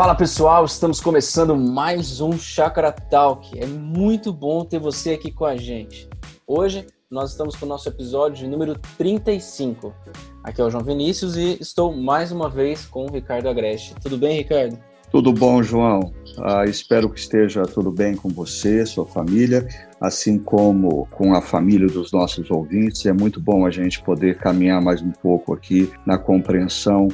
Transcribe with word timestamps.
Fala 0.00 0.14
pessoal, 0.14 0.64
estamos 0.64 0.98
começando 0.98 1.54
mais 1.54 2.22
um 2.22 2.32
Chakra 2.32 2.90
Talk. 2.90 3.50
É 3.58 3.66
muito 3.66 4.32
bom 4.32 4.64
ter 4.64 4.78
você 4.78 5.10
aqui 5.10 5.30
com 5.30 5.44
a 5.44 5.58
gente. 5.58 6.08
Hoje 6.46 6.86
nós 7.10 7.32
estamos 7.32 7.54
com 7.54 7.66
o 7.66 7.68
nosso 7.68 7.86
episódio 7.86 8.48
número 8.48 8.78
35. 8.96 9.94
Aqui 10.42 10.58
é 10.58 10.64
o 10.64 10.70
João 10.70 10.82
Vinícius 10.82 11.36
e 11.36 11.58
estou 11.60 11.94
mais 11.94 12.32
uma 12.32 12.48
vez 12.48 12.86
com 12.86 13.04
o 13.04 13.12
Ricardo 13.12 13.50
Agreste. 13.50 13.94
Tudo 14.02 14.16
bem, 14.16 14.38
Ricardo? 14.38 14.78
Tudo 15.10 15.34
bom, 15.34 15.62
João. 15.62 16.14
Ah, 16.38 16.64
espero 16.64 17.10
que 17.10 17.20
esteja 17.20 17.64
tudo 17.64 17.92
bem 17.92 18.16
com 18.16 18.30
você, 18.30 18.86
sua 18.86 19.04
família, 19.04 19.68
assim 20.00 20.38
como 20.38 21.06
com 21.10 21.34
a 21.34 21.42
família 21.42 21.88
dos 21.88 22.10
nossos 22.10 22.50
ouvintes. 22.50 23.04
É 23.04 23.12
muito 23.12 23.38
bom 23.38 23.66
a 23.66 23.70
gente 23.70 24.02
poder 24.02 24.38
caminhar 24.38 24.80
mais 24.80 25.02
um 25.02 25.10
pouco 25.10 25.52
aqui 25.52 25.92
na 26.06 26.16
compreensão 26.16 27.08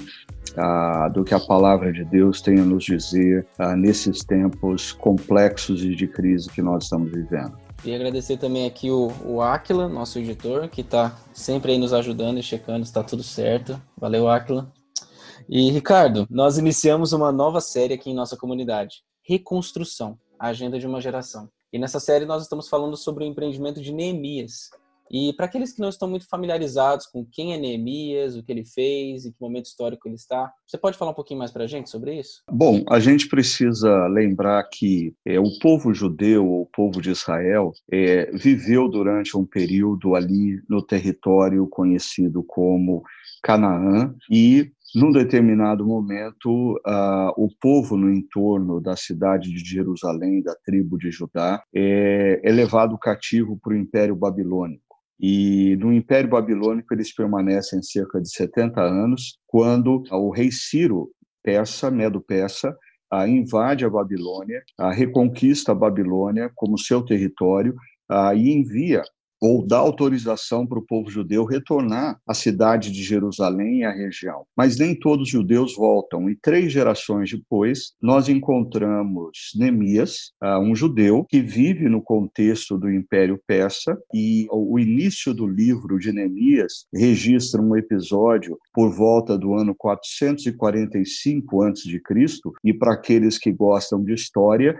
ah, 0.57 1.09
do 1.09 1.25
que 1.25 1.35
a 1.35 1.41
palavra 1.41 1.93
de 1.93 2.05
Deus 2.05 2.41
tem 2.41 2.59
a 2.59 2.65
nos 2.65 2.85
dizer 2.85 3.47
ah, 3.59 3.77
nesses 3.77 4.25
tempos 4.25 4.93
complexos 4.93 5.83
e 5.85 5.95
de 5.95 6.07
crise 6.07 6.51
que 6.51 6.63
nós 6.63 6.85
estamos 6.85 7.11
vivendo. 7.11 7.57
E 7.85 7.95
agradecer 7.95 8.37
também 8.39 8.67
aqui 8.67 8.91
o, 8.91 9.13
o 9.25 9.41
Aquila, 9.41 9.89
nosso 9.89 10.19
editor, 10.19 10.69
que 10.69 10.81
está 10.81 11.17
sempre 11.33 11.73
aí 11.73 11.79
nos 11.79 11.93
ajudando 11.93 12.39
e 12.39 12.43
checando 12.43 12.85
se 12.85 12.91
está 12.91 13.03
tudo 13.03 13.23
certo. 13.23 13.81
Valeu, 13.97 14.29
Aquila. 14.29 14.73
E, 15.49 15.71
Ricardo, 15.71 16.27
nós 16.29 16.59
iniciamos 16.59 17.13
uma 17.13 17.31
nova 17.31 17.61
série 17.61 17.95
aqui 17.95 18.11
em 18.11 18.15
nossa 18.15 18.37
comunidade, 18.37 19.03
Reconstrução, 19.23 20.19
a 20.39 20.49
Agenda 20.49 20.79
de 20.79 20.87
uma 20.87 21.01
Geração. 21.01 21.49
E 21.73 21.79
nessa 21.79 22.01
série 22.01 22.25
nós 22.25 22.43
estamos 22.43 22.69
falando 22.69 22.97
sobre 22.97 23.25
o 23.25 23.27
empreendimento 23.27 23.81
de 23.81 23.93
Neemias. 23.93 24.71
E 25.11 25.33
para 25.35 25.47
aqueles 25.47 25.73
que 25.73 25.81
não 25.81 25.89
estão 25.89 26.09
muito 26.09 26.29
familiarizados 26.29 27.07
com 27.07 27.25
quem 27.25 27.55
é 27.55 27.59
Neemias, 27.59 28.37
o 28.37 28.43
que 28.43 28.53
ele 28.53 28.65
fez, 28.65 29.25
em 29.25 29.33
que 29.33 29.41
momento 29.41 29.67
histórico 29.67 30.09
ele 30.09 30.17
está, 30.17 30.53
você 30.67 30.79
pode 30.79 30.97
falar 30.97 31.13
um 31.13 31.15
pouquinho 31.15 31.39
mais 31.39 31.51
para 31.51 31.65
a 31.65 31.67
gente 31.67 31.91
sobre 31.91 32.19
isso? 32.19 32.43
Bom, 32.51 32.85
a 32.89 32.99
gente 32.99 33.29
precisa 33.29 34.07
lembrar 34.09 34.63
que 34.65 35.15
é, 35.25 35.39
o 35.39 35.59
povo 35.61 35.95
judeu, 35.95 36.47
o 36.47 36.67
povo 36.67 37.01
de 37.01 37.11
Israel, 37.11 37.73
é, 37.91 38.31
viveu 38.33 38.89
durante 38.89 39.37
um 39.37 39.45
período 39.45 40.15
ali 40.15 40.61
no 40.69 40.83
território 40.83 41.67
conhecido 41.69 42.43
como 42.43 43.03
Canaã 43.43 44.15
e 44.31 44.71
num 44.95 45.13
determinado 45.13 45.85
momento, 45.85 46.77
uh, 46.77 47.33
o 47.37 47.51
povo 47.61 47.99
no 47.99 48.11
entorno 48.11 48.81
da 48.81 48.97
cidade 48.97 49.53
de 49.53 49.59
Jerusalém, 49.59 50.43
da 50.43 50.55
tribo 50.65 50.97
de 50.97 51.11
Judá, 51.11 51.63
é, 51.75 52.41
é 52.43 52.51
levado 52.51 52.97
cativo 52.97 53.59
para 53.63 53.75
o 53.75 53.77
Império 53.77 54.17
Babilônico. 54.17 54.86
E 55.19 55.77
no 55.77 55.93
Império 55.93 56.31
Babilônico 56.31 56.93
eles 56.93 57.15
permanecem 57.15 57.83
cerca 57.83 58.21
de 58.21 58.31
70 58.31 58.81
anos, 58.81 59.39
quando 59.47 60.03
o 60.11 60.31
rei 60.31 60.51
Ciro, 60.53 61.11
persa, 61.43 61.91
medo-persa, 61.91 62.77
invade 63.27 63.85
a 63.85 63.91
Babilônia, 63.91 64.63
reconquista 64.93 65.73
a 65.73 65.75
Babilônia 65.75 66.51
como 66.55 66.79
seu 66.79 67.03
território 67.03 67.75
e 68.37 68.51
envia 68.51 69.03
ou 69.41 69.67
dá 69.67 69.79
autorização 69.79 70.67
para 70.67 70.79
o 70.79 70.87
povo 70.87 71.11
judeu 71.11 71.45
retornar 71.45 72.19
à 72.27 72.35
cidade 72.35 72.91
de 72.91 73.03
Jerusalém 73.03 73.81
e 73.81 73.85
à 73.85 73.93
região. 73.93 74.45
Mas 74.57 74.79
nem 74.79 74.95
todos 74.95 75.27
os 75.27 75.31
judeus 75.31 75.75
voltam, 75.77 76.31
e 76.31 76.37
três 76.37 76.73
gerações 76.73 77.31
depois, 77.31 77.93
nós 78.01 78.29
encontramos 78.29 79.53
Neemias, 79.57 80.33
ah, 80.41 80.59
um 80.59 80.75
judeu 80.75 81.25
que 81.29 81.41
vive 81.41 81.89
no 81.89 82.03
contexto 82.03 82.79
do 82.79 82.91
Império 82.91 83.41
Persa, 83.47 83.97
e 84.15 84.47
o 84.51 84.79
início 84.79 85.35
do 85.35 85.47
livro 85.47 85.99
de 85.99 86.13
Neemias 86.13 86.87
registra 86.95 87.61
um 87.61 87.77
episódio 87.77 88.59
por 88.73 88.91
volta 88.91 89.37
do 89.37 89.55
ano 89.55 89.75
445 89.77 91.63
a.C., 91.63 91.77
e 92.65 92.73
para 92.73 92.95
aqueles 92.95 93.39
que 93.39 93.53
gostam 93.53 94.03
de 94.03 94.15
história, 94.15 94.77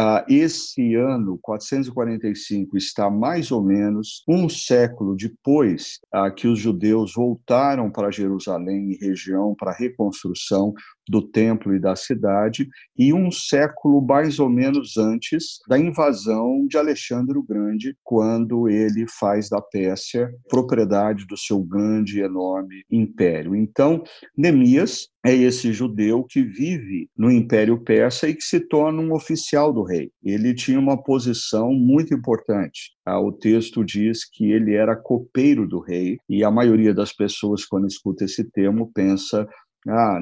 ah, 0.00 0.24
esse 0.28 0.94
ano, 0.94 1.36
445, 1.42 2.76
está 2.76 3.10
mais 3.10 3.50
ou 3.50 3.60
menos 3.60 4.22
um 4.28 4.48
século 4.48 5.16
depois 5.16 5.98
ah, 6.12 6.30
que 6.30 6.46
os 6.46 6.60
judeus 6.60 7.14
voltaram 7.16 7.90
para 7.90 8.12
Jerusalém 8.12 8.92
e 8.92 8.96
região 8.96 9.56
para 9.58 9.72
reconstrução 9.72 10.72
do 11.08 11.22
templo 11.22 11.74
e 11.74 11.80
da 11.80 11.96
cidade, 11.96 12.68
e 12.96 13.12
um 13.12 13.30
século 13.30 14.00
mais 14.00 14.38
ou 14.38 14.48
menos 14.48 14.96
antes 14.96 15.58
da 15.68 15.78
invasão 15.78 16.66
de 16.66 16.76
Alexandre 16.76 17.38
o 17.38 17.42
Grande, 17.42 17.96
quando 18.02 18.68
ele 18.68 19.06
faz 19.08 19.48
da 19.48 19.60
Pérsia 19.60 20.30
propriedade 20.48 21.26
do 21.26 21.36
seu 21.36 21.62
grande 21.62 22.18
e 22.18 22.22
enorme 22.22 22.82
império. 22.90 23.54
Então, 23.54 24.02
Neemias 24.36 25.08
é 25.24 25.34
esse 25.34 25.72
judeu 25.72 26.24
que 26.24 26.42
vive 26.42 27.10
no 27.16 27.30
Império 27.30 27.82
Persa 27.82 28.28
e 28.28 28.34
que 28.34 28.42
se 28.42 28.60
torna 28.60 29.02
um 29.02 29.12
oficial 29.12 29.72
do 29.72 29.82
rei. 29.82 30.10
Ele 30.22 30.54
tinha 30.54 30.78
uma 30.78 31.02
posição 31.02 31.72
muito 31.72 32.14
importante. 32.14 32.92
Ah, 33.04 33.20
o 33.20 33.32
texto 33.32 33.84
diz 33.84 34.24
que 34.24 34.52
ele 34.52 34.74
era 34.74 34.94
copeiro 34.94 35.66
do 35.66 35.80
rei, 35.80 36.18
e 36.28 36.44
a 36.44 36.50
maioria 36.50 36.94
das 36.94 37.12
pessoas, 37.12 37.64
quando 37.64 37.86
escuta 37.86 38.24
esse 38.24 38.44
termo, 38.50 38.90
pensa 38.94 39.46
ah, 39.88 40.20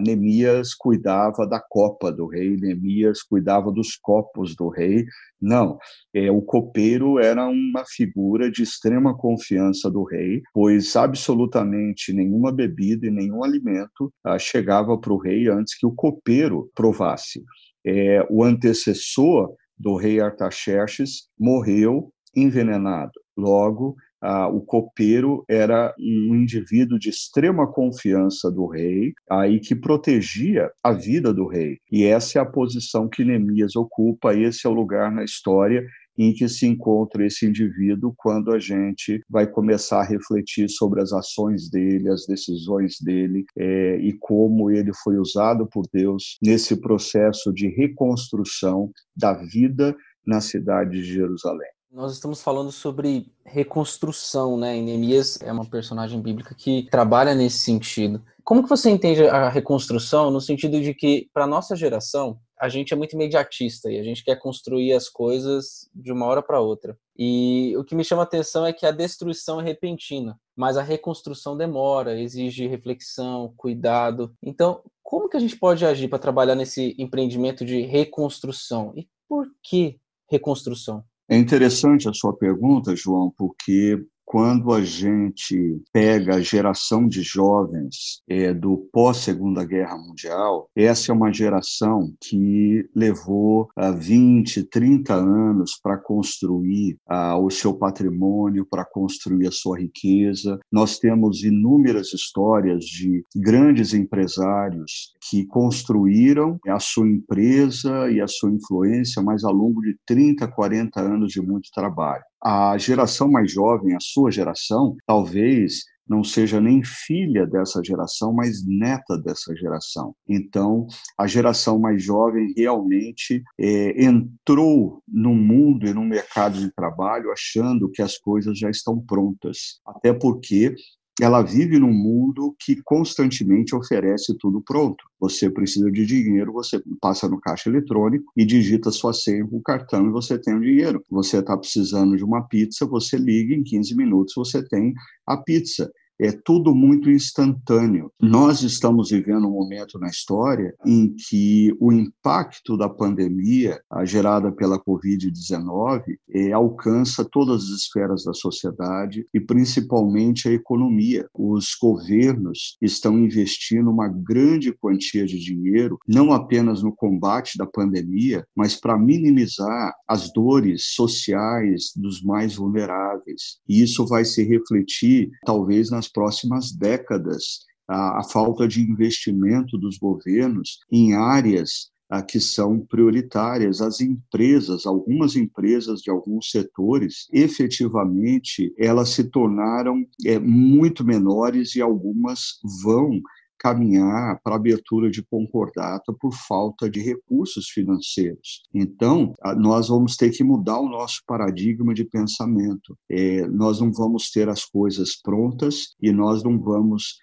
cuidava 0.79 1.47
da 1.47 1.61
copa 1.61 2.13
do 2.13 2.27
rei, 2.27 2.57
Neemias 2.57 3.23
cuidava 3.23 3.73
dos 3.73 3.97
copos 3.97 4.55
do 4.55 4.69
rei. 4.69 5.05
Não, 5.41 5.79
é, 6.15 6.31
o 6.31 6.41
copeiro 6.41 7.19
era 7.19 7.47
uma 7.47 7.85
figura 7.85 8.51
de 8.51 8.63
extrema 8.63 9.17
confiança 9.17 9.91
do 9.91 10.05
rei, 10.05 10.43
pois 10.55 10.97
absolutamente 10.97 12.13
nenhuma 12.13 12.53
bebida 12.53 13.07
e 13.07 13.11
nenhum 13.11 13.43
alimento 13.43 14.13
ah, 14.25 14.39
chegava 14.39 14.97
para 14.99 15.13
o 15.13 15.19
rei 15.19 15.49
antes 15.49 15.79
que 15.79 15.87
o 15.87 15.95
copeiro 15.95 16.71
provasse. 16.75 17.43
É, 17.85 18.27
o 18.31 18.43
antecessor 18.43 19.55
do 19.79 19.97
rei 19.97 20.21
Artaxerxes 20.21 21.29
morreu 21.39 22.13
envenenado. 22.35 23.13
Logo, 23.37 23.97
ah, 24.23 24.49
o 24.49 24.61
copeiro 24.61 25.45
era 25.49 25.95
um 25.99 26.35
indivíduo 26.35 26.99
de 26.99 27.11
extrema 27.11 27.71
confiança 27.71 28.51
do 28.51 28.67
rei, 28.67 29.13
aí 29.31 29.61
que 29.61 29.75
protegia 29.75 30.71
a 30.83 30.93
vida 30.93 31.33
do 31.33 31.47
rei. 31.47 31.79
E 31.91 32.05
essa 32.05 32.39
é 32.39 32.43
a 32.43 32.47
posição 32.47 33.09
que 33.09 33.25
Neemias 33.25 33.77
ocupa, 33.77 34.35
esse 34.35 34.67
é 34.67 34.71
o 34.71 34.75
lugar 34.75 35.13
na 35.13 35.25
história 35.25 35.85
em 36.19 36.33
que 36.33 36.49
se 36.49 36.67
encontra 36.67 37.27
esse 37.27 37.47
indivíduo 37.47 38.15
quando 38.17 38.53
a 38.53 38.59
gente 38.59 39.23
vai 39.29 39.47
começar 39.47 40.01
a 40.01 40.07
refletir 40.07 40.69
sobre 40.69 41.03
as 41.03 41.13
ações 41.13 41.69
dele, 41.69 42.09
as 42.09 42.27
decisões 42.27 42.97
dele 43.01 43.45
é, 43.57 43.99
e 43.99 44.15
como 44.19 44.71
ele 44.71 44.93
foi 44.95 45.19
usado 45.19 45.67
por 45.67 45.85
Deus 45.93 46.39
nesse 46.43 46.81
processo 46.81 47.53
de 47.53 47.69
reconstrução 47.69 48.91
da 49.15 49.35
vida 49.35 49.95
na 50.27 50.41
cidade 50.41 51.03
de 51.03 51.05
Jerusalém. 51.05 51.76
Nós 51.91 52.13
estamos 52.13 52.43
falando 52.43 52.73
sobre 52.73 53.33
reconstrução, 53.45 54.59
né? 54.59 54.81
Neemias 54.81 55.41
é 55.41 55.53
uma 55.53 55.65
personagem 55.65 56.21
bíblica 56.21 56.55
que 56.55 56.89
trabalha 56.91 57.35
nesse 57.35 57.61
sentido. 57.61 58.23
Como 58.45 58.63
que 58.63 58.69
você 58.69 58.91
entende 58.91 59.27
a 59.27 59.49
reconstrução 59.49 60.31
no 60.31 60.41
sentido 60.41 60.81
de 60.81 60.93
que, 60.93 61.31
para 61.33 61.47
nossa 61.47 61.75
geração, 61.75 62.39
a 62.59 62.69
gente 62.69 62.93
é 62.93 62.97
muito 62.97 63.15
imediatista 63.15 63.91
e 63.91 63.99
a 63.99 64.03
gente 64.03 64.25
quer 64.25 64.37
construir 64.37 64.93
as 64.93 65.09
coisas 65.09 65.89
de 65.95 66.13
uma 66.13 66.27
hora 66.27 66.43
para 66.43 66.61
outra. 66.61 66.99
E 67.17 67.75
o 67.77 67.85
que 67.85 67.95
me 67.95 68.05
chama 68.05 68.23
a 68.23 68.25
atenção 68.25 68.67
é 68.67 68.73
que 68.73 68.87
a 68.87 68.91
destruição 68.91 69.61
é 69.61 69.65
repentina, 69.65 70.39
mas 70.57 70.77
a 70.77 70.83
reconstrução 70.83 71.57
demora, 71.57 72.19
exige 72.21 72.67
reflexão, 72.67 73.53
cuidado. 73.57 74.35
Então, 74.43 74.83
como 75.03 75.29
que 75.29 75.37
a 75.37 75.41
gente 75.41 75.57
pode 75.57 75.85
agir 75.87 76.09
para 76.09 76.19
trabalhar 76.19 76.55
nesse 76.55 76.95
empreendimento 76.99 77.65
de 77.65 77.83
reconstrução? 77.83 78.93
E 78.97 79.09
por 79.29 79.47
que 79.63 79.99
reconstrução? 80.29 81.05
É 81.29 81.37
interessante 81.37 82.09
a 82.09 82.13
sua 82.13 82.37
pergunta, 82.37 82.95
João, 82.95 83.33
porque 83.37 84.01
quando 84.27 84.73
a 84.73 84.83
gente 84.83 85.81
pega 85.93 86.35
a 86.35 86.41
geração 86.41 87.07
de 87.07 87.23
jovens 87.23 88.21
é, 88.29 88.53
do 88.53 88.89
pós-Segunda 88.93 89.65
Guerra 89.65 89.97
Mundial, 89.97 90.69
essa 90.75 91.13
é 91.13 91.15
uma 91.15 91.33
geração 91.33 92.13
que 92.21 92.85
levou 92.95 93.69
ah, 93.77 93.93
20, 93.93 94.65
30 94.65 95.15
anos 95.15 95.79
para 95.81 95.97
construir 95.97 96.99
ah, 97.07 97.39
o 97.39 97.51
seu 97.51 97.73
patrimônio, 97.73 98.67
para 98.69 98.85
construir 98.85 99.47
a 99.47 99.53
sua 99.53 99.79
riqueza. 99.79 100.59
Nós 100.73 100.99
temos 100.99 101.45
inúmeras 101.45 102.13
histórias 102.13 102.85
de 102.85 103.25
grandes 103.35 103.95
empresários 103.95 105.15
que 105.29 105.47
construíram 105.47 106.59
a 106.69 106.79
sua 106.79 107.09
empresa 107.09 108.11
e 108.11 108.21
a 108.21 108.29
sua 108.29 108.51
influência, 108.51 109.23
mas 109.23 109.45
ao 109.45 109.53
longo 109.53 109.81
de 109.81 109.97
30, 110.07 110.47
40 110.49 111.01
anos 111.01 111.33
de 111.33 111.41
muito 111.41 111.69
trabalho 111.75 112.25
a 112.47 112.79
geração 112.79 113.29
mais 113.29 113.51
jovem, 113.51 113.97
a 113.97 114.01
sua 114.01 114.31
geração, 114.31 114.97
talvez 115.05 115.83
não 116.09 116.23
seja 116.23 116.61
nem 116.61 116.85
filha 116.85 117.45
dessa 117.45 117.83
geração, 117.83 118.33
mas 118.33 118.65
neta 118.65 119.19
dessa 119.19 119.53
geração. 119.57 120.15
Então, 120.29 120.87
a 121.19 121.27
geração 121.27 121.81
mais 121.81 122.01
jovem 122.01 122.55
realmente 122.57 123.43
é, 123.59 124.05
entrou 124.05 125.03
no 125.09 125.35
mundo 125.35 125.89
e 125.89 125.93
no 125.93 126.05
mercado 126.05 126.61
de 126.61 126.73
trabalho 126.73 127.33
achando 127.33 127.91
que 127.91 128.01
as 128.01 128.17
coisas 128.17 128.57
já 128.57 128.71
estão 128.71 129.01
prontas. 129.01 129.81
Até 129.85 130.13
porque 130.13 130.77
ela 131.21 131.43
vive 131.43 131.79
num 131.79 131.93
mundo 131.93 132.55
que 132.61 132.81
constantemente 132.85 133.75
oferece 133.75 134.37
tudo 134.39 134.61
pronto. 134.61 135.05
Você 135.19 135.49
precisa 135.49 135.91
de 135.91 136.05
dinheiro, 136.05 136.53
você 136.53 136.83
passa 137.01 137.27
no 137.29 137.41
caixa 137.41 137.71
eletrônico 137.71 138.31
e 138.37 138.45
digita 138.45 138.91
sua 138.91 139.15
senha 139.15 139.47
com 139.47 139.57
o 139.57 139.63
cartão 139.63 140.07
e 140.07 140.11
você 140.11 140.39
tem 140.39 140.55
o 140.55 140.61
dinheiro. 140.61 141.03
Você 141.11 141.39
está 141.39 141.57
precisando 141.57 142.17
de 142.17 142.25
uma 142.25 142.43
pizza, 142.47 142.85
você 142.85 143.17
liga, 143.17 143.55
em 143.55 143.63
15 143.63 143.97
minutos 143.97 144.35
você 144.37 144.63
tem 144.67 144.93
a 145.27 145.39
pizza 145.39 145.91
é 146.19 146.33
tudo 146.33 146.75
muito 146.75 147.11
instantâneo. 147.11 148.11
Nós 148.21 148.63
estamos 148.63 149.11
vivendo 149.11 149.47
um 149.47 149.53
momento 149.53 149.99
na 149.99 150.09
história 150.09 150.75
em 150.85 151.15
que 151.15 151.77
o 151.81 151.93
impacto 151.93 152.77
da 152.77 152.89
pandemia 152.89 153.81
gerada 154.05 154.51
pela 154.51 154.79
Covid-19 154.79 156.03
é, 156.31 156.53
alcança 156.53 157.25
todas 157.25 157.65
as 157.65 157.81
esferas 157.81 158.25
da 158.25 158.33
sociedade 158.33 159.27
e 159.33 159.41
principalmente 159.41 160.49
a 160.49 160.53
economia. 160.53 161.27
Os 161.35 161.77
governos 161.81 162.77
estão 162.81 163.19
investindo 163.19 163.91
uma 163.91 164.09
grande 164.09 164.73
quantia 164.73 165.27
de 165.27 165.39
dinheiro, 165.39 165.99
não 166.07 166.33
apenas 166.33 166.83
no 166.83 166.95
combate 166.95 167.59
da 167.59 167.67
pandemia, 167.67 168.47
mas 168.55 168.77
para 168.77 168.99
minimizar 168.99 169.95
as 170.09 170.33
dores 170.33 170.95
sociais 170.95 171.93
dos 171.97 172.23
mais 172.23 172.55
vulneráveis. 172.57 173.59
E 173.69 173.83
isso 173.83 174.07
vai 174.07 174.25
se 174.25 174.43
refletir, 174.43 175.31
talvez, 175.45 175.91
nas 175.91 176.06
nas 176.07 176.09
próximas 176.09 176.73
décadas 176.73 177.65
a, 177.89 178.21
a 178.21 178.25
falta 178.25 178.67
de 178.67 178.81
investimento 178.81 179.77
dos 179.79 179.99
governos 179.99 180.79
em 180.91 181.15
áreas 181.15 181.91
a, 182.09 182.23
que 182.23 182.41
são 182.41 182.81
prioritárias. 182.81 183.81
As 183.81 184.01
empresas, 184.01 184.87
algumas 184.87 185.37
empresas 185.37 186.01
de 186.01 186.11
alguns 186.11 186.51
setores, 186.51 187.27
efetivamente, 187.33 188.73
elas 188.79 189.11
se 189.11 189.25
tornaram 189.25 190.05
é, 190.25 190.39
muito 190.39 191.05
menores 191.05 191.75
e 191.75 191.81
algumas 191.81 192.59
vão 192.83 193.21
caminhar 193.59 194.41
para 194.43 194.57
abertura 194.57 195.11
de 195.11 195.23
concordata 195.23 196.13
por 196.21 196.33
falta 196.33 196.89
de 196.89 197.01
recursos 197.01 197.69
financeiros. 197.69 198.63
Então, 198.75 199.35
nós 199.57 199.89
vamos 199.89 200.17
ter 200.17 200.31
que 200.31 200.45
mudar 200.45 200.79
o 200.79 200.89
nosso 200.89 201.23
paradigma 201.27 201.95
de 201.95 202.05
pensamento. 202.05 202.97
É, 203.11 203.47
nós 203.49 203.81
não 203.81 203.93
vamos 203.93 204.31
ter 204.31 204.49
as 204.49 204.65
coisas 204.65 205.17
prontas 205.21 205.95
e 206.01 206.13
nós 206.13 206.43
não 206.43 206.59
vamos 206.59 207.19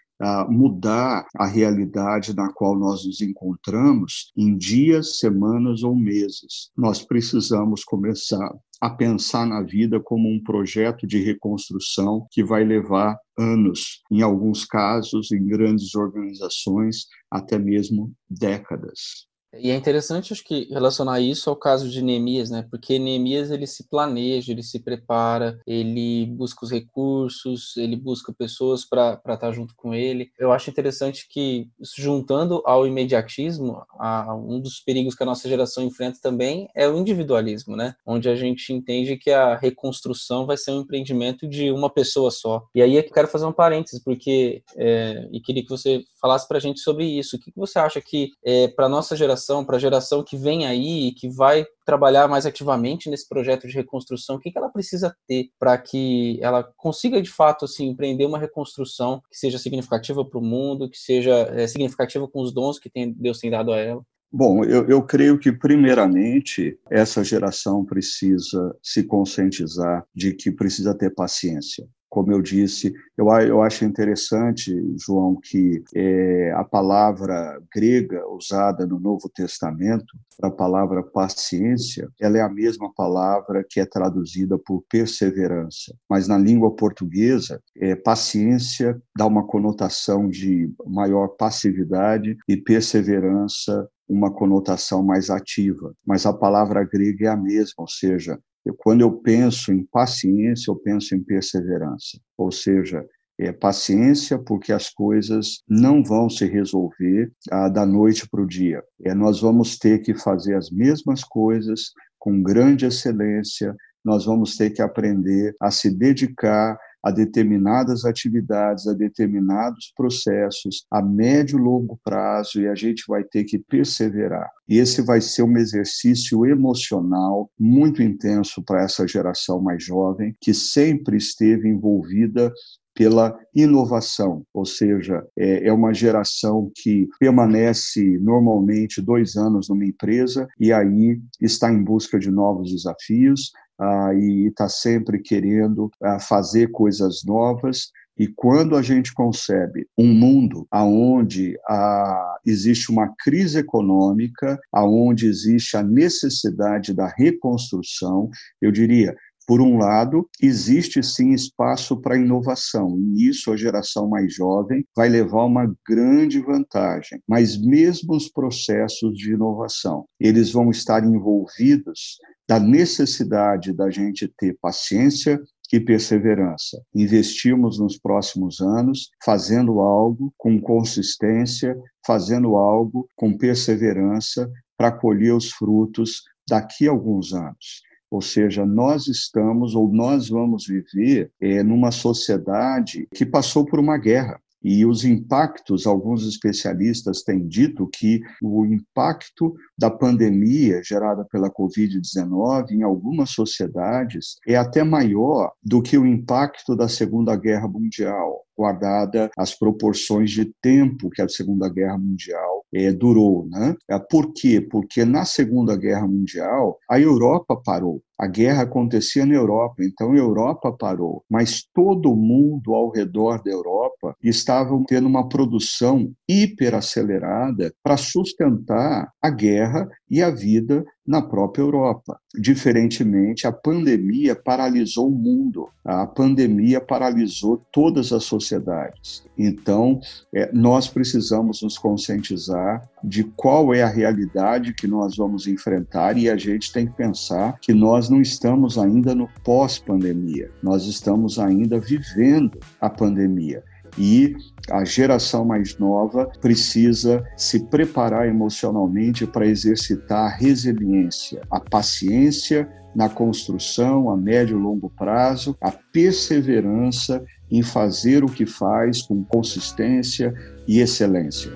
mudar 0.50 1.25
a 1.36 1.46
realidade 1.46 2.36
na 2.36 2.52
qual 2.54 2.78
nós 2.78 3.06
nos 3.06 3.22
encontramos 3.22 4.31
em 4.36 4.58
dias, 4.58 5.20
semanas 5.20 5.84
ou 5.84 5.96
meses. 5.96 6.72
Nós 6.78 7.04
precisamos 7.04 7.84
começar 7.84 8.50
a 8.81 8.90
pensar 8.90 9.46
na 9.46 9.62
vida 9.62 10.00
como 10.00 10.30
um 10.30 10.44
projeto 10.44 11.08
de 11.08 11.18
reconstrução 11.24 12.28
que 12.31 12.44
vai 12.44 12.64
levar 12.64 13.18
anos, 13.38 14.02
em 14.12 14.22
alguns 14.22 14.66
casos, 14.66 15.31
em 15.31 15.46
grandes 15.46 15.96
organizações, 15.96 17.08
até 17.31 17.58
mesmo 17.58 18.12
décadas. 18.30 19.28
E 19.60 19.70
é 19.70 19.76
interessante, 19.76 20.34
acho 20.34 20.44
que, 20.44 20.68
relacionar 20.70 21.20
isso 21.20 21.50
ao 21.50 21.56
caso 21.56 21.90
de 21.90 22.02
Neemias, 22.02 22.50
né? 22.50 22.66
Porque 22.70 22.98
Neemias, 22.98 23.52
ele 23.52 23.68
se 23.68 23.88
planeja, 23.88 24.52
ele 24.52 24.64
se 24.64 24.80
prepara, 24.80 25.60
ele 25.66 26.26
busca 26.28 26.66
os 26.66 26.72
recursos, 26.72 27.78
ele 27.78 27.96
busca 27.96 28.34
pessoas 28.34 28.84
para 28.86 29.14
estar 29.14 29.38
tá 29.38 29.52
junto 29.52 29.76
com 29.76 29.94
ele. 29.94 30.32
Eu 30.40 30.52
acho 30.52 30.70
interessante 30.70 31.28
que, 31.30 31.68
juntando 31.96 32.62
ao 32.66 32.88
imediatismo, 32.88 33.84
a, 34.00 34.36
um 34.36 34.60
dos 34.60 34.80
perigos 34.80 35.16
que 35.16 35.24
a 35.24 35.26
nossa 35.26 35.48
geração 35.48 35.84
enfrenta 35.84 36.20
também 36.22 36.68
é 36.76 36.88
o 36.88 36.98
individualismo, 36.98 37.76
né? 37.76 37.96
Onde 38.06 38.30
a 38.30 38.36
gente 38.36 38.74
entende 38.74 39.18
que 39.18 39.32
a 39.32 39.56
reconstrução 39.56 40.46
vai 40.46 40.58
ser 40.58 40.72
um 40.72 40.82
empreendimento 40.82 41.48
de 41.48 41.72
uma 41.72 41.90
pessoa 41.90 42.32
só. 42.32 42.64
E 42.74 42.82
aí 42.82 42.96
eu 42.96 43.04
quero 43.04 43.28
fazer 43.28 43.46
um 43.46 43.54
parênteses, 43.54 44.02
porque, 44.04 44.64
é, 44.76 45.28
e 45.32 45.40
queria 45.40 45.64
que 45.64 45.70
você 45.70 46.04
falasse 46.20 46.48
para 46.48 46.58
a 46.58 46.62
gente 46.62 46.80
sobre 46.80 47.06
isso. 47.06 47.36
O 47.36 47.40
que, 47.40 47.52
que 47.52 47.60
você 47.60 47.78
acha 47.78 48.02
que, 48.02 48.32
é, 48.44 48.68
para 48.70 48.90
nossa 48.90 49.16
geração, 49.16 49.43
para 49.66 49.78
a 49.78 49.80
geração 49.80 50.24
que 50.24 50.38
vem 50.38 50.66
aí, 50.66 51.12
que 51.12 51.28
vai 51.28 51.66
trabalhar 51.86 52.28
mais 52.28 52.45
ativamente 52.45 53.10
nesse 53.10 53.28
projeto 53.28 53.68
de 53.68 53.74
reconstrução, 53.74 54.36
o 54.36 54.40
que, 54.40 54.51
que 54.51 54.57
ela 54.57 54.69
precisa 54.69 55.13
ter 55.28 55.50
para 55.60 55.78
que 55.78 56.40
ela 56.42 56.63
consiga, 56.78 57.22
de 57.22 57.30
fato, 57.30 57.66
assim, 57.66 57.88
empreender 57.88 58.25
uma 58.25 58.40
reconstrução 58.40 59.22
que 59.30 59.38
seja 59.38 59.57
significativa 59.57 60.24
para 60.24 60.40
o 60.40 60.44
mundo, 60.44 60.90
que 60.90 60.98
seja 60.98 61.34
é, 61.54 61.68
significativa 61.68 62.28
com 62.28 62.42
os 62.42 62.54
dons 62.54 62.80
que 62.80 62.90
tem, 62.90 63.12
Deus 63.12 63.40
tem 63.40 63.51
dado 63.51 63.74
a 63.74 63.78
ela? 63.78 64.01
Bom, 64.31 64.63
eu, 64.63 64.88
eu, 64.88 65.04
creio 65.04 65.38
que, 65.38 65.51
primeiramente, 65.51 66.80
essa 66.90 67.24
geração 67.24 67.86
precisa 67.86 68.75
se 68.81 69.04
conscientizar 69.04 70.04
de 70.13 70.34
que 70.34 70.51
precisa 70.51 70.98
ter 70.98 71.13
paciência 71.13 71.88
como 72.13 72.31
eu 72.31 72.44
disse, 72.44 72.94
eu, 73.18 73.27
eu 73.42 73.63
acho 73.63 73.83
interessante, 73.83 74.71
João, 75.04 75.36
que 75.42 75.83
é, 75.95 76.54
a 76.56 76.63
palavra 76.63 77.60
grega 77.74 78.24
usada 78.30 78.86
no 78.86 79.00
Novo 79.00 79.27
Testamento 79.33 80.15
a 80.39 80.51
palavra 80.51 81.01
paciência, 81.01 82.07
ela 82.21 82.38
é 82.38 82.42
a 82.42 82.50
mesma 82.50 82.94
palavra 82.94 83.65
que 83.68 83.80
é 83.80 83.86
traduzida 83.86 84.60
por 84.60 84.83
perseverança, 84.88 85.95
mas 86.07 86.27
na 86.27 86.38
língua 86.38 86.75
portuguesa, 86.75 87.60
é, 87.77 87.95
paciência 87.95 89.01
dá 89.18 89.25
uma 89.25 89.48
conotação 89.48 90.30
de 90.30 90.71
maior 90.86 91.30
passividade 91.30 92.38
e 92.48 92.56
perseverança 92.56 93.89
uma 94.07 94.31
conotação 94.31 95.01
mais 95.01 95.31
ativa, 95.31 95.95
mas 96.06 96.27
a 96.27 96.33
palavra 96.33 96.83
grega 96.83 97.25
é 97.25 97.30
a 97.30 97.38
mesma, 97.38 97.74
ou 97.77 97.88
seja, 97.88 98.38
quando 98.71 99.01
eu 99.01 99.12
penso 99.12 99.74
em 99.74 99.83
paciência, 99.83 100.71
eu 100.71 100.75
penso 100.75 101.15
em 101.15 101.21
perseverança. 101.21 102.18
Ou 102.38 102.51
seja, 102.51 103.06
é 103.39 103.51
paciência 103.51 104.38
porque 104.38 104.71
as 104.71 104.89
coisas 104.89 105.63
não 105.68 106.04
vão 106.04 106.30
se 106.30 106.45
resolver 106.45 107.31
ah, 107.51 107.68
da 107.68 107.86
noite 107.86 108.27
para 108.30 108.42
o 108.42 108.48
dia. 108.48 108.83
É, 109.04 109.13
nós 109.13 109.42
vamos 109.42 109.77
ter 109.77 110.00
que 110.00 110.13
fazer 110.15 110.56
as 110.56 110.69
mesmas 110.69 111.24
coisas 111.24 111.92
com 112.19 112.42
grande 112.42 112.86
excelência, 112.86 113.75
nós 114.04 114.25
vamos 114.25 114.56
ter 114.56 114.69
que 114.69 114.81
aprender 114.81 115.54
a 115.62 115.71
se 115.71 115.89
dedicar 115.89 116.77
a 117.04 117.12
determinadas 117.12 118.06
atividades, 118.06 118.88
a 118.88 118.94
determinados 118.94 119.92
processos 119.96 120.86
a 120.90 121.02
médio 121.02 121.60
e 121.60 121.62
longo 121.62 122.00
prazo 122.04 122.62
e 122.62 122.68
a 122.68 122.76
gente 122.76 123.04
vai 123.08 123.24
ter 123.24 123.44
que 123.44 123.60
perseverar. 123.60 124.50
E 124.68 124.78
esse 124.78 125.02
vai 125.02 125.20
ser 125.20 125.44
um 125.44 125.58
exercício 125.58 126.46
emocional 126.46 127.52
muito 127.60 128.02
intenso 128.02 128.64
para 128.64 128.84
essa 128.84 129.08
geração 129.08 129.62
mais 129.62 129.84
jovem 129.84 130.36
que 130.40 130.54
sempre 130.54 131.18
esteve 131.18 131.68
envolvida 131.68 132.52
pela 132.96 133.38
inovação, 133.56 134.45
ou 134.54 134.66
seja, 134.66 135.26
é, 135.38 135.68
é 135.68 135.74
uma 135.74 135.94
geração 135.94 136.72
que 136.76 137.07
permanece 137.19 138.19
normalmente 138.19 139.02
dois 139.02 139.36
anos 139.36 139.68
numa 139.68 139.86
empresa 139.86 140.48
e 140.60 140.72
aí 140.72 141.19
está 141.42 141.72
em 141.72 141.83
busca 141.83 142.19
de 142.19 142.30
novos 142.30 142.72
desafios, 142.72 143.52
ah, 143.80 144.13
e 144.13 144.47
está 144.47 144.69
sempre 144.69 145.19
querendo 145.19 145.92
ah, 146.01 146.19
fazer 146.19 146.71
coisas 146.71 147.23
novas. 147.25 147.92
E 148.18 148.27
quando 148.27 148.75
a 148.75 148.81
gente 148.81 149.11
concebe 149.11 149.87
um 149.97 150.13
mundo 150.13 150.68
aonde 150.69 151.57
ah, 151.68 152.37
existe 152.45 152.92
uma 152.92 153.11
crise 153.23 153.59
econômica, 153.59 154.59
aonde 154.71 155.25
existe 155.25 155.75
a 155.75 155.81
necessidade 155.81 156.94
da 156.94 157.07
reconstrução, 157.07 158.30
eu 158.61 158.71
diria, 158.71 159.15
por 159.45 159.62
um 159.62 159.78
lado, 159.78 160.28
existe 160.42 161.04
sim 161.04 161.31
espaço 161.31 162.00
para 162.00 162.18
inovação, 162.18 162.97
e 163.00 163.28
isso 163.28 163.52
a 163.52 163.57
geração 163.57 164.07
mais 164.07 164.33
jovem 164.33 164.85
vai 164.95 165.09
levar 165.09 165.45
uma 165.45 165.73
grande 165.88 166.40
vantagem. 166.40 167.21
Mas 167.28 167.57
mesmo 167.57 168.16
os 168.16 168.30
processos 168.30 169.18
de 169.18 169.33
inovação, 169.33 170.06
eles 170.19 170.52
vão 170.52 170.69
estar 170.69 171.04
envolvidos 171.04 172.18
da 172.47 172.59
necessidade 172.59 173.73
da 173.73 173.90
gente 173.90 174.31
ter 174.38 174.57
paciência 174.62 175.42
e 175.71 175.80
perseverança. 175.80 176.80
Investimos 176.94 177.80
nos 177.80 177.97
próximos 177.97 178.62
anos 178.62 179.09
fazendo 179.26 179.80
algo 179.80 180.31
com 180.38 180.62
consistência, 180.62 181.76
fazendo 182.06 182.56
algo 182.56 183.07
com 183.16 183.35
perseverança 183.35 184.47
para 184.78 184.92
colher 184.92 185.33
os 185.33 185.52
frutos 185.52 186.21
daqui 186.47 186.88
a 186.88 186.92
alguns 186.92 187.33
anos. 187.33 187.81
Ou 188.14 188.22
seja, 188.22 188.64
nós 188.64 189.08
estamos 189.08 189.74
ou 189.74 189.92
nós 189.92 190.30
vamos 190.30 190.68
viver 190.68 191.32
é, 191.42 191.64
numa 191.64 191.90
sociedade 191.90 193.08
que 193.12 193.26
passou 193.26 193.66
por 193.66 193.80
uma 193.80 193.98
guerra. 193.98 194.40
E 194.64 194.86
os 194.86 195.04
impactos, 195.04 195.88
alguns 195.88 196.26
especialistas 196.28 197.24
têm 197.24 197.48
dito 197.48 197.90
que 197.92 198.22
o 198.40 198.66
impacto 198.68 199.56
da 199.76 199.90
pandemia 199.90 200.80
gerada 200.84 201.26
pela 201.26 201.50
Covid-19 201.50 202.70
em 202.70 202.84
algumas 202.84 203.32
sociedades 203.32 204.36
é 204.48 204.56
até 204.56 204.84
maior 204.84 205.52
do 205.62 205.82
que 205.82 205.98
o 205.98 206.06
impacto 206.06 206.76
da 206.76 206.88
Segunda 206.88 207.36
Guerra 207.36 207.68
Mundial, 207.68 208.46
guardada 208.56 209.32
as 209.36 209.58
proporções 209.58 210.30
de 210.30 210.46
tempo 210.62 211.10
que 211.10 211.22
a 211.22 211.28
Segunda 211.28 211.68
Guerra 211.68 211.98
Mundial 211.98 212.53
é, 212.73 212.92
durou. 212.92 213.47
Né? 213.47 213.75
Por 214.09 214.33
quê? 214.33 214.59
Porque 214.59 215.06
na 215.06 215.25
Segunda 215.25 215.75
Guerra 215.75 216.07
Mundial 216.07 216.80
a 216.89 216.99
Europa 216.99 217.56
parou 217.56 218.01
A 218.20 218.28
guerra 218.28 218.64
acontecia 218.64 219.26
na 219.26 219.34
Europa, 219.34 219.84
então 219.84 220.12
a 220.12 220.18
Europa 220.18 220.72
parou, 220.72 221.24
mas 221.30 221.64
todo 221.74 222.16
mundo 222.16 222.74
ao 222.74 222.90
redor 222.90 223.42
da 223.44 223.52
Europa 223.52 224.16
estava 224.24 224.82
tendo 224.88 225.08
uma 225.08 225.28
produção 225.28 226.12
hiperacelerada 226.28 227.74
para 227.84 227.98
sustentar 227.98 229.12
a 229.22 229.30
guerra 229.30 229.90
e 230.10 230.22
a 230.22 230.30
vida 230.30 230.86
na 231.06 231.22
própria 231.22 231.62
Europa. 231.62 232.18
Diferentemente, 232.34 233.46
a 233.46 233.52
pandemia 233.52 234.36
paralisou 234.36 235.10
o 235.10 235.12
mundo, 235.12 235.68
a 235.84 236.08
pandemia 236.08 236.80
paralisou 236.80 237.62
todas 237.72 238.14
as 238.14 238.24
sociedades. 238.24 239.24
Então, 239.38 240.00
é, 240.34 240.50
nós 240.54 240.88
precisamos 240.88 241.62
nos 241.62 241.78
conscientizar 241.78 242.88
de 243.04 243.24
qual 243.24 243.74
é 243.74 243.84
a 243.84 243.90
realidade 243.90 244.74
que 244.74 244.88
nós 244.88 245.18
vamos 245.18 245.46
enfrentar 245.46 246.18
e 246.18 246.30
a 246.30 246.38
gente 246.38 246.72
tem 246.72 246.88
que 246.88 246.96
pensar 246.96 247.60
que 247.60 247.74
nós 247.74 248.03
não 248.10 248.22
estamos 248.22 248.78
ainda 248.78 249.14
no 249.14 249.28
pós-pandemia, 249.44 250.50
nós 250.62 250.86
estamos 250.86 251.40
ainda 251.40 251.80
vivendo 251.80 252.60
a 252.80 252.90
pandemia 252.90 253.64
e 253.98 254.36
a 254.72 254.83
geração 254.83 255.45
mais 255.45 255.78
nova 255.78 256.26
precisa 256.42 257.24
se 257.38 257.60
preparar 257.66 258.28
emocionalmente 258.28 259.26
para 259.28 259.45
exercitar 259.45 260.31
a 260.31 260.36
resiliência, 260.36 261.42
a 261.52 261.60
paciência 261.60 262.69
na 262.95 263.10
construção 263.10 264.10
a 264.10 264.18
médio 264.18 264.57
e 264.57 264.62
longo 264.62 264.90
prazo, 264.90 265.57
a 265.60 265.72
perseverança 265.72 267.24
em 267.50 267.64
fazer 267.64 268.24
o 268.24 268.28
que 268.28 268.45
faz 268.45 269.02
com 269.02 269.24
consistência 269.24 270.33
e 270.68 270.80
excelência. 270.80 271.52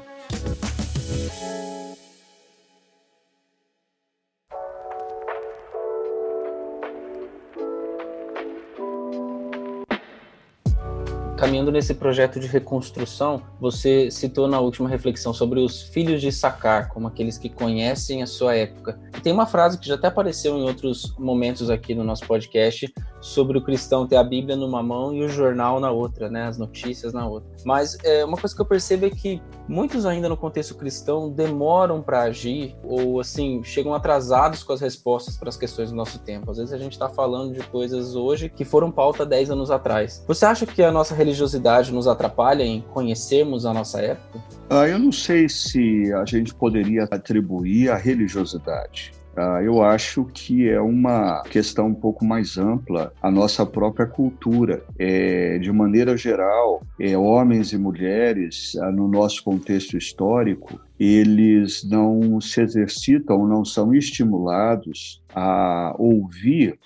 Caminhando 11.37 11.71
nesse 11.71 11.93
projeto 11.93 12.39
de 12.39 12.47
reconstrução, 12.47 13.43
você 13.61 14.09
citou 14.09 14.47
na 14.47 14.59
última 14.59 14.89
reflexão 14.89 15.33
sobre 15.33 15.59
os 15.59 15.83
filhos 15.83 16.19
de 16.19 16.31
Sacar, 16.31 16.89
como 16.89 17.07
aqueles 17.07 17.37
que 17.37 17.47
conhecem 17.47 18.23
a 18.23 18.27
sua 18.27 18.55
época. 18.55 18.99
E 19.15 19.21
tem 19.21 19.31
uma 19.31 19.45
frase 19.45 19.77
que 19.77 19.87
já 19.87 19.95
até 19.95 20.07
apareceu 20.07 20.57
em 20.57 20.63
outros 20.63 21.15
momentos 21.17 21.69
aqui 21.69 21.93
no 21.93 22.03
nosso 22.03 22.25
podcast 22.25 22.91
sobre 23.27 23.57
o 23.57 23.61
cristão 23.61 24.07
ter 24.07 24.15
a 24.15 24.23
Bíblia 24.23 24.55
numa 24.55 24.81
mão 24.81 25.13
e 25.13 25.23
o 25.23 25.29
jornal 25.29 25.79
na 25.79 25.91
outra, 25.91 26.29
né, 26.29 26.47
as 26.47 26.57
notícias 26.57 27.13
na 27.13 27.27
outra. 27.27 27.49
Mas 27.65 27.97
é, 28.03 28.23
uma 28.23 28.37
coisa 28.37 28.55
que 28.55 28.61
eu 28.61 28.65
percebo 28.65 29.05
é 29.05 29.09
que 29.09 29.41
muitos 29.67 30.05
ainda 30.05 30.29
no 30.29 30.37
contexto 30.37 30.75
cristão 30.75 31.29
demoram 31.29 32.01
para 32.01 32.21
agir 32.21 32.75
ou 32.83 33.19
assim 33.19 33.61
chegam 33.63 33.93
atrasados 33.93 34.63
com 34.63 34.73
as 34.73 34.81
respostas 34.81 35.37
para 35.37 35.49
as 35.49 35.57
questões 35.57 35.89
do 35.89 35.95
nosso 35.95 36.19
tempo. 36.19 36.49
Às 36.49 36.57
vezes 36.57 36.73
a 36.73 36.77
gente 36.77 36.93
está 36.93 37.09
falando 37.09 37.53
de 37.53 37.61
coisas 37.67 38.15
hoje 38.15 38.49
que 38.49 38.63
foram 38.63 38.91
pauta 38.91 39.25
10 39.25 39.51
anos 39.51 39.69
atrás. 39.69 40.23
Você 40.27 40.45
acha 40.45 40.65
que 40.65 40.81
a 40.81 40.91
nossa 40.91 41.13
religiosidade 41.13 41.93
nos 41.93 42.07
atrapalha 42.07 42.63
em 42.63 42.81
conhecermos 42.81 43.65
a 43.65 43.73
nossa 43.73 43.99
época? 43.99 44.39
Ah, 44.69 44.87
eu 44.87 44.99
não 44.99 45.11
sei 45.11 45.49
se 45.49 46.13
a 46.13 46.25
gente 46.25 46.53
poderia 46.53 47.03
atribuir 47.11 47.89
a 47.89 47.95
religiosidade. 47.95 49.16
Ah, 49.37 49.61
eu 49.61 49.83
acho 49.83 50.25
que 50.25 50.67
é 50.67 50.81
uma 50.81 51.43
questão 51.43 51.89
um 51.89 51.93
pouco 51.93 52.25
mais 52.25 52.57
ampla 52.57 53.13
a 53.21 53.29
nossa 53.29 53.63
própria 53.67 54.07
cultura. 54.07 54.83
É, 54.97 55.59
de 55.59 55.71
maneira 55.71 56.17
geral, 56.17 56.81
é, 56.99 57.15
homens 57.15 57.71
e 57.71 57.77
mulheres, 57.77 58.75
ah, 58.81 58.91
no 58.91 59.07
nosso 59.07 59.43
contexto 59.43 59.95
histórico, 59.95 60.81
eles 60.99 61.87
não 61.87 62.41
se 62.41 62.61
exercitam, 62.61 63.47
não 63.47 63.63
são 63.63 63.93
estimulados 63.93 65.21
a 65.35 65.95
ouvir 65.99 66.79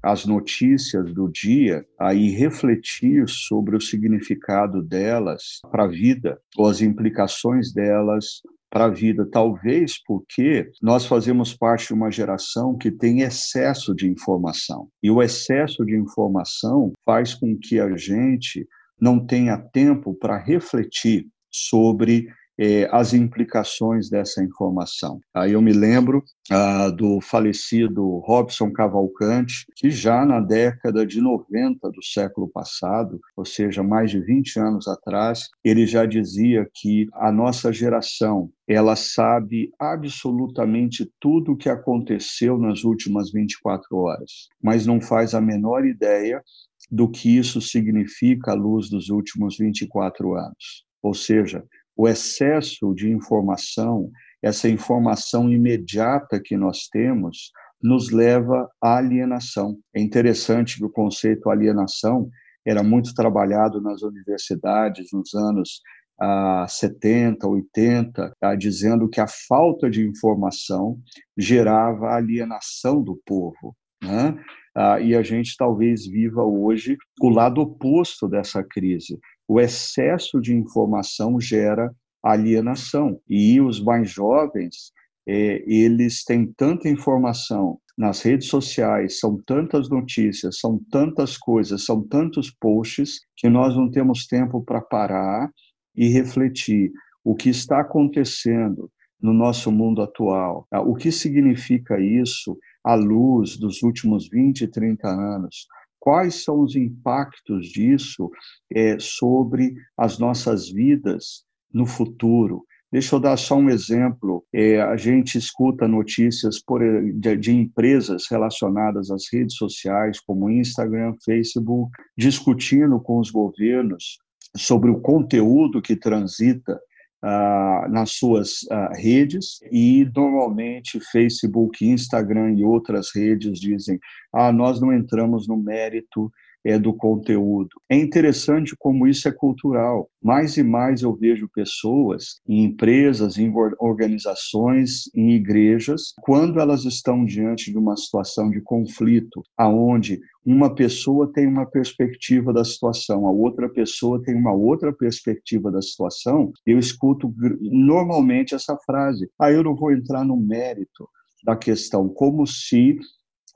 as 0.00 0.24
notícias 0.24 1.12
do 1.12 1.28
dia, 1.28 1.84
aí 1.98 2.30
refletir 2.30 3.28
sobre 3.28 3.74
o 3.74 3.80
significado 3.80 4.80
delas 4.80 5.60
para 5.68 5.82
a 5.82 5.88
vida, 5.88 6.38
ou 6.56 6.68
as 6.68 6.80
implicações 6.80 7.72
delas 7.72 8.40
para 8.76 8.84
a 8.84 8.90
vida, 8.90 9.26
talvez 9.32 9.94
porque 10.04 10.70
nós 10.82 11.06
fazemos 11.06 11.56
parte 11.56 11.86
de 11.86 11.94
uma 11.94 12.10
geração 12.10 12.76
que 12.76 12.90
tem 12.90 13.22
excesso 13.22 13.94
de 13.94 14.06
informação. 14.06 14.86
E 15.02 15.10
o 15.10 15.22
excesso 15.22 15.82
de 15.82 15.96
informação 15.96 16.92
faz 17.02 17.32
com 17.32 17.56
que 17.56 17.80
a 17.80 17.96
gente 17.96 18.68
não 19.00 19.18
tenha 19.18 19.56
tempo 19.56 20.12
para 20.12 20.36
refletir 20.36 21.26
sobre 21.50 22.28
eh, 22.58 22.88
as 22.90 23.12
implicações 23.12 24.08
dessa 24.08 24.42
informação. 24.42 25.20
Aí 25.34 25.52
eu 25.52 25.62
me 25.62 25.72
lembro 25.72 26.24
ah, 26.50 26.90
do 26.90 27.20
falecido 27.20 28.18
Robson 28.20 28.72
Cavalcante, 28.72 29.66
que 29.76 29.90
já 29.90 30.24
na 30.24 30.40
década 30.40 31.06
de 31.06 31.20
90 31.20 31.90
do 31.90 32.02
século 32.02 32.48
passado, 32.48 33.20
ou 33.36 33.44
seja, 33.44 33.82
mais 33.82 34.10
de 34.10 34.20
20 34.20 34.58
anos 34.58 34.88
atrás, 34.88 35.48
ele 35.64 35.86
já 35.86 36.06
dizia 36.06 36.66
que 36.74 37.06
a 37.14 37.30
nossa 37.30 37.72
geração 37.72 38.50
ela 38.68 38.96
sabe 38.96 39.70
absolutamente 39.78 41.10
tudo 41.20 41.52
o 41.52 41.56
que 41.56 41.68
aconteceu 41.68 42.58
nas 42.58 42.84
últimas 42.84 43.30
24 43.30 43.96
horas, 43.96 44.48
mas 44.62 44.86
não 44.86 45.00
faz 45.00 45.34
a 45.34 45.40
menor 45.40 45.86
ideia 45.86 46.42
do 46.90 47.08
que 47.08 47.36
isso 47.36 47.60
significa 47.60 48.52
à 48.52 48.54
luz 48.54 48.88
dos 48.88 49.08
últimos 49.08 49.56
24 49.58 50.34
anos. 50.34 50.84
Ou 51.02 51.14
seja, 51.14 51.64
o 51.96 52.06
excesso 52.06 52.94
de 52.94 53.10
informação, 53.10 54.10
essa 54.42 54.68
informação 54.68 55.50
imediata 55.50 56.40
que 56.42 56.56
nós 56.56 56.88
temos, 56.88 57.50
nos 57.82 58.10
leva 58.10 58.68
à 58.82 58.98
alienação. 58.98 59.78
É 59.94 60.00
interessante 60.00 60.76
que 60.76 60.84
o 60.84 60.90
conceito 60.90 61.50
alienação 61.50 62.28
era 62.66 62.82
muito 62.82 63.14
trabalhado 63.14 63.80
nas 63.80 64.02
universidades 64.02 65.08
nos 65.12 65.34
anos 65.34 65.80
ah, 66.20 66.66
70, 66.68 67.46
80, 67.46 68.34
tá, 68.40 68.54
dizendo 68.54 69.08
que 69.08 69.20
a 69.20 69.26
falta 69.26 69.88
de 69.88 70.06
informação 70.06 70.98
gerava 71.36 72.14
alienação 72.14 73.02
do 73.02 73.20
povo. 73.24 73.76
Né? 74.02 74.36
Ah, 74.74 75.00
e 75.00 75.14
a 75.14 75.22
gente 75.22 75.54
talvez 75.56 76.06
viva 76.06 76.42
hoje 76.42 76.96
o 77.20 77.28
lado 77.28 77.60
oposto 77.60 78.28
dessa 78.28 78.64
crise, 78.64 79.18
o 79.48 79.60
excesso 79.60 80.40
de 80.40 80.54
informação 80.54 81.40
gera 81.40 81.94
alienação. 82.22 83.20
E 83.28 83.60
os 83.60 83.82
mais 83.82 84.10
jovens, 84.10 84.92
é, 85.26 85.62
eles 85.66 86.24
têm 86.24 86.52
tanta 86.56 86.88
informação 86.88 87.78
nas 87.96 88.20
redes 88.20 88.48
sociais, 88.48 89.18
são 89.18 89.40
tantas 89.46 89.88
notícias, 89.88 90.58
são 90.58 90.78
tantas 90.90 91.38
coisas, 91.38 91.84
são 91.84 92.06
tantos 92.06 92.50
posts, 92.50 93.20
que 93.36 93.48
nós 93.48 93.74
não 93.74 93.90
temos 93.90 94.26
tempo 94.26 94.62
para 94.62 94.82
parar 94.82 95.50
e 95.94 96.08
refletir 96.08 96.92
o 97.24 97.34
que 97.34 97.48
está 97.48 97.80
acontecendo 97.80 98.90
no 99.20 99.32
nosso 99.32 99.72
mundo 99.72 100.02
atual, 100.02 100.68
o 100.84 100.94
que 100.94 101.10
significa 101.10 101.98
isso 101.98 102.56
à 102.84 102.94
luz 102.94 103.56
dos 103.56 103.82
últimos 103.82 104.28
20, 104.28 104.68
30 104.68 105.08
anos, 105.08 105.66
quais 106.06 106.44
são 106.44 106.60
os 106.60 106.76
impactos 106.76 107.66
disso 107.66 108.30
é, 108.72 108.96
sobre 109.00 109.74
as 109.98 110.20
nossas 110.20 110.70
vidas 110.70 111.44
no 111.74 111.84
futuro. 111.84 112.62
Deixa 112.92 113.16
eu 113.16 113.20
dar 113.20 113.36
só 113.36 113.56
um 113.56 113.68
exemplo. 113.68 114.44
É, 114.54 114.80
a 114.80 114.96
gente 114.96 115.36
escuta 115.36 115.88
notícias 115.88 116.62
por, 116.62 116.80
de, 116.80 117.36
de, 117.36 117.50
empresas 117.50 118.26
relacionadas 118.30 119.10
às 119.10 119.24
redes 119.32 119.56
sociais, 119.56 120.20
como 120.20 120.48
Instagram, 120.48 121.12
Facebook, 121.24 121.90
discutindo 122.16 123.00
com 123.00 123.18
os 123.18 123.32
governos 123.32 124.18
sobre 124.56 124.92
o 124.92 125.00
conteúdo 125.00 125.82
que 125.82 125.96
transita 125.96 126.78
ah, 127.22 127.86
nas 127.90 128.12
suas 128.12 128.66
ah, 128.70 128.92
redes 128.94 129.58
e 129.70 130.08
normalmente 130.14 131.00
Facebook, 131.00 131.84
Instagram 131.84 132.54
e 132.54 132.64
outras 132.64 133.10
redes 133.14 133.58
dizem: 133.58 133.98
ah, 134.32 134.52
nós 134.52 134.80
não 134.80 134.92
entramos 134.92 135.48
no 135.48 135.56
mérito 135.56 136.30
é, 136.66 136.78
do 136.78 136.92
conteúdo. 136.92 137.68
É 137.88 137.96
interessante 137.96 138.74
como 138.76 139.06
isso 139.06 139.28
é 139.28 139.32
cultural. 139.32 140.10
Mais 140.20 140.56
e 140.56 140.64
mais 140.64 141.02
eu 141.02 141.14
vejo 141.14 141.48
pessoas 141.54 142.40
em 142.48 142.64
empresas, 142.64 143.38
em 143.38 143.52
organizações, 143.78 145.02
em 145.14 145.30
igrejas, 145.30 146.12
quando 146.20 146.58
elas 146.58 146.84
estão 146.84 147.24
diante 147.24 147.70
de 147.70 147.78
uma 147.78 147.96
situação 147.96 148.50
de 148.50 148.60
conflito, 148.60 149.42
aonde 149.56 150.18
uma 150.44 150.74
pessoa 150.74 151.30
tem 151.32 151.46
uma 151.46 151.66
perspectiva 151.66 152.52
da 152.52 152.64
situação, 152.64 153.26
a 153.26 153.30
outra 153.30 153.68
pessoa 153.68 154.20
tem 154.22 154.34
uma 154.34 154.52
outra 154.52 154.92
perspectiva 154.92 155.70
da 155.70 155.80
situação, 155.80 156.52
eu 156.64 156.78
escuto 156.78 157.32
normalmente 157.60 158.54
essa 158.54 158.76
frase: 158.84 159.28
"Ah, 159.38 159.52
eu 159.52 159.62
não 159.62 159.74
vou 159.74 159.92
entrar 159.92 160.24
no 160.24 160.36
mérito 160.36 161.08
da 161.44 161.56
questão", 161.56 162.08
como 162.08 162.46
se 162.46 162.98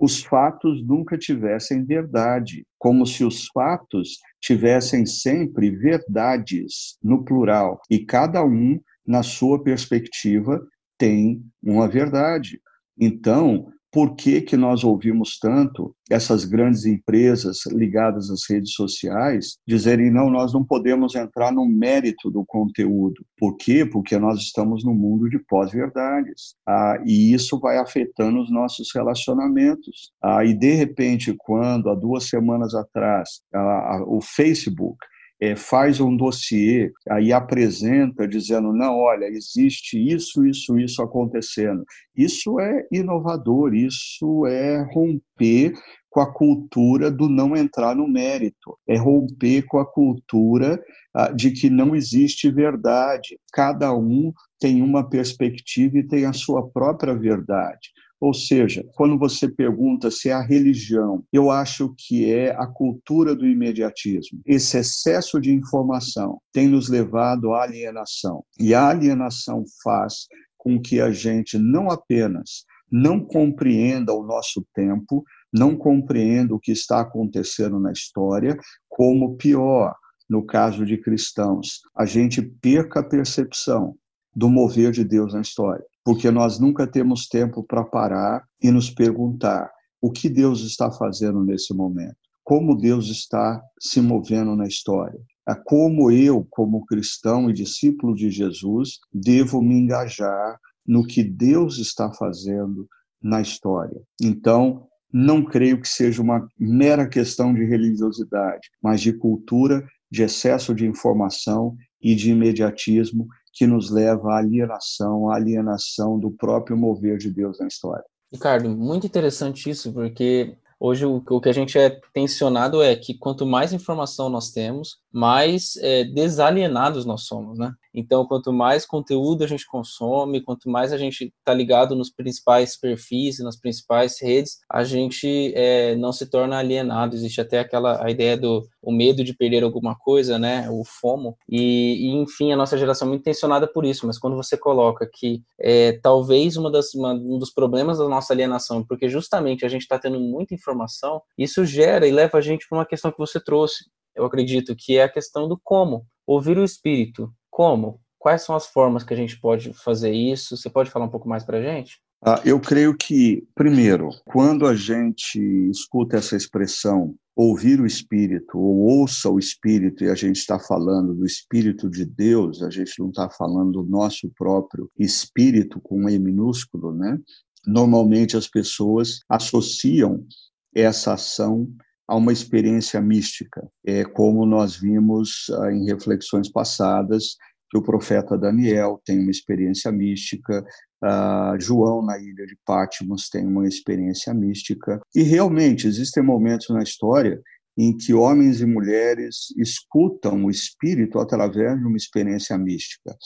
os 0.00 0.22
fatos 0.22 0.82
nunca 0.84 1.18
tivessem 1.18 1.84
verdade, 1.84 2.66
como 2.78 3.04
se 3.06 3.22
os 3.22 3.46
fatos 3.48 4.18
tivessem 4.40 5.04
sempre 5.04 5.70
verdades 5.70 6.96
no 7.02 7.22
plural, 7.22 7.80
e 7.90 7.98
cada 7.98 8.42
um, 8.42 8.80
na 9.06 9.22
sua 9.22 9.62
perspectiva, 9.62 10.66
tem 10.96 11.42
uma 11.62 11.86
verdade. 11.86 12.60
Então, 12.98 13.70
por 13.92 14.14
que, 14.14 14.40
que 14.40 14.56
nós 14.56 14.84
ouvimos 14.84 15.38
tanto 15.38 15.94
essas 16.10 16.44
grandes 16.44 16.86
empresas 16.86 17.66
ligadas 17.66 18.30
às 18.30 18.42
redes 18.48 18.72
sociais 18.72 19.58
dizerem 19.66 20.10
não, 20.10 20.30
nós 20.30 20.52
não 20.52 20.64
podemos 20.64 21.14
entrar 21.14 21.52
no 21.52 21.66
mérito 21.66 22.30
do 22.30 22.44
conteúdo. 22.44 23.24
Por 23.36 23.56
quê? 23.56 23.84
Porque 23.84 24.18
nós 24.18 24.38
estamos 24.38 24.84
no 24.84 24.94
mundo 24.94 25.28
de 25.28 25.38
pós-verdades. 25.38 26.54
Ah, 26.66 27.02
e 27.04 27.32
isso 27.32 27.58
vai 27.58 27.78
afetando 27.78 28.40
os 28.40 28.50
nossos 28.50 28.88
relacionamentos. 28.94 30.12
Ah, 30.22 30.44
e, 30.44 30.54
de 30.54 30.72
repente, 30.74 31.34
quando, 31.38 31.90
há 31.90 31.94
duas 31.94 32.28
semanas 32.28 32.74
atrás, 32.74 33.40
ah, 33.54 34.02
o 34.06 34.20
Facebook 34.20 34.98
é, 35.40 35.56
faz 35.56 36.00
um 36.00 36.14
dossiê, 36.14 36.92
aí 37.08 37.32
apresenta 37.32 38.28
dizendo, 38.28 38.72
não, 38.72 38.96
olha, 38.96 39.24
existe 39.24 39.98
isso, 39.98 40.46
isso, 40.46 40.78
isso 40.78 41.02
acontecendo. 41.02 41.82
Isso 42.14 42.60
é 42.60 42.86
inovador, 42.92 43.74
isso 43.74 44.46
é 44.46 44.86
romper 44.92 45.72
com 46.10 46.20
a 46.20 46.30
cultura 46.30 47.10
do 47.10 47.28
não 47.28 47.56
entrar 47.56 47.94
no 47.94 48.06
mérito, 48.06 48.76
é 48.86 48.96
romper 48.96 49.62
com 49.62 49.78
a 49.78 49.86
cultura 49.86 50.82
ah, 51.14 51.30
de 51.30 51.52
que 51.52 51.70
não 51.70 51.94
existe 51.94 52.50
verdade. 52.50 53.38
Cada 53.52 53.94
um 53.94 54.32
tem 54.58 54.82
uma 54.82 55.08
perspectiva 55.08 55.98
e 55.98 56.06
tem 56.06 56.26
a 56.26 56.32
sua 56.32 56.68
própria 56.68 57.14
verdade. 57.14 57.90
Ou 58.20 58.34
seja, 58.34 58.84
quando 58.94 59.18
você 59.18 59.48
pergunta 59.48 60.10
se 60.10 60.28
é 60.28 60.32
a 60.32 60.42
religião, 60.42 61.24
eu 61.32 61.50
acho 61.50 61.94
que 61.96 62.30
é 62.30 62.50
a 62.50 62.66
cultura 62.66 63.34
do 63.34 63.46
imediatismo. 63.46 64.40
Esse 64.44 64.76
excesso 64.76 65.40
de 65.40 65.50
informação 65.50 66.38
tem 66.52 66.68
nos 66.68 66.90
levado 66.90 67.54
à 67.54 67.62
alienação. 67.62 68.44
E 68.58 68.74
a 68.74 68.88
alienação 68.88 69.64
faz 69.82 70.26
com 70.58 70.78
que 70.78 71.00
a 71.00 71.10
gente 71.10 71.56
não 71.56 71.90
apenas 71.90 72.66
não 72.92 73.20
compreenda 73.20 74.12
o 74.12 74.22
nosso 74.22 74.66
tempo, 74.74 75.24
não 75.52 75.76
compreenda 75.76 76.54
o 76.54 76.60
que 76.60 76.72
está 76.72 77.00
acontecendo 77.00 77.78
na 77.78 77.92
história, 77.92 78.58
como 78.88 79.36
pior, 79.36 79.94
no 80.28 80.44
caso 80.44 80.84
de 80.84 80.98
cristãos, 80.98 81.80
a 81.96 82.04
gente 82.04 82.42
perca 82.42 83.00
a 83.00 83.04
percepção 83.04 83.96
do 84.34 84.48
mover 84.48 84.90
de 84.90 85.04
Deus 85.04 85.32
na 85.32 85.40
história 85.40 85.84
porque 86.04 86.30
nós 86.30 86.58
nunca 86.58 86.86
temos 86.86 87.26
tempo 87.26 87.62
para 87.62 87.84
parar 87.84 88.44
e 88.62 88.70
nos 88.70 88.90
perguntar 88.90 89.70
o 90.00 90.10
que 90.10 90.28
Deus 90.28 90.62
está 90.62 90.90
fazendo 90.90 91.44
nesse 91.44 91.74
momento, 91.74 92.16
como 92.42 92.76
Deus 92.76 93.08
está 93.08 93.62
se 93.78 94.00
movendo 94.00 94.56
na 94.56 94.66
história, 94.66 95.20
como 95.64 96.10
eu, 96.10 96.46
como 96.50 96.84
cristão 96.86 97.50
e 97.50 97.52
discípulo 97.52 98.14
de 98.14 98.30
Jesus, 98.30 98.98
devo 99.12 99.60
me 99.60 99.74
engajar 99.74 100.58
no 100.86 101.04
que 101.04 101.22
Deus 101.22 101.78
está 101.78 102.12
fazendo 102.12 102.88
na 103.22 103.40
história. 103.40 104.00
Então, 104.20 104.86
não 105.12 105.44
creio 105.44 105.80
que 105.80 105.88
seja 105.88 106.22
uma 106.22 106.46
mera 106.58 107.08
questão 107.08 107.52
de 107.52 107.64
religiosidade, 107.64 108.68
mas 108.82 109.00
de 109.00 109.12
cultura, 109.12 109.84
de 110.10 110.22
excesso 110.22 110.74
de 110.74 110.86
informação 110.86 111.76
e 112.00 112.14
de 112.14 112.30
imediatismo 112.30 113.26
que 113.52 113.66
nos 113.66 113.90
leva 113.90 114.32
à 114.32 114.38
alienação, 114.38 115.30
à 115.30 115.36
alienação 115.36 116.18
do 116.18 116.30
próprio 116.30 116.76
mover 116.76 117.18
de 117.18 117.30
Deus 117.30 117.58
na 117.58 117.66
história. 117.66 118.04
Ricardo, 118.32 118.68
muito 118.70 119.06
interessante 119.06 119.68
isso, 119.68 119.92
porque 119.92 120.56
hoje 120.78 121.04
o, 121.04 121.22
o 121.28 121.40
que 121.40 121.48
a 121.48 121.52
gente 121.52 121.76
é 121.78 122.00
tensionado 122.14 122.80
é 122.82 122.94
que 122.94 123.14
quanto 123.14 123.44
mais 123.44 123.72
informação 123.72 124.28
nós 124.28 124.50
temos, 124.50 124.98
mais 125.12 125.76
é, 125.76 126.04
desalienados 126.04 127.04
nós 127.04 127.22
somos, 127.22 127.58
né? 127.58 127.72
Então, 127.92 128.24
quanto 128.24 128.52
mais 128.52 128.86
conteúdo 128.86 129.42
a 129.42 129.46
gente 129.46 129.66
consome, 129.66 130.40
quanto 130.42 130.70
mais 130.70 130.92
a 130.92 130.98
gente 130.98 131.32
está 131.36 131.52
ligado 131.52 131.96
nos 131.96 132.10
principais 132.10 132.78
perfis, 132.78 133.40
nas 133.40 133.58
principais 133.58 134.20
redes, 134.20 134.58
a 134.70 134.84
gente 134.84 135.52
é, 135.56 135.96
não 135.96 136.12
se 136.12 136.26
torna 136.26 136.58
alienado. 136.58 137.16
Existe 137.16 137.40
até 137.40 137.58
aquela 137.58 138.04
a 138.04 138.10
ideia 138.10 138.36
do 138.36 138.66
o 138.82 138.92
medo 138.92 139.22
de 139.22 139.34
perder 139.34 139.62
alguma 139.62 139.94
coisa, 139.96 140.38
né? 140.38 140.68
O 140.70 140.84
FOMO. 140.84 141.36
E, 141.48 142.08
e 142.08 142.16
enfim, 142.16 142.52
a 142.52 142.56
nossa 142.56 142.78
geração 142.78 143.06
é 143.06 143.10
muito 143.10 143.24
tensionada 143.24 143.66
por 143.66 143.84
isso. 143.84 144.06
Mas 144.06 144.18
quando 144.18 144.36
você 144.36 144.56
coloca 144.56 145.08
que 145.12 145.42
é, 145.60 145.98
talvez 146.00 146.56
uma 146.56 146.70
das, 146.70 146.94
uma, 146.94 147.12
um 147.12 147.38
dos 147.38 147.50
problemas 147.50 147.98
da 147.98 148.08
nossa 148.08 148.32
alienação, 148.32 148.84
porque 148.84 149.08
justamente 149.08 149.64
a 149.64 149.68
gente 149.68 149.82
está 149.82 149.98
tendo 149.98 150.20
muita 150.20 150.54
informação, 150.54 151.20
isso 151.36 151.64
gera 151.64 152.06
e 152.06 152.12
leva 152.12 152.38
a 152.38 152.40
gente 152.40 152.66
para 152.68 152.78
uma 152.78 152.86
questão 152.86 153.10
que 153.10 153.18
você 153.18 153.40
trouxe, 153.40 153.84
eu 154.14 154.24
acredito, 154.24 154.76
que 154.76 154.98
é 154.98 155.04
a 155.04 155.08
questão 155.08 155.48
do 155.48 155.58
como. 155.62 156.06
Ouvir 156.26 156.58
o 156.58 156.64
espírito. 156.64 157.32
Como? 157.50 158.00
Quais 158.18 158.42
são 158.42 158.54
as 158.54 158.66
formas 158.66 159.02
que 159.02 159.14
a 159.14 159.16
gente 159.16 159.40
pode 159.40 159.72
fazer 159.72 160.12
isso? 160.12 160.56
Você 160.56 160.68
pode 160.68 160.90
falar 160.90 161.06
um 161.06 161.10
pouco 161.10 161.28
mais 161.28 161.44
para 161.44 161.58
a 161.58 161.62
gente? 161.62 162.00
Ah, 162.22 162.40
eu 162.44 162.60
creio 162.60 162.94
que, 162.94 163.46
primeiro, 163.54 164.10
quando 164.26 164.66
a 164.66 164.74
gente 164.74 165.40
escuta 165.70 166.18
essa 166.18 166.36
expressão 166.36 167.14
ouvir 167.34 167.80
o 167.80 167.86
Espírito 167.86 168.58
ou 168.58 168.76
ouça 168.80 169.30
o 169.30 169.38
Espírito, 169.38 170.04
e 170.04 170.10
a 170.10 170.14
gente 170.14 170.36
está 170.36 170.58
falando 170.58 171.14
do 171.14 171.24
Espírito 171.24 171.88
de 171.88 172.04
Deus, 172.04 172.62
a 172.62 172.68
gente 172.68 172.92
não 172.98 173.08
está 173.08 173.30
falando 173.30 173.82
do 173.82 173.88
nosso 173.88 174.30
próprio 174.36 174.90
Espírito 174.98 175.80
com 175.80 176.02
um 176.02 176.08
E 176.10 176.18
minúsculo, 176.18 176.92
né? 176.92 177.18
Normalmente 177.66 178.36
as 178.36 178.46
pessoas 178.46 179.20
associam 179.26 180.26
essa 180.74 181.14
ação 181.14 181.66
a 182.10 182.16
uma 182.16 182.32
experiência 182.32 183.00
mística. 183.00 183.70
É 183.86 184.04
como 184.04 184.44
nós 184.44 184.74
vimos 184.74 185.46
ah, 185.60 185.72
em 185.72 185.86
reflexões 185.86 186.50
passadas 186.50 187.36
que 187.70 187.78
o 187.78 187.82
profeta 187.82 188.36
Daniel 188.36 189.00
tem 189.06 189.20
uma 189.20 189.30
experiência 189.30 189.92
mística, 189.92 190.66
ah, 191.04 191.54
João 191.60 192.04
na 192.04 192.18
ilha 192.18 192.44
de 192.46 192.58
Patmos 192.66 193.28
tem 193.28 193.46
uma 193.46 193.68
experiência 193.68 194.34
mística 194.34 195.00
e 195.14 195.22
realmente 195.22 195.86
existem 195.86 196.20
momentos 196.20 196.68
na 196.70 196.82
história 196.82 197.40
em 197.78 197.96
que 197.96 198.12
homens 198.12 198.60
e 198.60 198.66
mulheres 198.66 199.54
escutam 199.56 200.46
o 200.46 200.50
espírito 200.50 201.20
através 201.20 201.78
de 201.78 201.86
uma 201.86 201.96
experiência 201.96 202.58
mística 202.58 203.16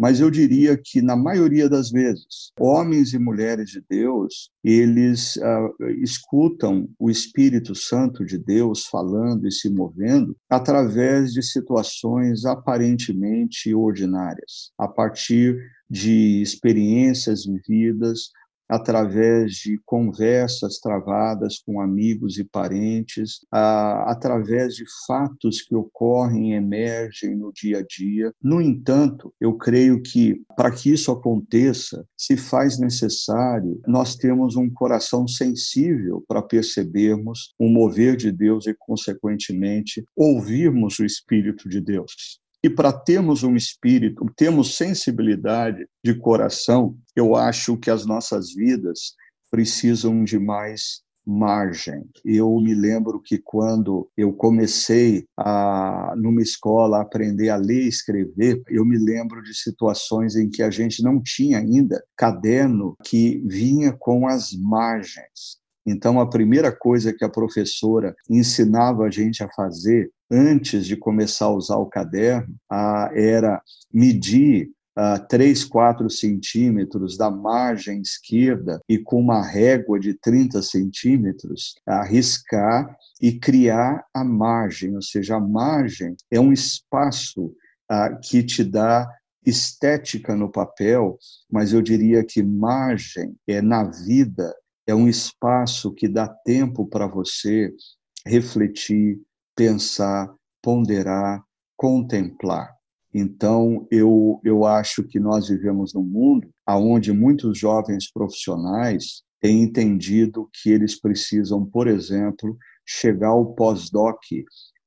mas 0.00 0.18
eu 0.18 0.30
diria 0.30 0.80
que 0.82 1.02
na 1.02 1.14
maioria 1.14 1.68
das 1.68 1.90
vezes, 1.90 2.52
homens 2.58 3.12
e 3.12 3.18
mulheres 3.18 3.68
de 3.68 3.84
Deus, 3.86 4.48
eles 4.64 5.36
uh, 5.36 5.90
escutam 6.02 6.88
o 6.98 7.10
Espírito 7.10 7.74
Santo 7.74 8.24
de 8.24 8.38
Deus 8.38 8.86
falando 8.86 9.46
e 9.46 9.52
se 9.52 9.68
movendo 9.68 10.34
através 10.48 11.34
de 11.34 11.42
situações 11.42 12.46
aparentemente 12.46 13.74
ordinárias, 13.74 14.72
a 14.78 14.88
partir 14.88 15.58
de 15.90 16.40
experiências 16.40 17.44
vividas, 17.44 18.30
através 18.70 19.54
de 19.54 19.78
conversas 19.84 20.78
travadas 20.78 21.58
com 21.58 21.80
amigos 21.80 22.38
e 22.38 22.44
parentes, 22.44 23.40
através 23.50 24.74
de 24.74 24.84
fatos 25.06 25.60
que 25.60 25.74
ocorrem 25.74 26.54
emergem 26.54 27.36
no 27.36 27.52
dia 27.52 27.78
a 27.78 27.82
dia. 27.82 28.32
No 28.42 28.60
entanto, 28.60 29.34
eu 29.40 29.54
creio 29.54 30.00
que 30.00 30.40
para 30.56 30.70
que 30.70 30.92
isso 30.92 31.10
aconteça, 31.10 32.06
se 32.16 32.36
faz 32.36 32.78
necessário 32.78 33.80
nós 33.86 34.14
termos 34.14 34.56
um 34.56 34.70
coração 34.70 35.26
sensível 35.26 36.24
para 36.28 36.42
percebermos 36.42 37.52
o 37.58 37.68
mover 37.68 38.16
de 38.16 38.30
Deus 38.30 38.66
e, 38.66 38.74
consequentemente, 38.78 40.04
ouvirmos 40.14 40.98
o 40.98 41.04
Espírito 41.04 41.68
de 41.68 41.80
Deus. 41.80 42.39
E 42.62 42.68
para 42.68 42.92
termos 42.92 43.42
um 43.42 43.56
espírito, 43.56 44.26
termos 44.36 44.76
sensibilidade 44.76 45.86
de 46.04 46.14
coração, 46.14 46.96
eu 47.16 47.34
acho 47.34 47.76
que 47.78 47.90
as 47.90 48.04
nossas 48.04 48.52
vidas 48.52 49.14
precisam 49.50 50.22
de 50.22 50.38
mais 50.38 51.02
margem. 51.26 52.04
Eu 52.24 52.54
me 52.60 52.74
lembro 52.74 53.20
que 53.20 53.38
quando 53.38 54.10
eu 54.16 54.32
comecei 54.32 55.24
a 55.38 56.14
numa 56.16 56.42
escola 56.42 56.98
a 56.98 57.02
aprender 57.02 57.50
a 57.50 57.56
ler 57.56 57.84
e 57.84 57.88
escrever, 57.88 58.62
eu 58.68 58.84
me 58.84 58.98
lembro 58.98 59.42
de 59.42 59.54
situações 59.54 60.36
em 60.36 60.50
que 60.50 60.62
a 60.62 60.70
gente 60.70 61.02
não 61.02 61.22
tinha 61.22 61.58
ainda 61.58 62.02
caderno 62.16 62.96
que 63.04 63.42
vinha 63.46 63.92
com 63.98 64.26
as 64.26 64.52
margens. 64.52 65.60
Então, 65.86 66.20
a 66.20 66.28
primeira 66.28 66.70
coisa 66.70 67.12
que 67.12 67.24
a 67.24 67.28
professora 67.28 68.14
ensinava 68.28 69.04
a 69.04 69.10
gente 69.10 69.42
a 69.42 69.50
fazer 69.52 70.10
antes 70.30 70.86
de 70.86 70.96
começar 70.96 71.46
a 71.46 71.54
usar 71.54 71.76
o 71.76 71.86
caderno 71.86 72.54
era 73.14 73.60
medir 73.92 74.70
uh, 74.96 75.26
3, 75.28 75.64
4 75.64 76.08
centímetros 76.08 77.16
da 77.16 77.30
margem 77.30 78.00
esquerda 78.00 78.80
e 78.88 78.98
com 78.98 79.20
uma 79.20 79.44
régua 79.44 79.98
de 79.98 80.14
30 80.14 80.62
centímetros, 80.62 81.74
arriscar 81.86 82.96
e 83.20 83.32
criar 83.38 84.04
a 84.14 84.24
margem, 84.24 84.94
ou 84.94 85.02
seja, 85.02 85.36
a 85.36 85.40
margem 85.40 86.16
é 86.30 86.40
um 86.40 86.52
espaço 86.52 87.52
que 88.22 88.44
te 88.44 88.62
dá 88.62 89.10
estética 89.44 90.36
no 90.36 90.50
papel, 90.50 91.18
mas 91.50 91.72
eu 91.72 91.82
diria 91.82 92.24
que 92.24 92.42
margem 92.42 93.34
é 93.48 93.60
na 93.60 93.84
vida 93.84 94.54
é 94.86 94.94
um 94.94 95.08
espaço 95.08 95.92
que 95.92 96.08
dá 96.08 96.28
tempo 96.28 96.86
para 96.86 97.06
você 97.06 97.72
refletir, 98.26 99.20
pensar, 99.60 100.34
ponderar, 100.62 101.44
contemplar. 101.76 102.74
Então, 103.12 103.86
eu, 103.90 104.40
eu 104.42 104.64
acho 104.64 105.02
que 105.02 105.20
nós 105.20 105.48
vivemos 105.48 105.92
num 105.92 106.02
mundo 106.02 106.48
onde 106.66 107.12
muitos 107.12 107.58
jovens 107.58 108.10
profissionais 108.10 109.22
têm 109.38 109.62
entendido 109.62 110.48
que 110.50 110.70
eles 110.70 110.98
precisam, 110.98 111.66
por 111.66 111.88
exemplo, 111.88 112.56
chegar 112.86 113.28
ao 113.28 113.54
pós-doc 113.54 114.16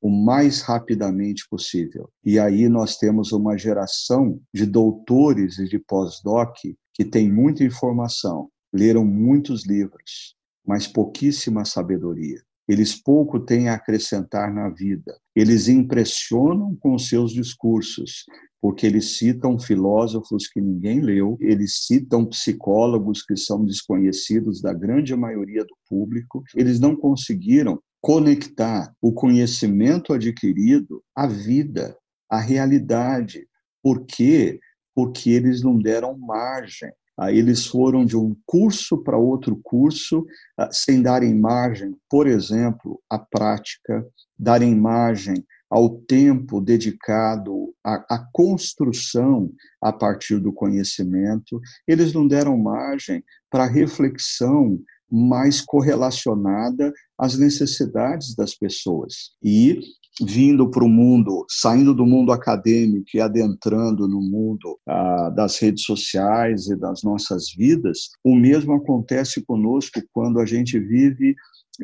o 0.01 0.09
mais 0.09 0.61
rapidamente 0.61 1.47
possível. 1.47 2.09
E 2.25 2.39
aí 2.39 2.67
nós 2.67 2.97
temos 2.97 3.31
uma 3.31 3.55
geração 3.55 4.41
de 4.51 4.65
doutores 4.65 5.59
e 5.59 5.65
de 5.65 5.77
pós-doc 5.77 6.55
que 6.95 7.05
tem 7.05 7.31
muita 7.31 7.63
informação, 7.63 8.49
leram 8.73 9.05
muitos 9.05 9.67
livros, 9.67 10.35
mas 10.65 10.87
pouquíssima 10.87 11.63
sabedoria. 11.63 12.41
Eles 12.67 12.95
pouco 12.95 13.39
têm 13.39 13.69
a 13.69 13.73
acrescentar 13.73 14.53
na 14.53 14.69
vida. 14.69 15.17
Eles 15.35 15.67
impressionam 15.67 16.75
com 16.79 16.97
seus 16.97 17.33
discursos, 17.33 18.25
porque 18.61 18.85
eles 18.85 19.17
citam 19.17 19.59
filósofos 19.59 20.47
que 20.47 20.61
ninguém 20.61 21.01
leu, 21.01 21.37
eles 21.41 21.85
citam 21.85 22.25
psicólogos 22.25 23.21
que 23.21 23.35
são 23.35 23.65
desconhecidos 23.65 24.61
da 24.61 24.73
grande 24.73 25.13
maioria 25.15 25.63
do 25.63 25.75
público. 25.89 26.41
Eles 26.55 26.79
não 26.79 26.95
conseguiram 26.95 27.79
conectar 28.01 28.93
o 29.01 29.11
conhecimento 29.11 30.13
adquirido 30.13 31.03
à 31.15 31.27
vida, 31.27 31.97
à 32.29 32.39
realidade. 32.39 33.47
Por 33.81 34.05
quê? 34.05 34.59
Porque 34.95 35.29
eles 35.29 35.61
não 35.61 35.77
deram 35.77 36.17
margem. 36.17 36.91
Eles 37.29 37.67
foram 37.67 38.05
de 38.05 38.17
um 38.17 38.35
curso 38.45 38.97
para 39.03 39.17
outro 39.17 39.59
curso, 39.63 40.25
ah, 40.57 40.69
sem 40.71 41.01
darem 41.01 41.35
margem, 41.35 41.95
por 42.09 42.27
exemplo, 42.27 42.99
à 43.09 43.19
prática, 43.19 44.05
darem 44.37 44.75
margem 44.75 45.45
ao 45.69 45.89
tempo 45.89 46.61
dedicado 46.61 47.73
à, 47.83 47.95
à, 48.15 48.27
construção 48.31 49.51
a 49.81 49.91
partir 49.91 50.39
do 50.39 50.53
conhecimento, 50.53 51.59
eles 51.87 52.13
não 52.13 52.27
deram 52.27 52.55
margem 52.55 53.23
para 53.49 53.65
reflexão 53.65 54.79
mais 55.09 55.61
correlacionada 55.61 56.93
às 57.17 57.37
necessidades 57.37 58.35
das 58.35 58.53
pessoas. 58.53 59.31
E 59.43 59.79
vindo 60.21 60.69
para 60.69 60.83
o 60.83 60.89
mundo, 60.89 61.45
saindo 61.49 61.93
do 61.93 62.05
mundo 62.05 62.31
acadêmico 62.31 63.07
e 63.13 63.19
adentrando 63.19 64.07
no 64.07 64.21
mundo 64.21 64.77
ah, 64.87 65.29
das 65.29 65.57
redes 65.57 65.83
sociais 65.83 66.67
e 66.67 66.75
das 66.75 67.01
nossas 67.03 67.51
vidas, 67.55 68.09
o 68.23 68.35
mesmo 68.35 68.73
acontece 68.73 69.43
conosco 69.43 69.99
quando 70.13 70.39
a 70.39 70.45
gente 70.45 70.79
vive 70.79 71.35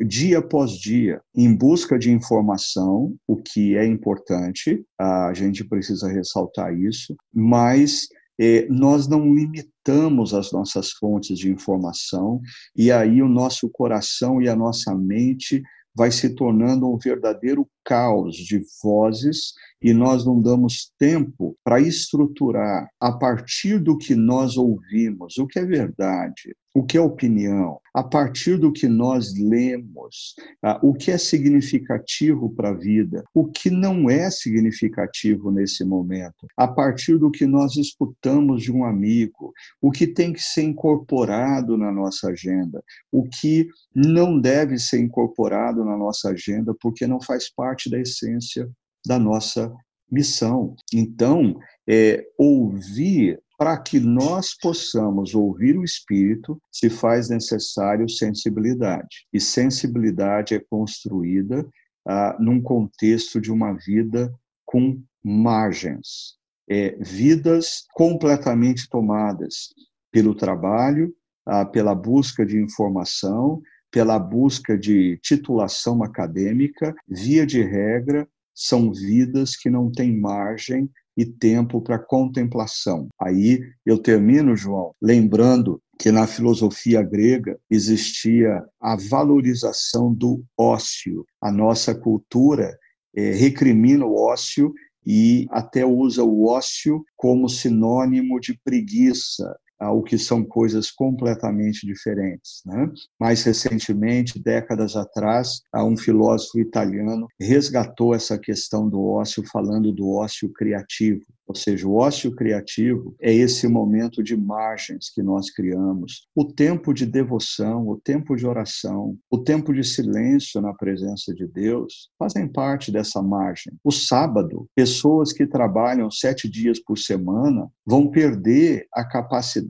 dia 0.06 0.38
após 0.38 0.72
dia 0.72 1.20
em 1.34 1.52
busca 1.52 1.98
de 1.98 2.12
informação, 2.12 3.14
o 3.26 3.36
que 3.36 3.76
é 3.76 3.84
importante, 3.84 4.84
a 4.98 5.32
gente 5.34 5.64
precisa 5.64 6.08
ressaltar 6.08 6.72
isso, 6.78 7.16
mas 7.34 8.06
é, 8.40 8.66
nós 8.70 9.06
não 9.06 9.34
limitamos 9.34 10.32
as 10.32 10.52
nossas 10.52 10.92
fontes 10.92 11.38
de 11.38 11.50
informação 11.50 12.40
e 12.74 12.90
aí 12.90 13.20
o 13.20 13.28
nosso 13.28 13.68
coração 13.68 14.40
e 14.40 14.48
a 14.48 14.56
nossa 14.56 14.94
mente 14.94 15.62
vai 15.94 16.10
se 16.10 16.34
tornando 16.34 16.88
um 16.88 16.98
verdadeiro 16.98 17.68
caos 17.84 18.36
de 18.36 18.62
vozes 18.82 19.54
e 19.82 19.92
nós 19.94 20.24
não 20.24 20.40
damos 20.40 20.92
tempo 20.98 21.56
para 21.64 21.80
estruturar 21.80 22.88
a 23.00 23.12
partir 23.12 23.78
do 23.78 23.96
que 23.96 24.14
nós 24.14 24.56
ouvimos, 24.56 25.38
o 25.38 25.46
que 25.46 25.58
é 25.58 25.64
verdade, 25.64 26.54
o 26.74 26.84
que 26.84 26.96
é 26.96 27.00
opinião, 27.00 27.80
a 27.92 28.02
partir 28.02 28.56
do 28.56 28.72
que 28.72 28.86
nós 28.86 29.34
lemos, 29.36 30.34
ah, 30.62 30.78
o 30.82 30.94
que 30.94 31.10
é 31.10 31.18
significativo 31.18 32.48
para 32.54 32.70
a 32.70 32.74
vida, 32.74 33.24
o 33.34 33.46
que 33.46 33.70
não 33.70 34.08
é 34.08 34.30
significativo 34.30 35.50
nesse 35.50 35.84
momento, 35.84 36.46
a 36.56 36.68
partir 36.68 37.18
do 37.18 37.30
que 37.30 37.44
nós 37.44 37.76
escutamos 37.76 38.62
de 38.62 38.70
um 38.70 38.84
amigo, 38.84 39.52
o 39.80 39.90
que 39.90 40.06
tem 40.06 40.32
que 40.32 40.42
ser 40.42 40.62
incorporado 40.62 41.76
na 41.76 41.90
nossa 41.90 42.28
agenda, 42.28 42.82
o 43.10 43.24
que 43.24 43.66
não 43.94 44.40
deve 44.40 44.78
ser 44.78 45.00
incorporado 45.00 45.84
na 45.84 45.96
nossa 45.96 46.30
agenda 46.30 46.74
porque 46.80 47.06
não 47.06 47.20
faz 47.20 47.52
parte 47.52 47.90
da 47.90 47.98
essência 47.98 48.70
da 49.06 49.18
nossa 49.18 49.72
missão. 50.10 50.74
Então, 50.92 51.58
é, 51.88 52.24
ouvir 52.36 53.40
para 53.60 53.76
que 53.76 54.00
nós 54.00 54.54
possamos 54.54 55.34
ouvir 55.34 55.76
o 55.76 55.84
Espírito, 55.84 56.58
se 56.72 56.88
faz 56.88 57.28
necessário 57.28 58.08
sensibilidade. 58.08 59.26
E 59.30 59.38
sensibilidade 59.38 60.54
é 60.54 60.58
construída 60.58 61.68
ah, 62.08 62.34
num 62.40 62.62
contexto 62.62 63.38
de 63.38 63.52
uma 63.52 63.74
vida 63.74 64.32
com 64.64 65.02
margens, 65.22 66.38
é, 66.70 66.96
vidas 67.00 67.84
completamente 67.92 68.88
tomadas 68.88 69.74
pelo 70.10 70.34
trabalho, 70.34 71.14
ah, 71.44 71.66
pela 71.66 71.94
busca 71.94 72.46
de 72.46 72.58
informação, 72.58 73.60
pela 73.90 74.18
busca 74.18 74.78
de 74.78 75.18
titulação 75.22 76.02
acadêmica, 76.02 76.94
via 77.06 77.44
de 77.44 77.62
regra, 77.62 78.26
são 78.60 78.92
vidas 78.92 79.56
que 79.56 79.70
não 79.70 79.90
têm 79.90 80.20
margem 80.20 80.90
e 81.16 81.24
tempo 81.24 81.80
para 81.80 81.98
contemplação. 81.98 83.08
Aí 83.18 83.60
eu 83.86 83.96
termino, 83.96 84.54
João, 84.54 84.94
lembrando 85.00 85.80
que 85.98 86.12
na 86.12 86.26
filosofia 86.26 87.02
grega 87.02 87.58
existia 87.70 88.62
a 88.78 88.96
valorização 88.96 90.12
do 90.12 90.44
ócio. 90.58 91.24
A 91.40 91.50
nossa 91.50 91.94
cultura 91.94 92.78
é, 93.16 93.32
recrimina 93.32 94.04
o 94.04 94.14
ócio 94.14 94.74
e 95.06 95.46
até 95.50 95.84
usa 95.84 96.22
o 96.22 96.46
ócio 96.46 97.02
como 97.16 97.48
sinônimo 97.48 98.38
de 98.38 98.58
preguiça, 98.62 99.56
o 99.88 100.02
que 100.02 100.18
são 100.18 100.44
coisas 100.44 100.90
completamente 100.90 101.86
diferentes. 101.86 102.60
Né? 102.66 102.90
Mais 103.18 103.42
recentemente, 103.42 104.38
décadas 104.38 104.96
atrás, 104.96 105.60
um 105.74 105.96
filósofo 105.96 106.58
italiano 106.58 107.26
resgatou 107.40 108.14
essa 108.14 108.38
questão 108.38 108.88
do 108.88 109.02
ócio, 109.02 109.42
falando 109.50 109.92
do 109.92 110.10
ócio 110.10 110.50
criativo. 110.52 111.22
Ou 111.46 111.54
seja, 111.54 111.88
o 111.88 111.96
ócio 111.96 112.32
criativo 112.36 113.12
é 113.20 113.32
esse 113.32 113.66
momento 113.66 114.22
de 114.22 114.36
margens 114.36 115.10
que 115.12 115.20
nós 115.20 115.50
criamos, 115.50 116.28
o 116.32 116.44
tempo 116.44 116.94
de 116.94 117.04
devoção, 117.04 117.88
o 117.88 117.96
tempo 117.96 118.36
de 118.36 118.46
oração, 118.46 119.16
o 119.28 119.36
tempo 119.36 119.72
de 119.74 119.82
silêncio 119.82 120.60
na 120.60 120.72
presença 120.72 121.34
de 121.34 121.48
Deus, 121.48 122.08
fazem 122.16 122.46
parte 122.46 122.92
dessa 122.92 123.20
margem. 123.20 123.72
O 123.82 123.90
sábado, 123.90 124.68
pessoas 124.76 125.32
que 125.32 125.44
trabalham 125.44 126.08
sete 126.08 126.48
dias 126.48 126.78
por 126.78 126.96
semana 126.96 127.68
vão 127.84 128.08
perder 128.08 128.86
a 128.94 129.04
capacidade 129.04 129.69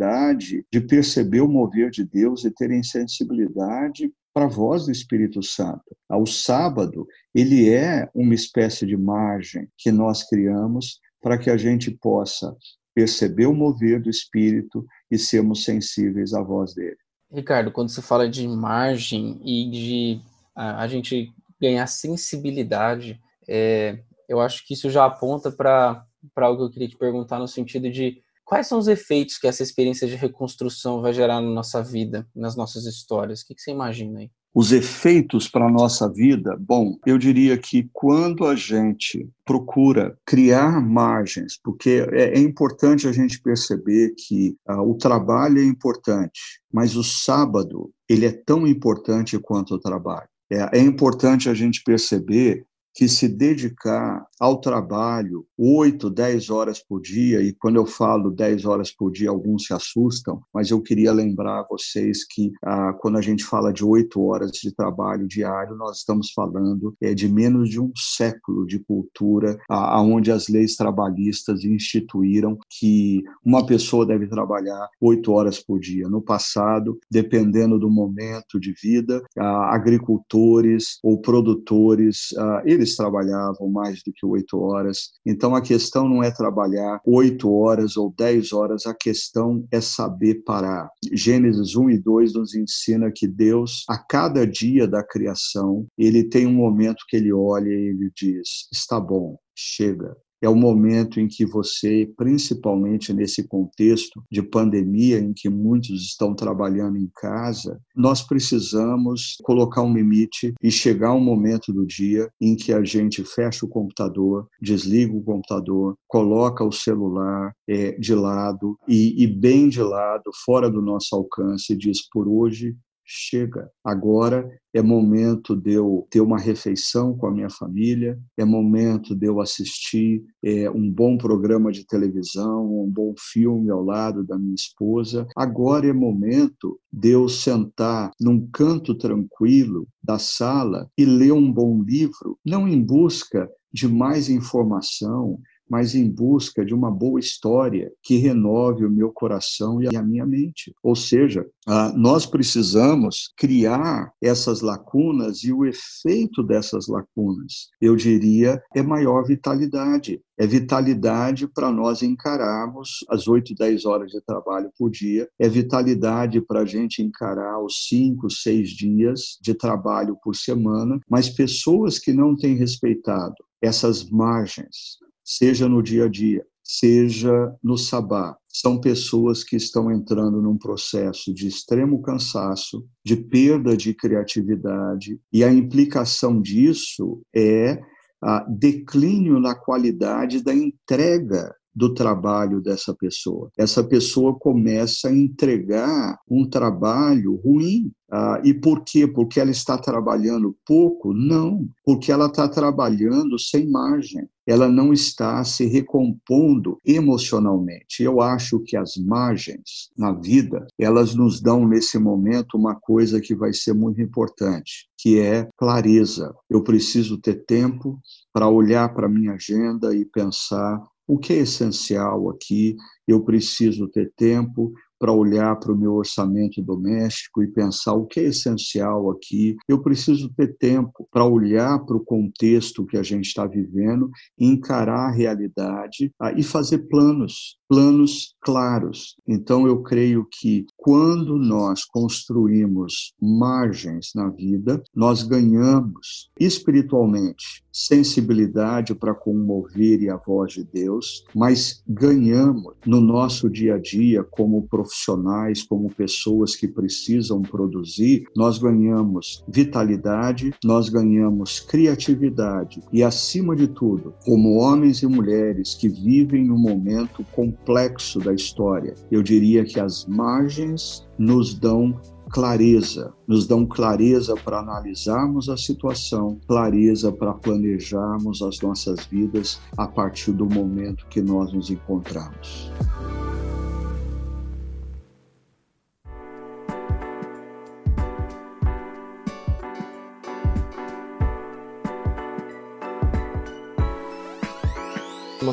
de 0.70 0.80
perceber 0.80 1.40
o 1.40 1.48
mover 1.48 1.90
de 1.90 2.04
Deus 2.04 2.44
e 2.44 2.50
terem 2.50 2.82
sensibilidade 2.82 4.12
para 4.32 4.46
a 4.46 4.48
voz 4.48 4.86
do 4.86 4.92
Espírito 4.92 5.42
Santo. 5.42 5.96
O 6.08 6.26
sábado, 6.26 7.06
ele 7.34 7.68
é 7.68 8.08
uma 8.14 8.34
espécie 8.34 8.86
de 8.86 8.96
margem 8.96 9.68
que 9.76 9.90
nós 9.90 10.22
criamos 10.28 11.00
para 11.20 11.36
que 11.36 11.50
a 11.50 11.56
gente 11.56 11.90
possa 11.90 12.56
perceber 12.94 13.46
o 13.46 13.54
mover 13.54 14.00
do 14.00 14.10
Espírito 14.10 14.86
e 15.10 15.18
sermos 15.18 15.64
sensíveis 15.64 16.32
à 16.32 16.42
voz 16.42 16.74
dele. 16.74 16.96
Ricardo, 17.32 17.70
quando 17.70 17.90
se 17.90 18.02
fala 18.02 18.28
de 18.28 18.46
margem 18.48 19.40
e 19.44 19.70
de 19.70 20.20
a, 20.54 20.82
a 20.82 20.88
gente 20.88 21.32
ganhar 21.60 21.86
sensibilidade, 21.86 23.20
é, 23.48 24.00
eu 24.28 24.40
acho 24.40 24.66
que 24.66 24.74
isso 24.74 24.90
já 24.90 25.04
aponta 25.04 25.50
para 25.50 26.06
algo 26.36 26.58
que 26.58 26.64
eu 26.64 26.70
queria 26.70 26.88
te 26.88 26.96
perguntar 26.96 27.38
no 27.38 27.46
sentido 27.46 27.90
de 27.90 28.22
quais 28.50 28.66
são 28.66 28.80
os 28.80 28.88
efeitos 28.88 29.38
que 29.38 29.46
essa 29.46 29.62
experiência 29.62 30.08
de 30.08 30.16
reconstrução 30.16 31.00
vai 31.00 31.12
gerar 31.12 31.40
na 31.40 31.48
nossa 31.48 31.80
vida, 31.80 32.26
nas 32.34 32.56
nossas 32.56 32.84
histórias? 32.84 33.42
O 33.42 33.46
que, 33.46 33.54
você 33.56 33.70
imagina 33.70 34.18
aí? 34.18 34.30
Os 34.52 34.72
efeitos 34.72 35.46
para 35.46 35.66
a 35.66 35.70
nossa 35.70 36.12
vida, 36.12 36.56
bom, 36.58 36.96
eu 37.06 37.16
diria 37.16 37.56
que 37.56 37.88
quando 37.92 38.44
a 38.44 38.56
gente 38.56 39.24
procura 39.44 40.18
criar 40.26 40.80
margens, 40.80 41.60
porque 41.62 42.04
é, 42.10 42.36
é 42.36 42.38
importante 42.40 43.06
a 43.06 43.12
gente 43.12 43.40
perceber 43.40 44.14
que 44.16 44.56
ah, 44.66 44.82
o 44.82 44.96
trabalho 44.96 45.60
é 45.60 45.64
importante, 45.64 46.60
mas 46.72 46.96
o 46.96 47.04
sábado 47.04 47.92
ele 48.08 48.26
é 48.26 48.32
tão 48.32 48.66
importante 48.66 49.38
quanto 49.38 49.76
o 49.76 49.78
trabalho. 49.78 50.28
É, 50.50 50.80
é 50.80 50.80
importante 50.80 51.48
a 51.48 51.54
gente 51.54 51.84
perceber 51.84 52.66
que 52.94 53.09
se 53.09 53.29
dedicar 53.29 54.24
ao 54.38 54.61
trabalho 54.61 55.46
oito, 55.57 56.09
dez 56.09 56.48
horas 56.48 56.83
por 56.83 57.00
dia, 57.00 57.42
e 57.42 57.53
quando 57.53 57.76
eu 57.76 57.87
falo 57.87 58.31
dez 58.31 58.64
horas 58.64 58.90
por 58.90 59.11
dia, 59.11 59.29
alguns 59.29 59.66
se 59.66 59.74
assustam, 59.74 60.40
mas 60.53 60.70
eu 60.70 60.81
queria 60.81 61.12
lembrar 61.12 61.61
a 61.61 61.66
vocês 61.68 62.24
que 62.24 62.50
ah, 62.64 62.94
quando 62.94 63.18
a 63.18 63.20
gente 63.20 63.44
fala 63.44 63.72
de 63.72 63.85
oito 63.85 64.22
horas 64.22 64.50
de 64.53 64.74
trabalho 64.74 65.29
diário, 65.29 65.76
nós 65.76 65.98
estamos 65.98 66.33
falando 66.33 66.94
é, 67.00 67.12
de 67.12 67.29
menos 67.29 67.68
de 67.68 67.81
um 67.81 67.92
século 67.94 68.66
de 68.66 68.79
cultura, 68.79 69.59
ah, 69.68 70.00
onde 70.00 70.33
as 70.33 70.48
leis 70.48 70.76
trabalhistas 70.76 71.64
instituíram 71.64 72.57
que 72.68 73.22
uma 73.44 73.66
pessoa 73.66 74.07
deve 74.07 74.26
trabalhar 74.26 74.88
oito 75.00 75.33
horas 75.33 75.59
por 75.59 75.79
dia. 75.79 76.09
No 76.09 76.22
passado, 76.22 76.98
dependendo 77.11 77.79
do 77.79 77.90
momento 77.90 78.59
de 78.59 78.72
vida, 78.72 79.22
ah, 79.38 79.74
agricultores 79.74 80.98
ou 81.03 81.20
produtores, 81.20 82.29
ah, 82.38 82.62
eles 82.81 82.97
trabalhavam 82.97 83.69
mais 83.69 84.03
do 84.03 84.12
que 84.12 84.27
oito 84.27 84.59
horas. 84.59 85.11
Então 85.25 85.55
a 85.55 85.61
questão 85.61 86.09
não 86.09 86.23
é 86.23 86.31
trabalhar 86.31 87.01
oito 87.05 87.53
horas 87.53 87.97
ou 87.97 88.12
dez 88.16 88.53
horas, 88.53 88.87
a 88.87 88.95
questão 88.95 89.66
é 89.71 89.81
saber 89.81 90.43
parar. 90.45 90.88
Gênesis 91.12 91.77
1 91.77 91.90
e 91.90 91.99
2 91.99 92.35
nos 92.35 92.55
ensina 92.55 93.12
que 93.14 93.29
Deus, 93.29 93.85
a 93.88 93.99
cada 93.99 94.47
dia 94.47 94.88
da 94.88 95.03
criação, 95.03 95.87
ele 95.97 96.25
tem 96.25 96.47
um 96.47 96.55
momento 96.55 97.05
que 97.09 97.16
ele 97.16 97.33
olha 97.33 97.69
e 97.69 97.90
ele 97.90 98.11
diz: 98.16 98.69
está 98.73 98.99
bom, 98.99 99.37
chega, 99.55 100.16
é 100.42 100.48
o 100.48 100.55
momento 100.55 101.20
em 101.20 101.29
que 101.29 101.44
você, 101.44 102.11
principalmente 102.16 103.12
nesse 103.12 103.46
contexto 103.46 104.22
de 104.31 104.42
pandemia, 104.42 105.18
em 105.18 105.33
que 105.33 105.48
muitos 105.48 106.03
estão 106.03 106.35
trabalhando 106.35 106.96
em 106.96 107.11
casa, 107.16 107.81
nós 107.94 108.22
precisamos 108.22 109.37
colocar 109.42 109.83
um 109.83 109.94
limite 109.94 110.55
e 110.62 110.70
chegar 110.70 111.12
um 111.12 111.20
momento 111.20 111.72
do 111.72 111.87
dia 111.87 112.31
em 112.40 112.57
que 112.57 112.72
a 112.72 112.83
gente 112.83 113.24
fecha 113.24 113.66
o 113.66 113.68
computador, 113.68 114.46
desliga 114.61 115.14
o 115.14 115.22
computador, 115.22 115.96
coloca 116.09 116.64
o 116.64 116.72
celular 116.72 117.53
é, 117.68 117.92
de 117.92 118.14
lado 118.14 118.76
e, 118.88 119.22
e 119.22 119.26
bem 119.26 119.68
de 119.68 119.83
lado, 119.83 120.31
fora 120.44 120.70
do 120.70 120.81
nosso 120.81 121.14
alcance, 121.14 121.72
e 121.72 121.76
diz: 121.76 122.09
por 122.11 122.26
hoje 122.29 122.74
chega. 123.12 123.68
Agora 123.85 124.49
é 124.73 124.81
momento 124.81 125.57
de 125.57 125.73
eu 125.73 126.07
ter 126.09 126.20
uma 126.20 126.38
refeição 126.38 127.16
com 127.16 127.27
a 127.27 127.31
minha 127.33 127.51
família, 127.51 128.16
é 128.37 128.44
momento 128.44 129.16
de 129.16 129.27
eu 129.27 129.40
assistir 129.40 130.23
é, 130.44 130.70
um 130.70 130.88
bom 130.88 131.18
programa 131.18 131.73
de 131.73 131.85
televisão, 131.85 132.85
um 132.85 132.88
bom 132.88 133.12
filme 133.18 133.68
ao 133.68 133.83
lado 133.83 134.23
da 134.23 134.38
minha 134.38 134.55
esposa. 134.55 135.27
Agora 135.37 135.88
é 135.88 135.92
momento 135.92 136.79
de 136.92 137.11
eu 137.11 137.29
sentar 137.29 138.12
num 138.20 138.49
canto 138.53 138.94
tranquilo 138.94 139.88
da 140.01 140.18
sala 140.18 140.88
e 140.96 141.05
ler 141.05 141.33
um 141.33 141.51
bom 141.51 141.83
livro, 141.83 142.38
não 142.46 142.68
em 142.68 142.81
busca 142.81 143.51
de 143.73 143.88
mais 143.88 144.29
informação, 144.29 145.40
mas 145.70 145.94
em 145.94 146.11
busca 146.11 146.64
de 146.64 146.74
uma 146.74 146.90
boa 146.90 147.20
história 147.20 147.92
que 148.02 148.16
renove 148.16 148.85
o 148.85 148.90
meu 148.90 149.12
coração 149.12 149.80
e 149.80 149.96
a 149.96 150.02
minha 150.02 150.26
mente. 150.26 150.74
Ou 150.83 150.96
seja, 150.96 151.46
nós 151.94 152.26
precisamos 152.26 153.33
criar 153.37 154.12
essas 154.20 154.61
lacunas 154.61 155.44
e 155.44 155.52
o 155.52 155.64
efeito 155.64 156.42
dessas 156.42 156.88
lacunas, 156.88 157.68
eu 157.80 157.94
diria, 157.94 158.61
é 158.74 158.83
maior 158.83 159.24
vitalidade. 159.24 160.20
É 160.37 160.46
vitalidade 160.46 161.46
para 161.46 161.70
nós 161.70 162.02
encararmos 162.02 163.04
as 163.11 163.28
8, 163.28 163.54
10 163.54 163.85
horas 163.85 164.11
de 164.11 164.22
trabalho 164.22 164.70
por 164.78 164.90
dia, 164.90 165.28
é 165.38 165.46
vitalidade 165.46 166.40
para 166.40 166.61
a 166.61 166.64
gente 166.64 167.02
encarar 167.02 167.62
os 167.62 167.87
5, 167.88 168.30
6 168.30 168.70
dias 168.70 169.38
de 169.42 169.52
trabalho 169.52 170.16
por 170.24 170.35
semana, 170.35 170.98
mas 171.09 171.28
pessoas 171.28 171.98
que 171.98 172.14
não 172.14 172.35
têm 172.35 172.56
respeitado 172.56 173.35
essas 173.62 174.09
margens, 174.09 174.96
seja 175.31 175.69
no 175.69 175.81
dia 175.81 176.07
a 176.07 176.09
dia, 176.09 176.45
seja 176.64 177.55
no 177.62 177.79
sabá. 177.79 178.37
São 178.49 178.81
pessoas 178.81 179.45
que 179.45 179.55
estão 179.55 179.90
entrando 179.93 180.43
num 180.43 180.59
processo 180.59 181.33
de 181.33 181.47
extremo 181.47 182.03
cansaço, 182.03 182.85
de 183.05 183.16
perda 183.16 183.77
de 183.77 183.95
criatividade, 183.95 185.21
e 185.33 185.45
a 185.45 185.53
implicação 185.53 186.40
disso 186.40 187.23
é 187.35 187.81
a 188.21 188.45
declínio 188.49 189.38
na 189.38 189.55
qualidade 189.55 190.43
da 190.43 190.53
entrega 190.53 191.55
do 191.74 191.94
trabalho 191.94 192.61
dessa 192.61 192.94
pessoa. 192.94 193.50
Essa 193.56 193.83
pessoa 193.83 194.35
começa 194.35 195.09
a 195.09 195.14
entregar 195.14 196.18
um 196.28 196.48
trabalho 196.48 197.37
ruim. 197.37 197.92
Ah, 198.12 198.40
e 198.44 198.52
por 198.52 198.83
quê? 198.83 199.06
Porque 199.06 199.38
ela 199.38 199.52
está 199.52 199.78
trabalhando 199.78 200.56
pouco? 200.66 201.14
Não, 201.14 201.68
porque 201.85 202.11
ela 202.11 202.26
está 202.26 202.48
trabalhando 202.48 203.38
sem 203.38 203.70
margem. 203.70 204.28
Ela 204.44 204.68
não 204.68 204.92
está 204.92 205.44
se 205.44 205.64
recompondo 205.66 206.76
emocionalmente. 206.85 208.02
Eu 208.02 208.20
acho 208.20 208.59
que 208.59 208.76
as 208.76 208.96
margens 208.96 209.90
na 209.96 210.12
vida, 210.12 210.66
elas 210.76 211.14
nos 211.14 211.40
dão 211.40 211.68
nesse 211.68 212.00
momento 212.00 212.56
uma 212.56 212.74
coisa 212.74 213.20
que 213.20 213.33
vai 213.33 213.52
ser 213.52 213.74
muito 213.74 214.00
importante, 214.00 214.88
que 214.98 215.20
é 215.20 215.48
clareza. 215.56 216.35
Eu 216.48 216.64
preciso 216.64 217.16
ter 217.16 217.44
tempo 217.44 218.00
para 218.33 218.48
olhar 218.48 218.92
para 218.92 219.09
minha 219.09 219.35
agenda 219.35 219.94
e 219.94 220.04
pensar 220.04 220.85
o 221.11 221.18
que 221.18 221.33
é 221.33 221.38
essencial 221.38 222.31
aqui? 222.31 222.77
Eu 223.07 223.25
preciso 223.25 223.88
ter 223.88 224.12
tempo 224.16 224.73
para 224.96 225.12
olhar 225.12 225.57
para 225.57 225.73
o 225.73 225.77
meu 225.77 225.94
orçamento 225.94 226.62
doméstico 226.62 227.42
e 227.42 227.49
pensar 227.49 227.94
o 227.94 228.07
que 228.07 228.20
é 228.20 228.25
essencial 228.25 229.11
aqui. 229.11 229.57
Eu 229.66 229.83
preciso 229.83 230.33
ter 230.35 230.57
tempo 230.57 231.09
para 231.11 231.25
olhar 231.25 231.81
para 231.85 231.96
o 231.96 232.05
contexto 232.05 232.87
que 232.87 232.96
a 232.96 233.03
gente 233.03 233.27
está 233.27 233.44
vivendo, 233.44 234.09
encarar 234.38 235.09
a 235.09 235.11
realidade 235.11 236.12
ah, 236.20 236.33
e 236.33 236.44
fazer 236.44 236.87
planos 236.87 237.57
planos 237.70 238.35
claros. 238.40 239.14
Então, 239.28 239.64
eu 239.64 239.80
creio 239.80 240.26
que 240.28 240.66
quando 240.76 241.37
nós 241.37 241.85
construímos 241.85 243.14
margens 243.22 244.11
na 244.12 244.28
vida, 244.28 244.83
nós 244.92 245.22
ganhamos 245.22 246.33
espiritualmente 246.37 247.62
sensibilidade 247.72 248.94
para 248.94 249.14
comover 249.14 250.02
e 250.02 250.11
a 250.11 250.16
voz 250.16 250.52
de 250.52 250.64
Deus, 250.64 251.24
mas 251.35 251.83
ganhamos 251.87 252.74
no 252.85 253.00
nosso 253.00 253.48
dia 253.48 253.76
a 253.76 253.78
dia 253.78 254.24
como 254.24 254.66
profissionais, 254.68 255.62
como 255.62 255.90
pessoas 255.90 256.56
que 256.56 256.66
precisam 256.66 257.42
produzir, 257.42 258.24
nós 258.37 258.59
ganhamos 258.59 259.44
vitalidade, 259.48 260.52
nós 260.64 260.88
ganhamos 260.88 261.61
criatividade 261.61 262.83
e 262.92 263.02
acima 263.02 263.54
de 263.54 263.68
tudo, 263.68 264.14
como 264.24 264.56
homens 264.56 265.02
e 265.02 265.06
mulheres 265.06 265.74
que 265.74 265.88
vivem 265.88 266.44
no 266.44 266.59
momento 266.59 267.24
com 267.33 267.52
complexo 267.61 268.18
da 268.18 268.33
história. 268.33 268.94
Eu 269.11 269.23
diria 269.23 269.64
que 269.64 269.79
as 269.79 270.07
margens 270.07 271.07
nos 271.18 271.55
dão 271.55 271.99
clareza, 272.31 273.12
nos 273.27 273.46
dão 273.46 273.66
clareza 273.66 274.35
para 274.44 274.61
analisarmos 274.61 275.49
a 275.49 275.57
situação, 275.57 276.38
clareza 276.46 277.12
para 277.12 277.35
planejarmos 277.35 278.40
as 278.42 278.61
nossas 278.61 279.05
vidas 279.07 279.61
a 279.77 279.87
partir 279.87 280.33
do 280.33 280.46
momento 280.46 281.07
que 281.09 281.20
nós 281.20 281.53
nos 281.53 281.70
encontramos. 281.70 282.70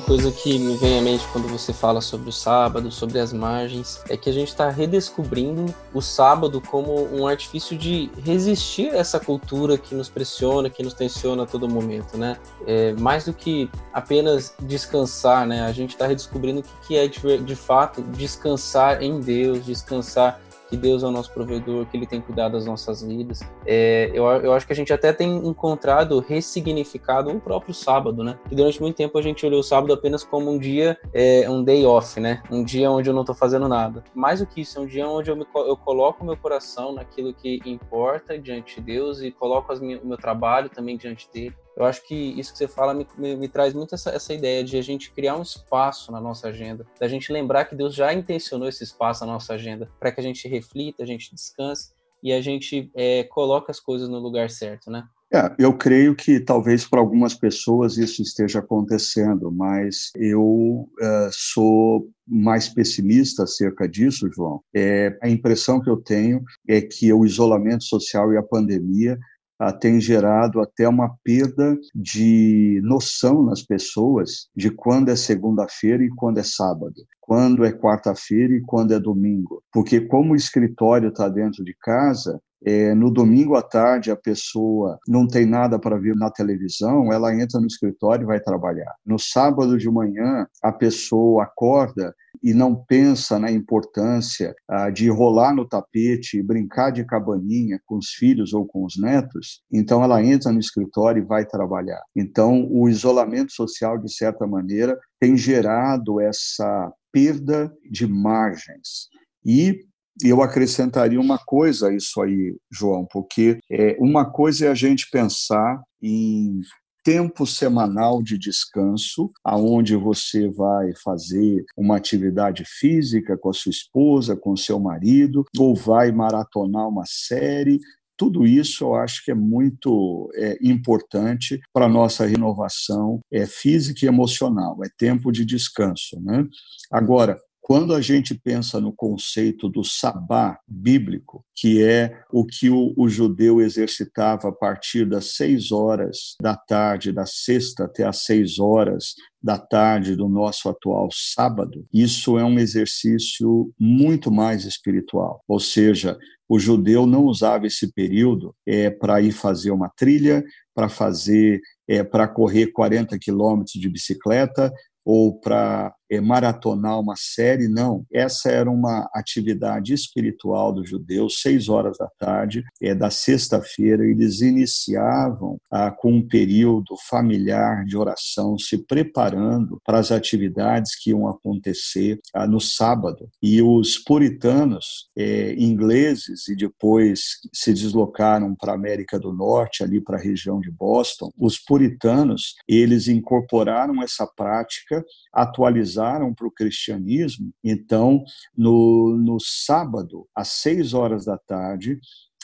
Coisa 0.07 0.31
que 0.31 0.57
me 0.57 0.77
vem 0.77 0.99
à 0.99 1.01
mente 1.01 1.27
quando 1.33 1.49
você 1.49 1.73
fala 1.73 1.99
sobre 1.99 2.29
o 2.29 2.31
sábado, 2.31 2.89
sobre 2.89 3.19
as 3.19 3.33
margens, 3.33 4.01
é 4.07 4.15
que 4.15 4.29
a 4.29 4.33
gente 4.33 4.47
está 4.47 4.69
redescobrindo 4.69 5.75
o 5.93 6.01
sábado 6.01 6.61
como 6.61 7.13
um 7.13 7.27
artifício 7.27 7.77
de 7.77 8.09
resistir 8.23 8.93
a 8.93 8.99
essa 8.99 9.19
cultura 9.19 9.77
que 9.77 9.93
nos 9.93 10.07
pressiona, 10.07 10.69
que 10.69 10.81
nos 10.81 10.93
tensiona 10.93 11.43
a 11.43 11.45
todo 11.45 11.67
momento, 11.67 12.17
né? 12.17 12.37
É, 12.65 12.93
mais 12.93 13.25
do 13.25 13.33
que 13.33 13.69
apenas 13.91 14.55
descansar, 14.61 15.45
né? 15.45 15.65
A 15.65 15.73
gente 15.73 15.89
está 15.89 16.07
redescobrindo 16.07 16.61
o 16.61 16.87
que 16.87 16.95
é 16.95 17.05
de, 17.05 17.39
de 17.39 17.55
fato 17.55 18.01
descansar 18.01 19.03
em 19.03 19.19
Deus, 19.19 19.65
descansar 19.65 20.39
que 20.67 20.77
Deus 20.77 21.03
é 21.03 21.07
o 21.07 21.11
nosso 21.11 21.31
provedor, 21.33 21.85
que 21.85 21.97
Ele 21.97 22.05
tem 22.05 22.21
cuidado 22.21 22.53
das 22.53 22.65
nossas 22.65 23.01
vidas. 23.01 23.41
É, 23.65 24.11
eu, 24.13 24.25
eu 24.25 24.53
acho 24.53 24.65
que 24.65 24.73
a 24.73 24.75
gente 24.75 24.91
até 24.93 25.13
tem 25.13 25.37
encontrado, 25.47 26.19
ressignificado 26.19 27.31
o 27.31 27.39
próprio 27.39 27.73
sábado, 27.73 28.23
né? 28.23 28.37
Que 28.47 28.55
durante 28.55 28.81
muito 28.81 28.95
tempo 28.95 29.17
a 29.17 29.21
gente 29.21 29.45
olhou 29.45 29.59
o 29.59 29.63
sábado 29.63 29.93
apenas 29.93 30.23
como 30.23 30.51
um 30.51 30.57
dia, 30.57 30.97
é, 31.13 31.49
um 31.49 31.63
day 31.63 31.85
off, 31.85 32.19
né? 32.19 32.41
Um 32.51 32.63
dia 32.63 32.91
onde 32.91 33.09
eu 33.09 33.13
não 33.13 33.21
estou 33.21 33.35
fazendo 33.35 33.67
nada. 33.67 34.03
Mais 34.13 34.39
do 34.39 34.45
que 34.45 34.61
isso, 34.61 34.79
é 34.79 34.81
um 34.81 34.85
dia 34.85 35.07
onde 35.07 35.29
eu, 35.31 35.35
me, 35.35 35.45
eu 35.55 35.77
coloco 35.77 36.23
o 36.23 36.25
meu 36.25 36.37
coração 36.37 36.93
naquilo 36.93 37.33
que 37.33 37.59
importa 37.65 38.37
diante 38.37 38.75
de 38.75 38.81
Deus 38.81 39.21
e 39.21 39.31
coloco 39.31 39.71
as, 39.71 39.79
o 39.79 39.83
meu 39.83 40.17
trabalho 40.17 40.69
também 40.69 40.97
diante 40.97 41.29
dele 41.31 41.55
eu 41.77 41.85
acho 41.85 42.05
que 42.07 42.15
isso 42.15 42.51
que 42.51 42.57
você 42.57 42.67
fala 42.67 42.93
me, 42.93 43.07
me, 43.17 43.35
me 43.35 43.47
traz 43.47 43.73
muito 43.73 43.93
essa, 43.93 44.09
essa, 44.09 44.33
ideia 44.33 44.63
de 44.63 44.77
a 44.77 44.81
gente 44.81 45.11
criar 45.11 45.37
um 45.37 45.43
espaço 45.43 46.11
na 46.11 46.19
nossa 46.19 46.47
agenda, 46.47 46.85
da 46.99 47.07
gente 47.07 47.31
lembrar 47.31 47.65
que 47.65 47.75
Deus 47.75 47.93
já 47.93 48.11
intencionou 48.11 48.67
esse 48.67 48.83
espaço 48.83 49.23
na 49.23 49.33
nossa 49.33 49.53
agenda 49.53 49.87
para 49.99 50.11
que 50.11 50.19
a 50.19 50.23
gente 50.23 50.47
reflita, 50.47 51.03
a 51.03 51.05
gente 51.05 51.33
descanse 51.33 51.91
e 52.23 52.33
a 52.33 52.41
gente 52.41 52.91
é, 52.95 53.23
coloque 53.25 53.69
as 53.69 53.79
coisas 53.79 54.09
no 54.09 54.17
lugar 54.17 54.49
certo, 54.49 54.89
né? 54.89 55.03
É, 55.31 55.53
eu 55.59 55.77
creio 55.77 56.15
que 56.15 56.39
talvez 56.39 56.85
para 56.85 57.01
algumas 57.01 57.33
pessoas 57.33 57.97
isso 57.97 58.21
esteja 58.21 58.59
acontecendo, 58.59 59.51
mas 59.51 60.09
eu 60.15 60.89
é, 60.99 61.29
sou 61.31 62.09
mais 62.25 62.69
pessimista 62.69 63.43
acerca 63.43 63.87
disso, 63.89 64.29
João. 64.33 64.61
É, 64.73 65.17
a 65.21 65.29
impressão 65.29 65.81
que 65.81 65.89
eu 65.89 65.97
tenho 65.97 66.41
é 66.67 66.81
que 66.81 67.11
o 67.11 67.25
isolamento 67.25 67.83
social 67.83 68.31
e 68.31 68.37
a 68.37 68.43
pandemia 68.43 69.17
ah, 69.59 69.73
tem 69.73 69.99
gerado 69.99 70.61
até 70.61 70.87
uma 70.87 71.15
perda 71.23 71.77
de 71.93 72.79
noção 72.83 73.43
nas 73.43 73.61
pessoas 73.61 74.49
de 74.55 74.69
quando 74.69 75.09
é 75.09 75.15
segunda-feira 75.15 76.03
e 76.03 76.09
quando 76.09 76.37
é 76.37 76.43
sábado, 76.43 76.95
quando 77.21 77.65
é 77.65 77.71
quarta-feira 77.71 78.53
e 78.53 78.61
quando 78.61 78.93
é 78.93 78.99
domingo. 78.99 79.61
Porque, 79.71 80.01
como 80.01 80.33
o 80.33 80.35
escritório 80.35 81.09
está 81.09 81.27
dentro 81.27 81.63
de 81.63 81.75
casa, 81.81 82.39
é, 82.65 82.93
no 82.95 83.11
domingo 83.11 83.55
à 83.55 83.61
tarde 83.61 84.09
a 84.09 84.15
pessoa 84.15 84.97
não 85.07 85.27
tem 85.27 85.45
nada 85.45 85.77
para 85.77 85.97
ver 85.97 86.15
na 86.15 86.31
televisão, 86.31 87.11
ela 87.13 87.33
entra 87.33 87.59
no 87.59 87.67
escritório 87.67 88.23
e 88.23 88.27
vai 88.27 88.39
trabalhar. 88.39 88.93
No 89.05 89.19
sábado 89.19 89.77
de 89.77 89.89
manhã, 89.89 90.47
a 90.63 90.71
pessoa 90.71 91.43
acorda 91.43 92.13
e 92.43 92.53
não 92.53 92.75
pensa 92.75 93.39
na 93.39 93.51
importância 93.51 94.53
ah, 94.67 94.89
de 94.89 95.09
rolar 95.09 95.53
no 95.53 95.67
tapete, 95.67 96.41
brincar 96.41 96.91
de 96.91 97.05
cabaninha 97.05 97.79
com 97.85 97.97
os 97.97 98.09
filhos 98.09 98.53
ou 98.53 98.65
com 98.65 98.85
os 98.85 98.97
netos, 98.97 99.61
então 99.71 100.03
ela 100.03 100.23
entra 100.23 100.51
no 100.51 100.59
escritório 100.59 101.21
e 101.23 101.25
vai 101.25 101.45
trabalhar. 101.45 102.01
Então, 102.15 102.67
o 102.69 102.87
isolamento 102.89 103.51
social, 103.51 103.97
de 103.97 104.11
certa 104.13 104.45
maneira, 104.47 104.97
tem 105.19 105.35
gerado 105.35 106.19
essa 106.19 106.91
perda 107.11 107.73
de 107.89 108.07
margens. 108.07 109.09
E 109.45 109.85
eu 110.23 110.41
acrescentaria 110.41 111.19
uma 111.19 111.37
coisa 111.37 111.89
a 111.89 111.93
isso 111.93 112.21
aí, 112.21 112.55
João, 112.71 113.05
porque 113.11 113.59
é, 113.71 113.95
uma 113.99 114.29
coisa 114.29 114.65
é 114.65 114.69
a 114.69 114.75
gente 114.75 115.09
pensar 115.11 115.81
em 116.01 116.59
tempo 117.07 117.47
semanal 117.47 118.21
de 118.21 118.37
descanso, 118.37 119.31
aonde 119.41 119.95
você 119.95 120.49
vai 120.49 120.91
fazer 121.01 121.63
uma 121.77 121.95
atividade 121.95 122.65
física 122.67 123.37
com 123.37 123.49
a 123.49 123.53
sua 123.53 123.69
esposa, 123.69 124.35
com 124.35 124.51
o 124.51 124.57
seu 124.57 124.77
marido, 124.77 125.45
ou 125.57 125.73
vai 125.73 126.11
maratonar 126.11 126.85
uma 126.85 127.05
série, 127.05 127.79
tudo 128.17 128.45
isso 128.45 128.83
eu 128.83 128.95
acho 128.95 129.23
que 129.23 129.31
é 129.31 129.33
muito 129.33 130.29
é, 130.35 130.57
importante 130.61 131.61
para 131.71 131.85
a 131.85 131.89
nossa 131.89 132.25
renovação 132.25 133.21
é, 133.31 133.45
física 133.45 134.03
e 134.03 134.09
emocional, 134.09 134.77
é 134.83 134.89
tempo 134.97 135.31
de 135.31 135.45
descanso. 135.45 136.19
Né? 136.21 136.45
Agora, 136.91 137.39
quando 137.67 137.93
a 137.93 137.99
gente 137.99 138.33
pensa 138.33 138.79
no 138.79 138.93
conceito 138.93 139.67
do 139.67 139.83
sabá 139.83 140.57
bíblico, 140.65 141.43
que 141.53 141.83
é 141.83 142.17
o 142.31 142.45
que 142.45 142.69
o, 142.69 142.93
o, 142.95 143.09
judeu 143.09 143.59
exercitava 143.59 144.47
a 144.47 144.51
partir 144.53 145.05
das 145.05 145.35
seis 145.35 145.69
horas 145.69 146.37
da 146.41 146.55
tarde, 146.55 147.11
da 147.11 147.25
sexta 147.25 147.83
até 147.83 148.05
as 148.05 148.23
seis 148.23 148.57
horas 148.57 149.15
da 149.43 149.57
tarde 149.57 150.15
do 150.15 150.29
nosso 150.29 150.69
atual 150.69 151.09
sábado, 151.11 151.85
isso 151.93 152.39
é 152.39 152.43
um 152.45 152.57
exercício 152.57 153.69
muito 153.77 154.31
mais 154.31 154.63
espiritual. 154.63 155.43
Ou 155.45 155.59
seja, 155.59 156.17
o 156.47 156.57
judeu 156.57 157.05
não 157.05 157.25
usava 157.25 157.67
esse 157.67 157.91
período 157.91 158.55
é, 158.65 158.89
para 158.89 159.19
ir 159.21 159.33
fazer 159.33 159.71
uma 159.71 159.89
trilha, 159.89 160.41
para 160.73 160.87
fazer, 160.87 161.59
é, 161.85 162.01
para 162.01 162.29
correr 162.29 162.67
40 162.67 163.19
quilômetros 163.19 163.73
de 163.73 163.89
bicicleta 163.89 164.71
ou 165.07 165.39
para 165.39 165.93
maratonar 166.21 166.99
uma 166.99 167.15
série, 167.17 167.67
não. 167.67 168.05
Essa 168.11 168.49
era 168.49 168.69
uma 168.69 169.09
atividade 169.13 169.93
espiritual 169.93 170.71
dos 170.73 170.89
judeus, 170.89 171.41
seis 171.41 171.67
horas 171.69 171.97
da 171.97 172.07
tarde, 172.17 172.63
é, 172.81 172.95
da 172.95 173.09
sexta-feira, 173.09 174.05
eles 174.05 174.41
iniciavam 174.41 175.59
ah, 175.71 175.91
com 175.91 176.13
um 176.13 176.27
período 176.27 176.95
familiar 177.09 177.83
de 177.85 177.97
oração, 177.97 178.57
se 178.57 178.77
preparando 178.77 179.81
para 179.85 179.99
as 179.99 180.11
atividades 180.11 180.95
que 180.95 181.09
iam 181.09 181.27
acontecer 181.27 182.19
ah, 182.33 182.47
no 182.47 182.61
sábado. 182.61 183.29
E 183.41 183.61
os 183.61 183.97
puritanos 183.97 185.09
é, 185.17 185.53
ingleses, 185.53 186.47
e 186.47 186.55
depois 186.55 187.39
se 187.53 187.73
deslocaram 187.73 188.55
para 188.55 188.71
a 188.71 188.75
América 188.75 189.19
do 189.19 189.33
Norte, 189.33 189.83
ali 189.83 190.01
para 190.01 190.17
a 190.17 190.21
região 190.21 190.59
de 190.59 190.71
Boston, 190.71 191.31
os 191.37 191.59
puritanos, 191.59 192.55
eles 192.67 193.07
incorporaram 193.07 194.01
essa 194.01 194.25
prática, 194.25 195.03
atualizaram 195.33 195.96
para 196.33 196.47
o 196.47 196.51
cristianismo. 196.51 197.51
Então, 197.63 198.23
no, 198.55 199.17
no 199.17 199.37
sábado, 199.39 200.27
às 200.35 200.49
seis 200.49 200.93
horas 200.93 201.25
da 201.25 201.37
tarde, 201.37 201.99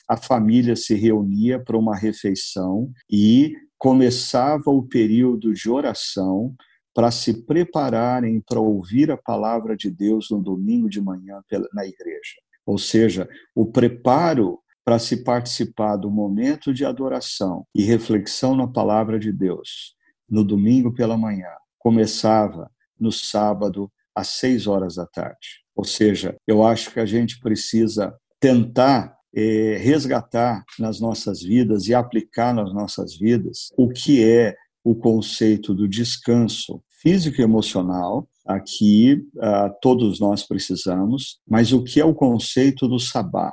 a 0.08 0.18
família 0.18 0.76
se 0.76 0.96
reunia 0.96 1.60
para 1.60 1.78
uma 1.78 1.96
refeição 1.96 2.92
e 3.10 3.54
começava 3.78 4.70
o 4.70 4.84
período 4.84 5.54
de 5.54 5.70
oração 5.70 6.56
para 6.94 7.10
se 7.10 7.46
prepararem 7.46 8.42
para 8.42 8.60
ouvir 8.60 9.10
a 9.12 9.18
palavra 9.18 9.76
de 9.76 9.90
Deus 9.90 10.28
no 10.30 10.42
domingo 10.42 10.90
de 10.90 11.02
manhã 11.02 11.42
na 11.74 11.86
igreja. 11.86 12.36
Ou 12.66 12.78
seja, 12.78 13.28
o 13.56 13.66
preparo 13.66 14.60
para 14.86 15.00
se 15.00 15.24
participar 15.24 15.96
do 15.96 16.12
momento 16.12 16.74
de 16.74 16.86
adoração 16.86 17.66
e 17.74 17.84
reflexão 17.84 18.56
na 18.56 18.68
palavra 18.68 19.18
de 19.18 19.32
Deus 19.32 19.96
no 20.30 20.44
domingo 20.44 20.94
pela 20.94 21.18
manhã 21.18 21.50
começava 21.80 22.72
no 23.04 23.12
sábado, 23.12 23.92
às 24.16 24.30
seis 24.30 24.66
horas 24.66 24.96
da 24.96 25.06
tarde. 25.06 25.62
Ou 25.76 25.84
seja, 25.84 26.36
eu 26.48 26.66
acho 26.66 26.92
que 26.92 27.00
a 27.00 27.06
gente 27.06 27.40
precisa 27.40 28.16
tentar 28.40 29.16
é, 29.36 29.78
resgatar 29.78 30.64
nas 30.80 31.00
nossas 31.00 31.42
vidas 31.42 31.88
e 31.88 31.94
aplicar 31.94 32.54
nas 32.54 32.74
nossas 32.74 33.16
vidas 33.18 33.70
o 33.78 33.90
que 33.90 34.24
é 34.24 34.56
o 34.84 34.96
conceito 34.96 35.74
do 35.74 35.88
descanso 35.88 36.84
físico 37.02 37.42
e 37.42 37.44
emocional, 37.44 38.28
aqui 38.46 39.26
uh, 39.36 39.74
todos 39.82 40.20
nós 40.20 40.44
precisamos, 40.44 41.40
mas 41.48 41.74
o 41.74 41.84
que 41.84 42.00
é 42.00 42.06
o 42.06 42.14
conceito 42.14 42.88
do 42.88 43.00
sabá, 43.00 43.52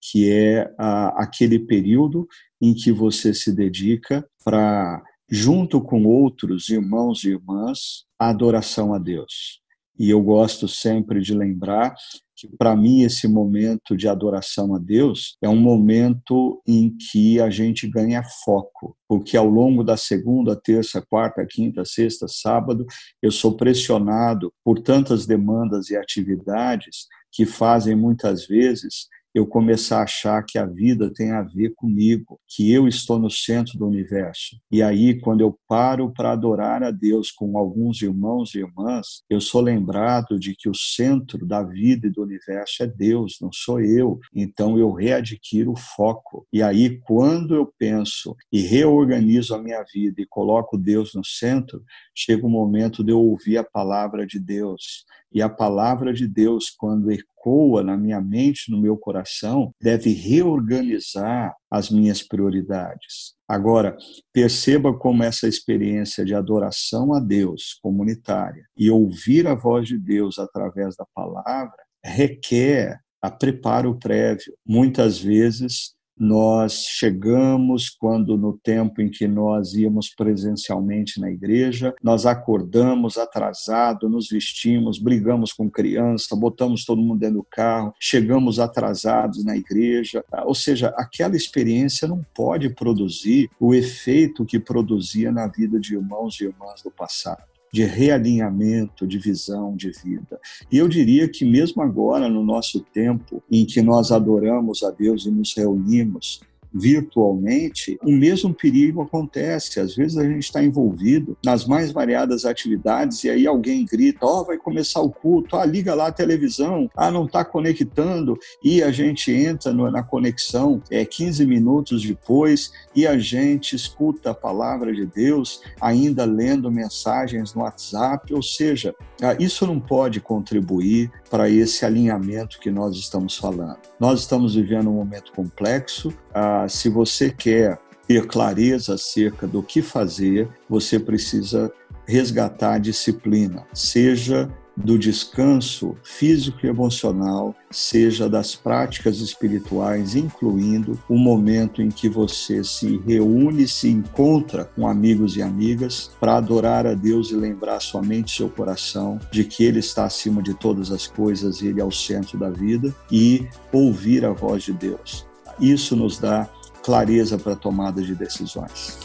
que 0.00 0.30
é 0.30 0.64
uh, 0.64 1.12
aquele 1.16 1.58
período 1.58 2.26
em 2.60 2.74
que 2.74 2.92
você 2.92 3.34
se 3.34 3.52
dedica 3.54 4.26
para 4.44 5.02
junto 5.30 5.80
com 5.80 6.04
outros 6.04 6.68
irmãos 6.68 7.22
e 7.24 7.30
irmãs, 7.30 8.04
a 8.20 8.28
adoração 8.28 8.92
a 8.92 8.98
Deus. 8.98 9.60
E 9.98 10.10
eu 10.10 10.22
gosto 10.22 10.68
sempre 10.68 11.20
de 11.20 11.34
lembrar 11.34 11.94
que, 12.36 12.48
para 12.56 12.74
mim, 12.74 13.02
esse 13.02 13.28
momento 13.28 13.96
de 13.96 14.08
adoração 14.08 14.74
a 14.74 14.78
Deus 14.78 15.36
é 15.42 15.48
um 15.48 15.60
momento 15.60 16.62
em 16.66 16.96
que 16.96 17.40
a 17.40 17.50
gente 17.50 17.86
ganha 17.86 18.22
foco, 18.44 18.96
porque 19.06 19.36
ao 19.36 19.46
longo 19.46 19.84
da 19.84 19.96
segunda, 19.96 20.56
terça, 20.56 21.02
quarta, 21.02 21.44
quinta, 21.46 21.84
sexta, 21.84 22.26
sábado, 22.28 22.86
eu 23.22 23.30
sou 23.30 23.56
pressionado 23.56 24.52
por 24.64 24.80
tantas 24.80 25.26
demandas 25.26 25.90
e 25.90 25.96
atividades 25.96 27.06
que 27.32 27.44
fazem 27.44 27.94
muitas 27.94 28.46
vezes 28.46 29.06
eu 29.34 29.46
começar 29.46 30.00
a 30.00 30.02
achar 30.04 30.44
que 30.44 30.58
a 30.58 30.66
vida 30.66 31.12
tem 31.12 31.30
a 31.30 31.42
ver 31.42 31.72
comigo, 31.76 32.40
que 32.48 32.72
eu 32.72 32.88
estou 32.88 33.18
no 33.18 33.30
centro 33.30 33.78
do 33.78 33.86
universo. 33.86 34.56
E 34.70 34.82
aí, 34.82 35.20
quando 35.20 35.40
eu 35.40 35.58
paro 35.68 36.12
para 36.12 36.32
adorar 36.32 36.82
a 36.82 36.90
Deus 36.90 37.30
com 37.30 37.56
alguns 37.56 38.02
irmãos 38.02 38.54
e 38.54 38.58
irmãs, 38.58 39.22
eu 39.28 39.40
sou 39.40 39.60
lembrado 39.60 40.38
de 40.38 40.54
que 40.56 40.68
o 40.68 40.74
centro 40.74 41.46
da 41.46 41.62
vida 41.62 42.06
e 42.06 42.10
do 42.10 42.22
universo 42.22 42.82
é 42.82 42.86
Deus, 42.86 43.38
não 43.40 43.50
sou 43.52 43.80
eu. 43.80 44.18
Então 44.34 44.78
eu 44.78 44.92
readquiro 44.92 45.72
o 45.72 45.78
foco. 45.78 46.46
E 46.52 46.62
aí, 46.62 46.98
quando 47.00 47.54
eu 47.54 47.72
penso 47.78 48.34
e 48.52 48.60
reorganizo 48.60 49.54
a 49.54 49.62
minha 49.62 49.84
vida 49.92 50.20
e 50.20 50.26
coloco 50.26 50.76
Deus 50.76 51.14
no 51.14 51.24
centro, 51.24 51.82
chega 52.14 52.46
o 52.46 52.50
momento 52.50 53.04
de 53.04 53.12
eu 53.12 53.20
ouvir 53.20 53.58
a 53.58 53.64
palavra 53.64 54.26
de 54.26 54.38
Deus. 54.38 55.04
E 55.32 55.40
a 55.40 55.48
palavra 55.48 56.12
de 56.12 56.26
Deus, 56.26 56.70
quando 56.70 57.10
ecoa 57.10 57.82
na 57.82 57.96
minha 57.96 58.20
mente, 58.20 58.70
no 58.70 58.80
meu 58.80 58.96
coração, 58.96 59.72
deve 59.80 60.12
reorganizar 60.12 61.54
as 61.70 61.90
minhas 61.90 62.22
prioridades. 62.22 63.34
Agora, 63.48 63.96
perceba 64.32 64.96
como 64.96 65.22
essa 65.22 65.46
experiência 65.46 66.24
de 66.24 66.34
adoração 66.34 67.14
a 67.14 67.20
Deus 67.20 67.78
comunitária 67.82 68.64
e 68.76 68.90
ouvir 68.90 69.46
a 69.46 69.54
voz 69.54 69.88
de 69.88 69.98
Deus 69.98 70.38
através 70.38 70.96
da 70.96 71.06
palavra 71.14 71.76
requer 72.04 72.98
a 73.22 73.30
preparo 73.30 73.98
prévio. 73.98 74.54
Muitas 74.66 75.18
vezes 75.18 75.94
nós 76.20 76.84
chegamos 76.86 77.88
quando 77.88 78.36
no 78.36 78.52
tempo 78.52 79.00
em 79.00 79.08
que 79.08 79.26
nós 79.26 79.72
íamos 79.72 80.10
presencialmente 80.10 81.18
na 81.18 81.30
igreja, 81.30 81.94
nós 82.02 82.26
acordamos 82.26 83.16
atrasado, 83.16 84.06
nos 84.06 84.28
vestimos, 84.28 84.98
brigamos 84.98 85.50
com 85.50 85.70
criança, 85.70 86.36
botamos 86.36 86.84
todo 86.84 87.00
mundo 87.00 87.20
dentro 87.20 87.36
do 87.36 87.46
carro, 87.50 87.94
chegamos 87.98 88.60
atrasados 88.60 89.42
na 89.42 89.56
igreja. 89.56 90.22
Ou 90.44 90.54
seja, 90.54 90.92
aquela 90.96 91.36
experiência 91.36 92.06
não 92.06 92.22
pode 92.34 92.68
produzir 92.68 93.48
o 93.58 93.74
efeito 93.74 94.44
que 94.44 94.60
produzia 94.60 95.32
na 95.32 95.46
vida 95.46 95.80
de 95.80 95.94
irmãos 95.94 96.38
e 96.38 96.44
irmãs 96.44 96.82
do 96.82 96.90
passado 96.90 97.49
de 97.72 97.84
realinhamento, 97.84 99.06
de 99.06 99.18
visão 99.18 99.76
de 99.76 99.90
vida. 99.90 100.40
E 100.70 100.76
eu 100.76 100.88
diria 100.88 101.28
que 101.28 101.44
mesmo 101.44 101.82
agora, 101.82 102.28
no 102.28 102.44
nosso 102.44 102.80
tempo 102.80 103.42
em 103.50 103.64
que 103.64 103.80
nós 103.80 104.10
adoramos 104.10 104.82
a 104.82 104.90
Deus 104.90 105.26
e 105.26 105.30
nos 105.30 105.54
reunimos 105.54 106.40
virtualmente, 106.72 107.98
o 108.02 108.12
mesmo 108.12 108.54
perigo 108.54 109.02
acontece. 109.02 109.80
Às 109.80 109.94
vezes 109.94 110.16
a 110.16 110.24
gente 110.24 110.44
está 110.44 110.62
envolvido 110.62 111.36
nas 111.44 111.64
mais 111.64 111.92
variadas 111.92 112.44
atividades 112.44 113.24
e 113.24 113.30
aí 113.30 113.46
alguém 113.46 113.84
grita: 113.84 114.24
Ó, 114.24 114.40
oh, 114.40 114.44
vai 114.44 114.58
começar 114.58 115.00
o 115.00 115.10
culto, 115.10 115.56
ah, 115.56 115.64
liga 115.64 115.94
lá 115.94 116.08
a 116.08 116.12
televisão, 116.12 116.90
ah, 116.96 117.10
não 117.10 117.26
está 117.26 117.44
conectando, 117.44 118.38
e 118.62 118.82
a 118.82 118.90
gente 118.90 119.32
entra 119.32 119.72
na 119.72 120.02
conexão 120.02 120.82
é, 120.90 121.04
15 121.04 121.46
minutos 121.46 122.02
depois 122.04 122.72
e 122.94 123.06
a 123.06 123.18
gente 123.18 123.74
escuta 123.74 124.30
a 124.30 124.34
palavra 124.34 124.92
de 124.92 125.06
Deus, 125.06 125.62
ainda 125.80 126.24
lendo 126.24 126.70
mensagens 126.70 127.54
no 127.54 127.62
WhatsApp, 127.62 128.32
ou 128.32 128.42
seja, 128.42 128.94
ah, 129.22 129.36
isso 129.38 129.66
não 129.66 129.80
pode 129.80 130.20
contribuir 130.20 131.10
para 131.30 131.48
esse 131.48 131.84
alinhamento 131.84 132.58
que 132.58 132.70
nós 132.70 132.96
estamos 132.96 133.36
falando. 133.36 133.78
Nós 133.98 134.20
estamos 134.20 134.54
vivendo 134.54 134.90
um 134.90 134.94
momento 134.94 135.32
complexo. 135.32 136.12
Ah, 136.34 136.59
se 136.68 136.88
você 136.88 137.30
quer 137.30 137.78
ter 138.06 138.26
clareza 138.26 138.94
acerca 138.94 139.46
do 139.46 139.62
que 139.62 139.80
fazer, 139.80 140.48
você 140.68 140.98
precisa 140.98 141.72
resgatar 142.06 142.74
a 142.74 142.78
disciplina, 142.78 143.64
seja 143.72 144.50
do 144.76 144.98
descanso 144.98 145.96
físico 146.02 146.58
e 146.64 146.68
emocional, 146.68 147.54
seja 147.70 148.28
das 148.28 148.54
práticas 148.54 149.20
espirituais, 149.20 150.14
incluindo 150.14 150.98
o 151.08 151.16
momento 151.16 151.82
em 151.82 151.88
que 151.88 152.08
você 152.08 152.64
se 152.64 152.98
reúne, 153.06 153.68
se 153.68 153.88
encontra 153.88 154.64
com 154.64 154.88
amigos 154.88 155.36
e 155.36 155.42
amigas 155.42 156.10
para 156.18 156.36
adorar 156.36 156.86
a 156.86 156.94
Deus 156.94 157.30
e 157.30 157.34
lembrar 157.34 157.80
somente 157.80 158.36
seu 158.36 158.48
coração 158.48 159.18
de 159.30 159.44
que 159.44 159.64
Ele 159.64 159.78
está 159.78 160.04
acima 160.04 160.42
de 160.42 160.54
todas 160.54 160.90
as 160.90 161.06
coisas, 161.06 161.62
Ele 161.62 161.80
é 161.80 161.84
o 161.84 161.92
centro 161.92 162.38
da 162.38 162.50
vida 162.50 162.94
e 163.10 163.46
ouvir 163.72 164.24
a 164.24 164.32
voz 164.32 164.62
de 164.62 164.72
Deus. 164.72 165.29
Isso 165.60 165.94
nos 165.94 166.18
dá 166.18 166.48
clareza 166.82 167.38
para 167.38 167.54
tomada 167.54 168.00
de 168.00 168.14
decisões. 168.14 168.98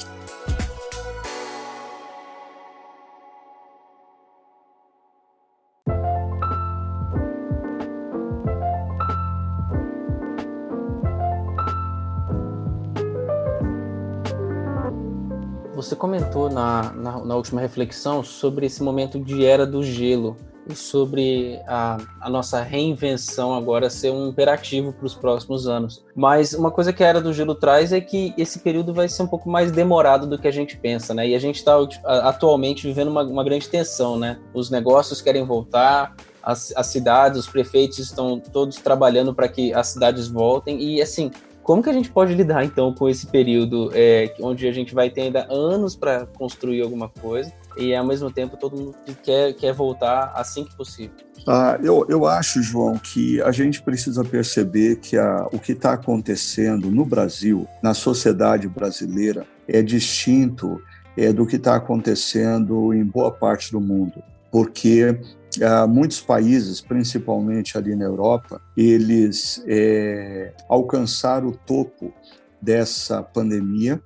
Você 15.76 15.94
comentou 15.94 16.50
na, 16.50 16.94
na, 16.94 17.24
na, 17.24 17.36
última 17.36 17.60
reflexão 17.60 18.24
sobre 18.24 18.66
esse 18.66 18.82
momento 18.82 19.20
de 19.20 19.46
era 19.46 19.68
do 19.68 19.84
gelo 19.84 20.38
sobre 20.74 21.60
a, 21.68 21.98
a 22.22 22.30
nossa 22.30 22.62
reinvenção 22.62 23.54
agora 23.54 23.90
ser 23.90 24.12
um 24.12 24.30
imperativo 24.30 24.92
para 24.94 25.06
os 25.06 25.14
próximos 25.14 25.68
anos. 25.68 26.04
Mas 26.16 26.54
uma 26.54 26.72
coisa 26.72 26.92
que 26.92 27.04
a 27.04 27.08
era 27.08 27.22
do 27.22 27.34
gelo 27.34 27.54
traz 27.54 27.94
é 27.94 28.02
que 28.02 28.34
esse 28.38 28.60
período 28.60 28.94
vai 28.94 29.08
ser 29.08 29.24
um 29.24 29.28
pouco 29.28 29.50
mais 29.50 29.72
demorado 29.72 30.26
do 30.26 30.40
que 30.40 30.48
a 30.48 30.52
gente 30.52 30.78
pensa, 30.78 31.14
né? 31.14 31.28
E 31.28 31.36
a 31.36 31.40
gente 31.40 31.58
está 31.58 31.76
atualmente 32.06 32.88
vivendo 32.88 33.10
uma, 33.10 33.24
uma 33.24 33.44
grande 33.44 33.70
tensão, 33.70 34.18
né? 34.18 34.40
Os 34.54 34.70
negócios 34.70 35.22
querem 35.22 35.46
voltar, 35.46 36.16
as, 36.42 36.74
as, 36.76 36.88
cidades, 36.88 37.40
os 37.40 37.48
prefeitos 37.48 38.00
estão 38.00 38.40
todos 38.40 38.78
trabalhando 38.78 39.34
para 39.34 39.48
que 39.48 39.74
as 39.74 39.88
cidades 39.88 40.28
voltem. 40.28 40.82
E 40.82 41.02
assim, 41.02 41.32
como 41.64 41.82
que 41.82 41.90
a 41.90 41.94
gente 41.94 42.12
pode 42.12 42.34
lidar 42.36 42.64
então 42.64 42.94
com 42.94 43.10
esse 43.10 43.28
período 43.28 43.92
é, 43.94 44.34
onde 44.40 44.68
a 44.68 44.72
gente 44.72 44.94
vai 44.94 45.10
ter 45.10 45.22
ainda 45.22 45.48
anos 45.52 45.96
para 45.96 46.26
construir 46.26 46.82
alguma 46.82 47.10
coisa 47.10 47.52
e 47.78 47.96
ao 47.96 48.06
mesmo 48.06 48.32
tempo 48.32 48.58
todo 48.58 48.76
mundo 48.76 48.96
quer, 49.24 49.54
quer 49.54 49.74
voltar 49.74 50.32
assim 50.36 50.64
que 50.64 50.76
possível? 50.76 51.16
Ah, 51.48 51.78
eu, 51.84 52.06
eu 52.10 52.26
acho, 52.26 52.62
João, 52.62 52.98
que 52.98 53.42
a 53.42 53.52
gente 53.52 53.82
precisa 53.82 54.24
perceber 54.24 54.98
que 54.98 55.18
a, 55.18 55.48
o 55.52 55.60
que 55.60 55.74
está 55.74 55.94
acontecendo 55.94 56.90
no 56.90 57.06
Brasil, 57.06 57.68
na 57.84 57.94
sociedade 57.94 58.68
brasileira, 58.68 59.46
é 59.68 59.82
distinto 59.82 60.82
é, 61.16 61.32
do 61.32 61.46
que 61.46 61.58
está 61.58 61.76
acontecendo 61.76 62.94
em 62.94 63.04
boa 63.04 63.32
parte 63.32 63.72
do 63.72 63.80
mundo. 63.80 64.24
Porque 64.52 65.20
Uh, 65.56 65.88
muitos 65.88 66.20
países, 66.20 66.82
principalmente 66.82 67.78
ali 67.78 67.96
na 67.96 68.04
Europa, 68.04 68.62
eles 68.76 69.64
é, 69.66 70.52
alcançaram 70.68 71.48
o 71.48 71.52
topo 71.56 72.14
dessa 72.62 73.24
pandemia 73.24 74.02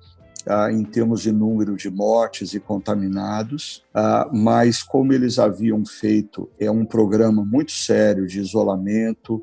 uh, 0.46 0.70
em 0.70 0.84
termos 0.84 1.22
de 1.22 1.32
número 1.32 1.76
de 1.76 1.90
mortes 1.90 2.54
e 2.54 2.60
contaminados, 2.60 3.84
uh, 3.94 4.34
mas 4.34 4.82
como 4.82 5.12
eles 5.12 5.38
haviam 5.38 5.84
feito 5.84 6.50
é 6.58 6.70
um 6.70 6.84
programa 6.84 7.44
muito 7.44 7.72
sério 7.72 8.26
de 8.26 8.40
isolamento, 8.40 9.40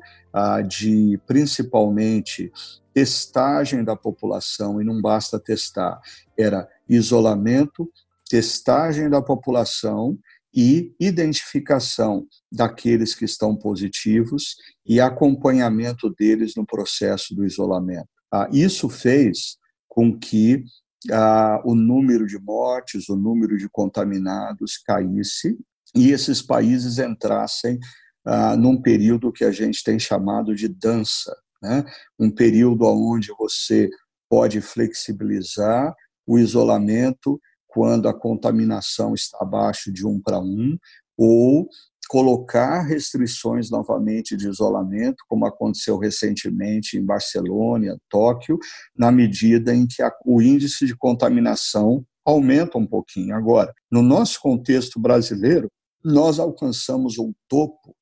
de 0.68 1.18
principalmente 1.26 2.52
testagem 2.94 3.82
da 3.82 3.96
população 3.96 4.80
e 4.80 4.84
não 4.84 5.00
basta 5.00 5.38
testar, 5.38 6.00
era 6.36 6.68
isolamento, 6.88 7.90
testagem 8.28 9.08
da 9.08 9.20
população 9.20 10.16
e 10.54 10.94
identificação 10.98 12.26
daqueles 12.50 13.14
que 13.14 13.24
estão 13.24 13.54
positivos 13.54 14.56
e 14.84 15.00
acompanhamento 15.00 16.10
deles 16.10 16.54
no 16.56 16.66
processo 16.66 17.34
do 17.34 17.44
isolamento. 17.44 18.08
Ah, 18.32 18.48
isso 18.52 18.88
fez 18.88 19.56
com 19.88 20.16
que 20.16 20.64
ah, 21.10 21.60
o 21.64 21.74
número 21.74 22.26
de 22.26 22.38
mortes, 22.38 23.08
o 23.08 23.16
número 23.16 23.56
de 23.56 23.68
contaminados 23.68 24.78
caísse 24.78 25.58
e 25.94 26.10
esses 26.10 26.42
países 26.42 26.98
entrassem 26.98 27.78
ah, 28.24 28.56
num 28.56 28.80
período 28.80 29.32
que 29.32 29.44
a 29.44 29.50
gente 29.50 29.82
tem 29.82 29.98
chamado 29.98 30.54
de 30.54 30.68
dança, 30.68 31.34
né? 31.62 31.84
um 32.18 32.30
período 32.30 32.84
onde 32.86 33.32
você 33.38 33.88
pode 34.28 34.60
flexibilizar 34.60 35.94
o 36.26 36.38
isolamento 36.38 37.40
quando 37.66 38.08
a 38.08 38.14
contaminação 38.18 39.14
está 39.14 39.38
abaixo 39.40 39.92
de 39.92 40.06
um 40.06 40.20
para 40.20 40.38
um, 40.38 40.76
ou 41.16 41.68
colocar 42.08 42.82
restrições 42.82 43.70
novamente 43.70 44.36
de 44.36 44.48
isolamento, 44.48 45.22
como 45.28 45.46
aconteceu 45.46 45.98
recentemente 45.98 46.96
em 46.96 47.04
Barcelona, 47.04 47.98
Tóquio, 48.08 48.58
na 48.96 49.12
medida 49.12 49.74
em 49.74 49.86
que 49.86 50.02
o 50.24 50.40
índice 50.40 50.86
de 50.86 50.96
contaminação 50.96 52.04
aumenta 52.24 52.78
um 52.78 52.86
pouquinho. 52.86 53.34
Agora, 53.34 53.72
no 53.90 54.02
nosso 54.02 54.40
contexto 54.40 54.98
brasileiro, 54.98 55.70
nós 56.04 56.38
alcançamos 56.38 57.18
um 57.18 57.32
topo 57.48 57.94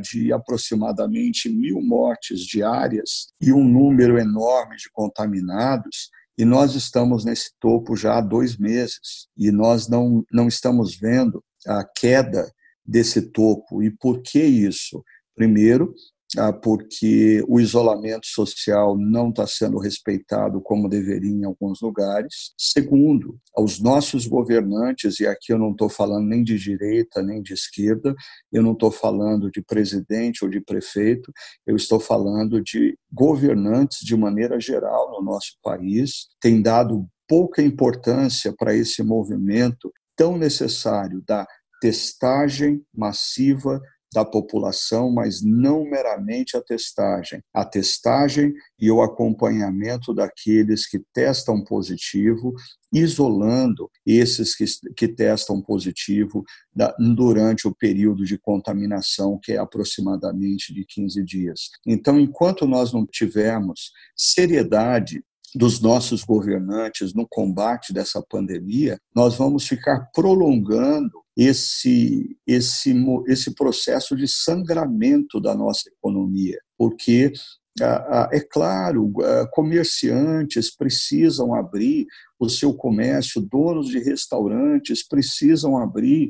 de 0.00 0.32
aproximadamente 0.32 1.48
mil 1.48 1.80
mortes 1.80 2.40
diárias 2.40 3.28
e 3.40 3.52
um 3.52 3.64
número 3.64 4.18
enorme 4.18 4.76
de 4.76 4.90
contaminados 4.92 6.10
e 6.36 6.44
nós 6.44 6.74
estamos 6.74 7.24
nesse 7.24 7.52
topo 7.60 7.96
já 7.96 8.18
há 8.18 8.20
dois 8.20 8.56
meses 8.56 9.28
e 9.36 9.50
nós 9.50 9.88
não, 9.88 10.24
não 10.32 10.48
estamos 10.48 10.96
vendo 10.96 11.42
a 11.66 11.84
queda 11.84 12.50
desse 12.84 13.22
topo. 13.30 13.82
E 13.82 13.90
por 13.90 14.22
que 14.22 14.42
isso? 14.42 15.02
Primeiro, 15.34 15.94
ah, 16.38 16.52
porque 16.52 17.44
o 17.46 17.60
isolamento 17.60 18.26
social 18.26 18.96
não 18.96 19.28
está 19.28 19.46
sendo 19.46 19.78
respeitado 19.78 20.60
como 20.62 20.88
deveria 20.88 21.30
em 21.30 21.44
alguns 21.44 21.80
lugares. 21.82 22.52
Segundo, 22.56 23.38
os 23.56 23.78
nossos 23.78 24.26
governantes, 24.26 25.20
e 25.20 25.26
aqui 25.26 25.52
eu 25.52 25.58
não 25.58 25.72
estou 25.72 25.88
falando 25.88 26.26
nem 26.26 26.42
de 26.42 26.58
direita 26.58 27.22
nem 27.22 27.42
de 27.42 27.52
esquerda, 27.52 28.14
eu 28.50 28.62
não 28.62 28.72
estou 28.72 28.90
falando 28.90 29.50
de 29.50 29.62
presidente 29.62 30.42
ou 30.42 30.50
de 30.50 30.60
prefeito, 30.60 31.30
eu 31.66 31.76
estou 31.76 32.00
falando 32.00 32.62
de 32.62 32.96
governantes 33.12 33.98
de 34.00 34.16
maneira 34.16 34.58
geral 34.58 35.10
no 35.12 35.22
nosso 35.22 35.58
país, 35.62 36.28
têm 36.40 36.62
dado 36.62 37.06
pouca 37.28 37.62
importância 37.62 38.54
para 38.56 38.74
esse 38.74 39.02
movimento 39.02 39.92
tão 40.16 40.38
necessário 40.38 41.22
da 41.26 41.46
testagem 41.82 42.80
massiva 42.94 43.82
da 44.14 44.24
população, 44.24 45.10
mas 45.10 45.42
não 45.42 45.84
meramente 45.84 46.56
a 46.56 46.62
testagem. 46.62 47.42
A 47.52 47.64
testagem 47.64 48.52
e 48.78 48.88
o 48.88 49.02
acompanhamento 49.02 50.14
daqueles 50.14 50.86
que 50.86 51.00
testam 51.12 51.64
positivo, 51.64 52.54
isolando 52.92 53.90
esses 54.06 54.54
que, 54.54 54.64
que 54.94 55.08
testam 55.08 55.60
positivo 55.60 56.44
da, 56.72 56.94
durante 57.16 57.66
o 57.66 57.74
período 57.74 58.24
de 58.24 58.38
contaminação, 58.38 59.40
que 59.42 59.54
é 59.54 59.56
aproximadamente 59.56 60.72
de 60.72 60.84
15 60.84 61.24
dias. 61.24 61.70
Então, 61.84 62.20
enquanto 62.20 62.64
nós 62.64 62.92
não 62.92 63.04
tivermos 63.04 63.90
seriedade 64.14 65.24
dos 65.54 65.80
nossos 65.80 66.22
governantes 66.22 67.12
no 67.12 67.26
combate 67.28 67.92
dessa 67.92 68.22
pandemia, 68.22 68.98
nós 69.14 69.36
vamos 69.36 69.66
ficar 69.66 70.10
prolongando 70.14 71.21
esse, 71.36 72.36
esse, 72.46 72.94
esse 73.26 73.54
processo 73.54 74.14
de 74.16 74.28
sangramento 74.28 75.40
da 75.40 75.54
nossa 75.54 75.88
economia, 75.88 76.58
porque 76.76 77.32
é 78.30 78.40
claro, 78.40 79.10
comerciantes 79.52 80.74
precisam 80.74 81.54
abrir 81.54 82.06
o 82.38 82.48
seu 82.48 82.74
comércio, 82.74 83.40
donos 83.40 83.88
de 83.88 83.98
restaurantes 83.98 85.06
precisam 85.06 85.78
abrir 85.78 86.28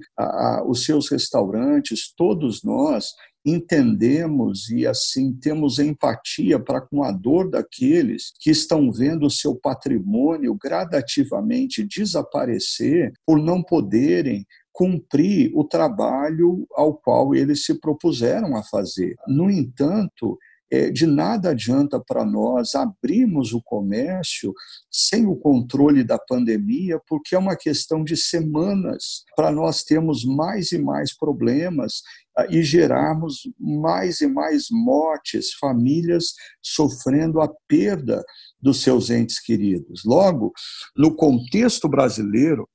os 0.68 0.84
seus 0.84 1.10
restaurantes, 1.10 2.12
todos 2.16 2.62
nós 2.62 3.06
entendemos 3.44 4.70
e 4.70 4.86
assim 4.86 5.32
temos 5.32 5.80
empatia 5.80 6.60
para 6.60 6.80
com 6.80 7.02
a 7.02 7.10
dor 7.10 7.50
daqueles 7.50 8.32
que 8.38 8.50
estão 8.50 8.92
vendo 8.92 9.26
o 9.26 9.30
seu 9.30 9.56
patrimônio 9.56 10.54
gradativamente 10.54 11.84
desaparecer 11.84 13.12
por 13.26 13.42
não 13.42 13.60
poderem 13.60 14.46
cumprir 14.72 15.52
o 15.54 15.64
trabalho 15.64 16.66
ao 16.72 16.94
qual 16.94 17.34
eles 17.34 17.64
se 17.64 17.78
propuseram 17.78 18.56
a 18.56 18.62
fazer. 18.62 19.14
No 19.28 19.50
entanto, 19.50 20.38
é, 20.72 20.88
de 20.88 21.06
nada 21.06 21.50
adianta 21.50 22.00
para 22.00 22.24
nós 22.24 22.74
abrirmos 22.74 23.52
o 23.52 23.60
comércio 23.62 24.54
sem 24.90 25.26
o 25.26 25.36
controle 25.36 26.02
da 26.02 26.18
pandemia, 26.18 26.98
porque 27.06 27.34
é 27.34 27.38
uma 27.38 27.54
questão 27.54 28.02
de 28.02 28.16
semanas 28.16 29.22
para 29.36 29.52
nós 29.52 29.84
termos 29.84 30.24
mais 30.24 30.72
e 30.72 30.78
mais 30.78 31.14
problemas 31.14 32.00
ah, 32.34 32.46
e 32.48 32.62
gerarmos 32.62 33.42
mais 33.60 34.22
e 34.22 34.26
mais 34.26 34.68
mortes, 34.70 35.52
famílias 35.60 36.32
sofrendo 36.62 37.42
a 37.42 37.52
perda 37.68 38.24
dos 38.58 38.80
seus 38.80 39.10
entes 39.10 39.38
queridos. 39.38 40.02
Logo, 40.06 40.54
no 40.96 41.14
contexto 41.14 41.86
brasileiro, 41.86 42.66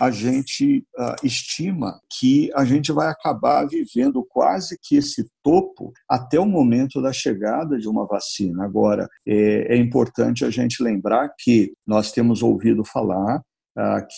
a 0.00 0.10
gente 0.10 0.84
estima 1.22 2.00
que 2.18 2.50
a 2.54 2.64
gente 2.64 2.92
vai 2.92 3.08
acabar 3.08 3.66
vivendo 3.66 4.24
quase 4.28 4.78
que 4.82 4.96
esse 4.96 5.28
topo 5.42 5.92
até 6.08 6.38
o 6.38 6.46
momento 6.46 7.02
da 7.02 7.12
chegada 7.12 7.78
de 7.78 7.88
uma 7.88 8.06
vacina. 8.06 8.64
Agora, 8.64 9.08
é, 9.26 9.74
é 9.74 9.76
importante 9.76 10.44
a 10.44 10.50
gente 10.50 10.82
lembrar 10.82 11.30
que 11.38 11.72
nós 11.86 12.12
temos 12.12 12.42
ouvido 12.42 12.84
falar 12.84 13.42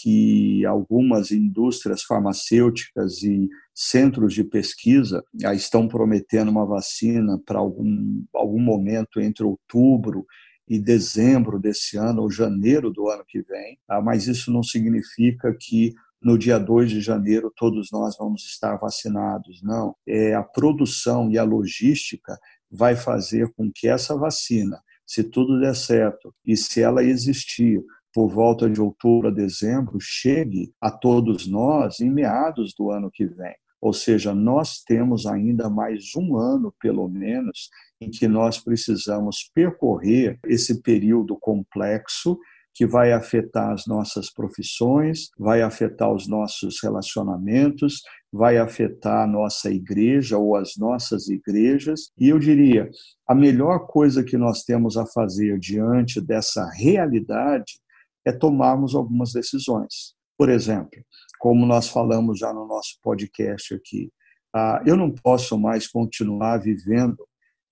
que 0.00 0.64
algumas 0.64 1.32
indústrias 1.32 2.02
farmacêuticas 2.02 3.22
e 3.24 3.48
centros 3.74 4.32
de 4.32 4.44
pesquisa 4.44 5.22
estão 5.54 5.88
prometendo 5.88 6.48
uma 6.48 6.64
vacina 6.64 7.40
para 7.44 7.58
algum, 7.58 8.22
algum 8.32 8.60
momento 8.60 9.20
entre 9.20 9.44
outubro 9.44 10.24
e 10.68 10.78
dezembro 10.78 11.58
desse 11.58 11.96
ano 11.96 12.22
ou 12.22 12.30
janeiro 12.30 12.90
do 12.90 13.08
ano 13.08 13.24
que 13.26 13.42
vem, 13.42 13.78
tá? 13.86 14.00
mas 14.00 14.26
isso 14.26 14.52
não 14.52 14.62
significa 14.62 15.54
que 15.58 15.94
no 16.20 16.36
dia 16.36 16.58
2 16.58 16.90
de 16.90 17.00
janeiro 17.00 17.52
todos 17.56 17.90
nós 17.92 18.16
vamos 18.18 18.44
estar 18.44 18.76
vacinados. 18.76 19.62
Não, 19.62 19.94
é 20.06 20.34
a 20.34 20.42
produção 20.42 21.30
e 21.30 21.38
a 21.38 21.44
logística 21.44 22.36
vai 22.70 22.96
fazer 22.96 23.52
com 23.56 23.70
que 23.72 23.88
essa 23.88 24.16
vacina, 24.16 24.80
se 25.06 25.24
tudo 25.24 25.60
der 25.60 25.74
certo 25.74 26.34
e 26.44 26.56
se 26.56 26.82
ela 26.82 27.02
existir 27.02 27.82
por 28.12 28.28
volta 28.28 28.68
de 28.68 28.80
outubro 28.80 29.28
a 29.28 29.30
dezembro, 29.30 29.98
chegue 30.00 30.72
a 30.80 30.90
todos 30.90 31.46
nós 31.46 32.00
em 32.00 32.10
meados 32.10 32.74
do 32.76 32.90
ano 32.90 33.10
que 33.10 33.24
vem. 33.26 33.54
Ou 33.80 33.92
seja, 33.92 34.34
nós 34.34 34.82
temos 34.82 35.24
ainda 35.24 35.70
mais 35.70 36.16
um 36.16 36.36
ano, 36.36 36.74
pelo 36.80 37.08
menos, 37.08 37.70
em 38.00 38.10
que 38.10 38.28
nós 38.28 38.58
precisamos 38.58 39.50
percorrer 39.54 40.38
esse 40.46 40.82
período 40.82 41.36
complexo 41.40 42.38
que 42.74 42.86
vai 42.86 43.12
afetar 43.12 43.72
as 43.72 43.86
nossas 43.86 44.32
profissões, 44.32 45.30
vai 45.36 45.62
afetar 45.62 46.12
os 46.12 46.28
nossos 46.28 46.80
relacionamentos, 46.80 48.02
vai 48.32 48.56
afetar 48.56 49.24
a 49.24 49.26
nossa 49.26 49.68
igreja 49.68 50.38
ou 50.38 50.54
as 50.54 50.76
nossas 50.76 51.28
igrejas. 51.28 52.12
E 52.16 52.28
eu 52.28 52.38
diria, 52.38 52.88
a 53.26 53.34
melhor 53.34 53.86
coisa 53.88 54.22
que 54.22 54.36
nós 54.36 54.62
temos 54.62 54.96
a 54.96 55.04
fazer 55.06 55.58
diante 55.58 56.20
dessa 56.20 56.70
realidade 56.70 57.80
é 58.24 58.30
tomarmos 58.30 58.94
algumas 58.94 59.32
decisões. 59.32 60.14
Por 60.38 60.48
exemplo, 60.48 61.02
como 61.40 61.66
nós 61.66 61.88
falamos 61.88 62.38
já 62.38 62.52
no 62.52 62.64
nosso 62.64 62.96
podcast 63.02 63.74
aqui, 63.74 64.08
ah, 64.54 64.80
eu 64.86 64.96
não 64.96 65.10
posso 65.10 65.58
mais 65.58 65.88
continuar 65.88 66.58
vivendo 66.58 67.27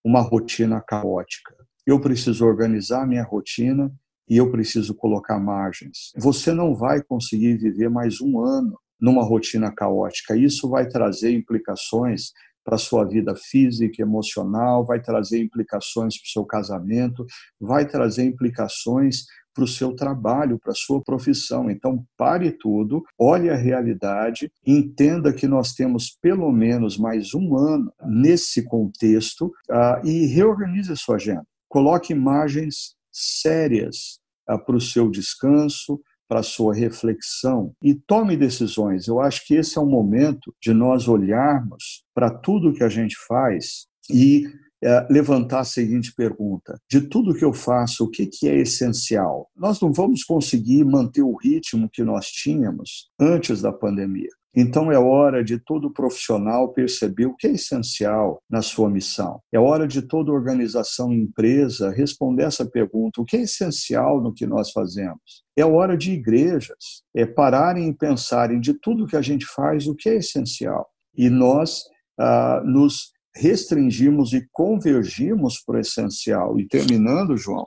uma 0.07 0.21
rotina 0.21 0.81
caótica. 0.81 1.53
Eu 1.85 2.01
preciso 2.01 2.47
organizar 2.47 3.05
minha 3.09 3.25
rotina 3.25 3.93
e 4.31 4.37
eu 4.37 4.49
preciso 4.53 4.95
colocar 4.95 5.37
margens. 5.41 6.13
Você 6.17 6.53
não 6.53 6.77
vai 6.77 7.03
conseguir 7.03 7.57
viver 7.57 7.91
mais 7.91 8.21
um 8.21 8.39
ano 8.39 8.79
numa 9.01 9.25
rotina 9.25 9.75
caótica. 9.75 10.37
Isso 10.37 10.71
vai 10.71 10.87
trazer 10.87 11.33
implicações 11.33 12.31
para 12.65 12.79
sua 12.79 13.05
vida 13.05 13.35
física, 13.35 14.01
emocional, 14.01 14.87
vai 14.87 15.03
trazer 15.03 15.43
implicações 15.43 16.17
para 16.17 16.27
o 16.27 16.31
seu 16.31 16.45
casamento, 16.45 17.27
vai 17.61 17.85
trazer 17.85 18.27
implicações 18.27 19.25
para 19.57 19.65
o 19.65 19.69
seu 19.69 19.95
trabalho, 19.95 20.59
para 20.59 20.73
a 20.73 20.77
sua 20.77 21.03
profissão. 21.03 21.71
Então, 21.71 22.05
pare 22.15 22.53
tudo, 22.53 23.03
olhe 23.19 23.49
a 23.49 23.57
realidade, 23.57 24.53
entenda 24.67 25.33
que 25.33 25.49
nós 25.49 25.73
temos 25.73 26.11
pelo 26.21 26.53
menos 26.53 26.99
mais 26.99 27.33
um 27.33 27.57
ano 27.57 27.91
nesse 28.05 28.63
contexto 28.63 29.47
uh, 29.71 30.07
e 30.07 30.27
reorganize 30.27 30.93
a 30.93 30.97
sua 30.97 31.17
agenda. 31.17 31.45
Coloque 31.71 32.13
imagens 32.13 32.95
sérias 33.11 34.21
uh, 34.49 34.63
para 34.63 34.77
o 34.77 34.81
seu 34.81 35.11
descanso, 35.11 35.99
para 36.29 36.43
sua 36.43 36.75
reflexão 36.75 37.73
e 37.81 37.95
tome 37.95 38.37
decisões. 38.37 39.07
Eu 39.07 39.21
acho 39.21 39.47
que 39.47 39.55
esse 39.55 39.79
é 39.79 39.81
o 39.81 39.87
momento 39.87 40.55
de 40.61 40.75
nós 40.75 41.09
olharmos 41.09 42.05
para 42.13 42.31
tudo 42.31 42.75
que 42.75 42.85
a 42.85 42.89
gente 42.89 43.17
faz 43.27 43.87
e 44.11 44.45
é, 44.83 45.07
levantar 45.11 45.61
a 45.61 45.65
seguinte 45.65 46.13
pergunta: 46.15 46.79
de 46.91 47.01
tudo 47.03 47.35
que 47.35 47.45
eu 47.45 47.53
faço, 47.53 48.05
o 48.05 48.11
que, 48.11 48.27
que 48.27 48.49
é 48.49 48.57
essencial? 48.57 49.49
Nós 49.57 49.81
não 49.81 49.93
vamos 49.93 50.23
conseguir 50.25 50.85
manter 50.85 51.23
o 51.23 51.37
ritmo 51.37 51.89
que 51.91 52.03
nós 52.03 52.27
tínhamos 52.27 53.11
antes 53.19 53.63
da 53.63 53.73
pandemia. 53.73 54.31
Então 54.59 54.91
é 54.91 54.99
hora 54.99 55.45
de 55.45 55.59
todo 55.59 55.93
profissional 55.93 56.73
perceber 56.73 57.27
o 57.27 57.37
que 57.37 57.47
é 57.47 57.51
essencial 57.51 58.41
na 58.49 58.63
sua 58.63 58.89
missão. 58.89 59.39
É 59.53 59.61
hora 59.61 59.87
de 59.87 60.01
toda 60.01 60.33
organização 60.33 61.13
e 61.13 61.21
empresa 61.21 61.91
responder 61.91 62.45
essa 62.45 62.65
pergunta: 62.65 63.21
o 63.21 63.25
que 63.25 63.37
é 63.37 63.43
essencial 63.43 64.23
no 64.23 64.33
que 64.33 64.47
nós 64.47 64.71
fazemos? 64.71 65.45
É 65.55 65.65
hora 65.65 65.97
de 65.97 66.13
igrejas 66.13 67.03
é 67.15 67.27
pararem 67.27 67.89
e 67.89 67.95
pensarem 67.95 68.59
de 68.59 68.73
tudo 68.73 69.07
que 69.07 69.17
a 69.17 69.23
gente 69.23 69.45
faz, 69.45 69.87
o 69.87 69.95
que 69.95 70.09
é 70.09 70.17
essencial. 70.17 70.87
E 71.15 71.29
nós 71.29 71.83
ah, 72.19 72.63
nos 72.65 73.13
restringimos 73.37 74.33
e 74.33 74.47
convergimos 74.51 75.61
para 75.61 75.77
o 75.77 75.81
essencial. 75.81 76.59
E 76.59 76.67
terminando, 76.67 77.37
João, 77.37 77.65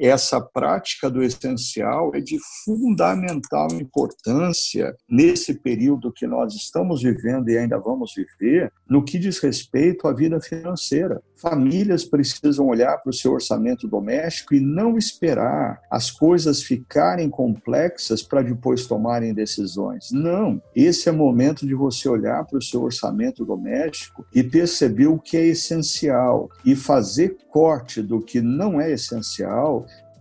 essa 0.00 0.40
prática 0.40 1.08
do 1.08 1.22
essencial 1.22 2.10
é 2.14 2.20
de 2.20 2.38
fundamental 2.64 3.68
importância 3.72 4.96
nesse 5.08 5.54
período 5.54 6.12
que 6.12 6.26
nós 6.26 6.54
estamos 6.54 7.02
vivendo 7.02 7.48
e 7.48 7.56
ainda 7.56 7.78
vamos 7.78 8.12
viver, 8.14 8.72
no 8.88 9.04
que 9.04 9.18
diz 9.18 9.38
respeito 9.38 10.08
à 10.08 10.12
vida 10.12 10.40
financeira. 10.40 11.22
Famílias 11.36 12.04
precisam 12.04 12.66
olhar 12.66 12.98
para 12.98 13.10
o 13.10 13.14
seu 13.14 13.32
orçamento 13.32 13.86
doméstico 13.88 14.54
e 14.54 14.60
não 14.60 14.98
esperar 14.98 15.80
as 15.90 16.10
coisas 16.10 16.62
ficarem 16.62 17.30
complexas 17.30 18.22
para 18.22 18.42
depois 18.42 18.86
tomarem 18.86 19.32
decisões. 19.32 20.10
Não. 20.10 20.60
Esse 20.74 21.08
é 21.08 21.12
o 21.12 21.16
momento 21.16 21.66
de 21.66 21.74
você 21.74 22.08
olhar 22.08 22.44
para 22.44 22.58
o 22.58 22.62
seu 22.62 22.82
orçamento 22.82 23.44
doméstico 23.44 24.26
e 24.34 24.42
perceber 24.42 25.06
o 25.06 25.18
que 25.18 25.36
é 25.36 25.46
essencial 25.46 26.50
e 26.64 26.74
fazer 26.74 27.36
corte 27.50 28.02
do 28.02 28.20
que 28.20 28.40
não 28.40 28.80
é 28.80 28.92
essencial 28.92 29.59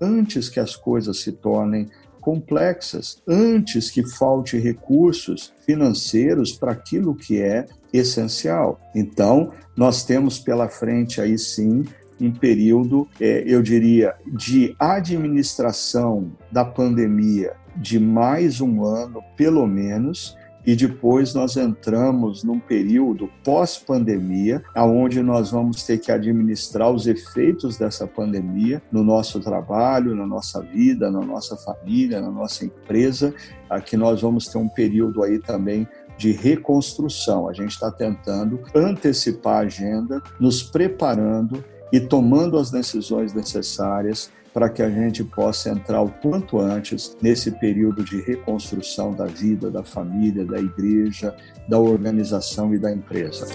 antes 0.01 0.49
que 0.49 0.59
as 0.59 0.75
coisas 0.75 1.19
se 1.19 1.31
tornem 1.31 1.89
complexas, 2.21 3.21
antes 3.27 3.89
que 3.89 4.05
falte 4.05 4.57
recursos 4.57 5.53
financeiros 5.65 6.51
para 6.51 6.71
aquilo 6.71 7.15
que 7.15 7.41
é 7.41 7.65
essencial. 7.91 8.79
Então, 8.93 9.51
nós 9.75 10.03
temos 10.03 10.39
pela 10.39 10.67
frente 10.67 11.21
aí 11.21 11.37
sim 11.37 11.85
um 12.19 12.31
período, 12.31 13.07
é, 13.19 13.43
eu 13.47 13.61
diria, 13.61 14.13
de 14.27 14.75
administração 14.77 16.31
da 16.51 16.65
pandemia 16.65 17.53
de 17.77 17.97
mais 17.97 18.59
um 18.59 18.83
ano, 18.83 19.23
pelo 19.37 19.65
menos, 19.65 20.35
e 20.69 20.75
depois 20.75 21.33
nós 21.33 21.57
entramos 21.57 22.43
num 22.43 22.59
período 22.59 23.27
pós-pandemia, 23.43 24.63
aonde 24.75 25.19
nós 25.23 25.49
vamos 25.49 25.81
ter 25.81 25.97
que 25.97 26.11
administrar 26.11 26.91
os 26.91 27.07
efeitos 27.07 27.75
dessa 27.75 28.05
pandemia 28.05 28.79
no 28.91 29.03
nosso 29.03 29.39
trabalho, 29.39 30.13
na 30.13 30.27
nossa 30.27 30.61
vida, 30.61 31.09
na 31.09 31.21
nossa 31.21 31.57
família, 31.57 32.21
na 32.21 32.29
nossa 32.29 32.65
empresa, 32.65 33.33
aqui 33.67 33.97
nós 33.97 34.21
vamos 34.21 34.47
ter 34.47 34.59
um 34.59 34.69
período 34.69 35.23
aí 35.23 35.39
também 35.39 35.87
de 36.15 36.33
reconstrução. 36.33 37.49
A 37.49 37.53
gente 37.53 37.71
está 37.71 37.89
tentando 37.89 38.59
antecipar 38.75 39.55
a 39.55 39.61
agenda, 39.61 40.21
nos 40.39 40.61
preparando 40.61 41.65
e 41.91 41.99
tomando 41.99 42.59
as 42.59 42.69
decisões 42.69 43.33
necessárias 43.33 44.31
para 44.59 44.67
que 44.67 44.81
a 44.81 44.89
gente 44.89 45.23
possa 45.23 45.69
entrar 45.69 46.01
o 46.01 46.09
quanto 46.09 46.59
antes 46.59 47.15
nesse 47.21 47.49
período 47.49 48.03
de 48.03 48.19
reconstrução 48.19 49.13
da 49.13 49.23
vida, 49.23 49.71
da 49.71 49.85
família, 49.85 50.43
da 50.43 50.59
igreja, 50.59 51.33
da 51.65 51.79
organização 51.79 52.75
e 52.75 52.77
da 52.77 52.91
empresa. 52.91 53.47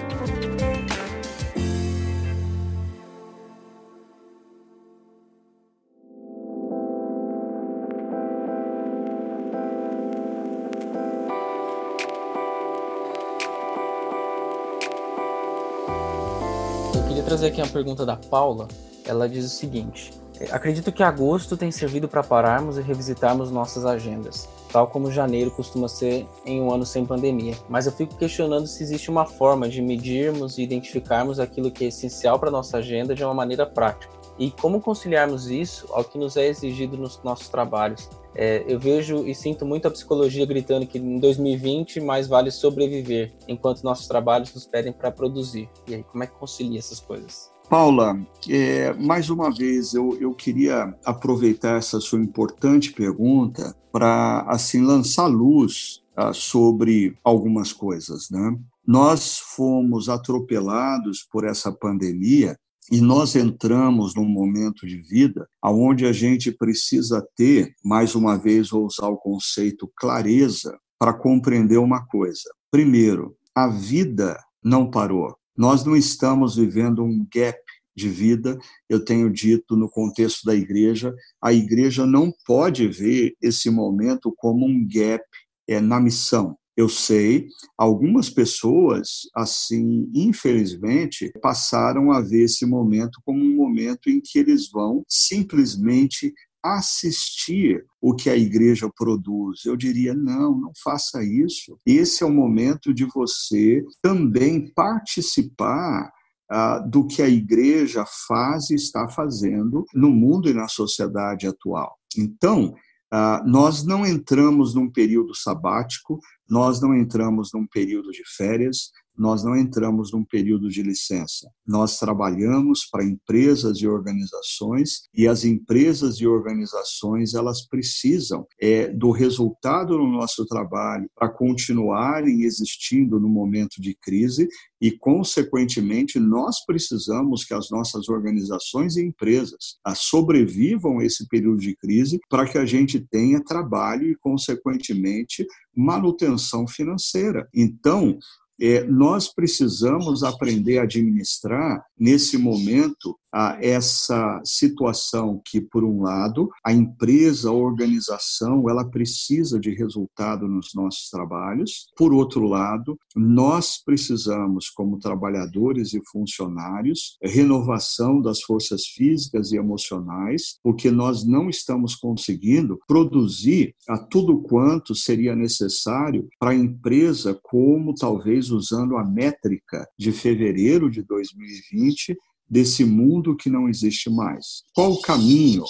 trazer 17.23 17.47
aqui 17.47 17.59
uma 17.59 17.67
pergunta 17.67 18.05
da 18.05 18.15
Paula. 18.15 18.67
Ela 19.03 19.27
diz 19.27 19.45
o 19.45 19.49
seguinte: 19.49 20.11
Acredito 20.51 20.91
que 20.91 21.03
agosto 21.03 21.55
tem 21.55 21.71
servido 21.71 22.07
para 22.07 22.23
pararmos 22.23 22.77
e 22.77 22.81
revisitarmos 22.81 23.51
nossas 23.51 23.85
agendas, 23.85 24.49
tal 24.71 24.87
como 24.87 25.11
janeiro 25.11 25.49
costuma 25.51 25.87
ser 25.87 26.27
em 26.45 26.61
um 26.61 26.71
ano 26.73 26.85
sem 26.85 27.05
pandemia. 27.05 27.55
Mas 27.69 27.85
eu 27.85 27.91
fico 27.91 28.15
questionando 28.15 28.67
se 28.67 28.83
existe 28.83 29.09
uma 29.09 29.25
forma 29.25 29.69
de 29.69 29.81
medirmos 29.81 30.57
e 30.57 30.63
identificarmos 30.63 31.39
aquilo 31.39 31.71
que 31.71 31.85
é 31.85 31.87
essencial 31.87 32.37
para 32.37 32.51
nossa 32.51 32.77
agenda 32.77 33.15
de 33.15 33.23
uma 33.23 33.33
maneira 33.33 33.65
prática. 33.65 34.13
E 34.37 34.51
como 34.51 34.81
conciliarmos 34.81 35.49
isso 35.49 35.87
ao 35.91 36.03
que 36.03 36.17
nos 36.17 36.35
é 36.35 36.47
exigido 36.47 36.97
nos 36.97 37.21
nossos 37.23 37.47
trabalhos. 37.47 38.09
É, 38.35 38.65
eu 38.67 38.77
vejo 38.77 39.25
e 39.25 39.33
sinto 39.33 39.65
muito 39.65 39.87
a 39.87 39.91
psicologia 39.91 40.45
gritando 40.45 40.85
que 40.85 40.97
em 40.97 41.19
2020 41.19 42.01
mais 42.01 42.27
vale 42.27 42.51
sobreviver, 42.51 43.31
enquanto 43.47 43.81
nossos 43.83 44.07
trabalhos 44.07 44.53
nos 44.53 44.65
pedem 44.65 44.91
para 44.91 45.09
produzir. 45.09 45.69
E 45.87 45.95
aí, 45.95 46.03
como 46.03 46.21
é 46.21 46.27
que 46.27 46.33
concilia 46.33 46.79
essas 46.79 46.99
coisas? 46.99 47.54
Paula, 47.69 48.19
é, 48.47 48.93
mais 48.93 49.29
uma 49.29 49.51
vez 49.51 49.93
eu, 49.93 50.15
eu 50.21 50.33
queria 50.33 50.95
aproveitar 51.03 51.77
essa 51.77 51.99
sua 51.99 52.19
importante 52.19 52.93
pergunta 52.93 53.75
para 53.91 54.41
assim 54.47 54.81
lançar 54.81 55.25
luz 55.25 56.01
ah, 56.15 56.31
sobre 56.31 57.17
algumas 57.23 57.73
coisas, 57.73 58.29
né? 58.29 58.57
Nós 58.85 59.39
fomos 59.39 60.09
atropelados 60.09 61.27
por 61.31 61.43
essa 61.43 61.71
pandemia 61.71 62.55
e 62.91 63.01
nós 63.01 63.35
entramos 63.35 64.13
num 64.13 64.27
momento 64.27 64.85
de 64.85 65.01
vida 65.01 65.47
aonde 65.59 66.05
a 66.05 66.13
gente 66.13 66.51
precisa 66.51 67.25
ter, 67.35 67.73
mais 67.83 68.13
uma 68.13 68.37
vez 68.37 68.69
vou 68.69 68.85
usar 68.85 69.07
o 69.07 69.17
conceito 69.17 69.91
clareza 69.95 70.77
para 70.99 71.13
compreender 71.13 71.77
uma 71.77 72.05
coisa. 72.05 72.49
Primeiro, 72.69 73.35
a 73.55 73.67
vida 73.67 74.39
não 74.63 74.89
parou. 74.89 75.35
Nós 75.57 75.85
não 75.85 75.95
estamos 75.95 76.55
vivendo 76.55 77.03
um 77.03 77.25
gap 77.33 77.59
de 77.95 78.09
vida, 78.09 78.59
eu 78.89 79.03
tenho 79.03 79.31
dito 79.31 79.75
no 79.77 79.89
contexto 79.89 80.43
da 80.45 80.53
igreja, 80.53 81.15
a 81.41 81.53
igreja 81.53 82.05
não 82.05 82.33
pode 82.45 82.87
ver 82.87 83.33
esse 83.41 83.69
momento 83.69 84.33
como 84.35 84.65
um 84.65 84.85
gap 84.85 85.23
é, 85.67 85.79
na 85.79 85.99
missão. 85.99 86.57
Eu 86.77 86.89
sei, 86.89 87.47
algumas 87.77 88.29
pessoas, 88.29 89.21
assim, 89.33 90.11
infelizmente, 90.13 91.31
passaram 91.41 92.11
a 92.11 92.19
ver 92.19 92.43
esse 92.43 92.65
momento 92.65 93.21
como 93.23 93.39
um 93.39 93.55
momento 93.55 94.09
em 94.09 94.19
que 94.19 94.37
eles 94.37 94.69
vão 94.69 95.05
simplesmente 95.07 96.33
assistir 96.73 97.85
o 98.01 98.15
que 98.15 98.29
a 98.29 98.35
igreja 98.35 98.89
produz. 98.95 99.65
Eu 99.65 99.75
diria, 99.75 100.13
não, 100.13 100.57
não 100.57 100.71
faça 100.83 101.23
isso. 101.23 101.79
Esse 101.85 102.23
é 102.23 102.25
o 102.25 102.31
momento 102.31 102.93
de 102.93 103.05
você 103.05 103.83
também 104.01 104.71
participar 104.73 106.11
ah, 106.49 106.79
do 106.79 107.05
que 107.05 107.21
a 107.21 107.29
igreja 107.29 108.05
faz 108.27 108.69
e 108.69 108.75
está 108.75 109.07
fazendo 109.07 109.85
no 109.93 110.09
mundo 110.09 110.49
e 110.49 110.53
na 110.53 110.67
sociedade 110.67 111.47
atual. 111.47 111.95
Então, 112.17 112.73
ah, 113.11 113.43
nós 113.45 113.83
não 113.83 114.05
entramos 114.05 114.73
num 114.73 114.91
período 114.91 115.33
sabático, 115.35 116.19
nós 116.49 116.81
não 116.81 116.95
entramos 116.95 117.51
num 117.53 117.65
período 117.65 118.11
de 118.11 118.23
férias, 118.35 118.91
nós 119.17 119.43
não 119.43 119.55
entramos 119.55 120.11
num 120.11 120.23
período 120.23 120.69
de 120.69 120.81
licença. 120.81 121.49
Nós 121.65 121.97
trabalhamos 121.97 122.85
para 122.91 123.03
empresas 123.03 123.77
e 123.79 123.87
organizações 123.87 125.03
e 125.13 125.27
as 125.27 125.45
empresas 125.45 126.15
e 126.15 126.27
organizações 126.27 127.33
elas 127.33 127.65
precisam 127.67 128.45
é, 128.59 128.87
do 128.87 129.11
resultado 129.11 129.97
no 129.97 130.07
nosso 130.07 130.45
trabalho 130.45 131.09
para 131.15 131.29
continuarem 131.29 132.43
existindo 132.43 133.19
no 133.19 133.29
momento 133.29 133.81
de 133.81 133.95
crise 133.95 134.47
e, 134.79 134.91
consequentemente, 134.91 136.19
nós 136.19 136.63
precisamos 136.65 137.43
que 137.43 137.53
as 137.53 137.69
nossas 137.69 138.09
organizações 138.09 138.97
e 138.97 139.03
empresas 139.03 139.77
sobrevivam 139.95 140.99
a 140.99 141.05
esse 141.05 141.27
período 141.27 141.59
de 141.59 141.75
crise 141.75 142.19
para 142.29 142.45
que 142.45 142.57
a 142.57 142.65
gente 142.65 142.99
tenha 142.99 143.43
trabalho 143.43 144.09
e, 144.09 144.15
consequentemente, 144.15 145.45
manutenção 145.75 146.67
financeira. 146.67 147.47
Então, 147.53 148.17
é, 148.59 148.83
nós 148.83 149.33
precisamos 149.33 150.23
aprender 150.23 150.79
a 150.79 150.83
administrar 150.83 151.83
nesse 151.97 152.37
momento 152.37 153.17
a 153.35 153.57
essa 153.59 154.41
situação 154.45 155.41
que, 155.43 155.59
por 155.59 155.83
um 155.83 156.03
lado, 156.03 156.49
a 156.65 156.71
empresa, 156.71 157.49
a 157.49 157.51
organização, 157.53 158.69
ela 158.69 158.89
precisa 158.89 159.59
de 159.59 159.71
resultado 159.71 160.47
nos 160.47 160.73
nossos 160.73 161.09
trabalhos. 161.09 161.87
Por 161.97 162.13
outro 162.13 162.47
lado, 162.47 162.97
nós 163.13 163.77
precisamos, 163.83 164.69
como 164.69 164.99
trabalhadores 164.99 165.93
e 165.93 165.99
funcionários, 166.09 167.17
renovação 167.21 168.21
das 168.21 168.41
forças 168.41 168.85
físicas 168.85 169.51
e 169.51 169.57
emocionais, 169.57 170.57
porque 170.63 170.89
nós 170.89 171.27
não 171.27 171.49
estamos 171.49 171.93
conseguindo 171.93 172.79
produzir 172.87 173.75
a 173.89 173.97
tudo 173.97 174.43
quanto 174.43 174.95
seria 174.95 175.35
necessário 175.35 176.25
para 176.39 176.51
a 176.51 176.55
empresa, 176.55 177.37
como 177.43 177.93
talvez 177.93 178.49
usando 178.49 178.95
a 178.95 179.03
métrica 179.03 179.85
de 179.99 180.13
fevereiro 180.13 180.89
de 180.89 181.03
2020 181.03 182.15
desse 182.49 182.83
mundo 182.83 183.35
que 183.35 183.49
não 183.49 183.67
existe 183.67 184.09
mais. 184.09 184.63
Qual 184.73 184.93
o 184.93 185.01
caminho 185.01 185.63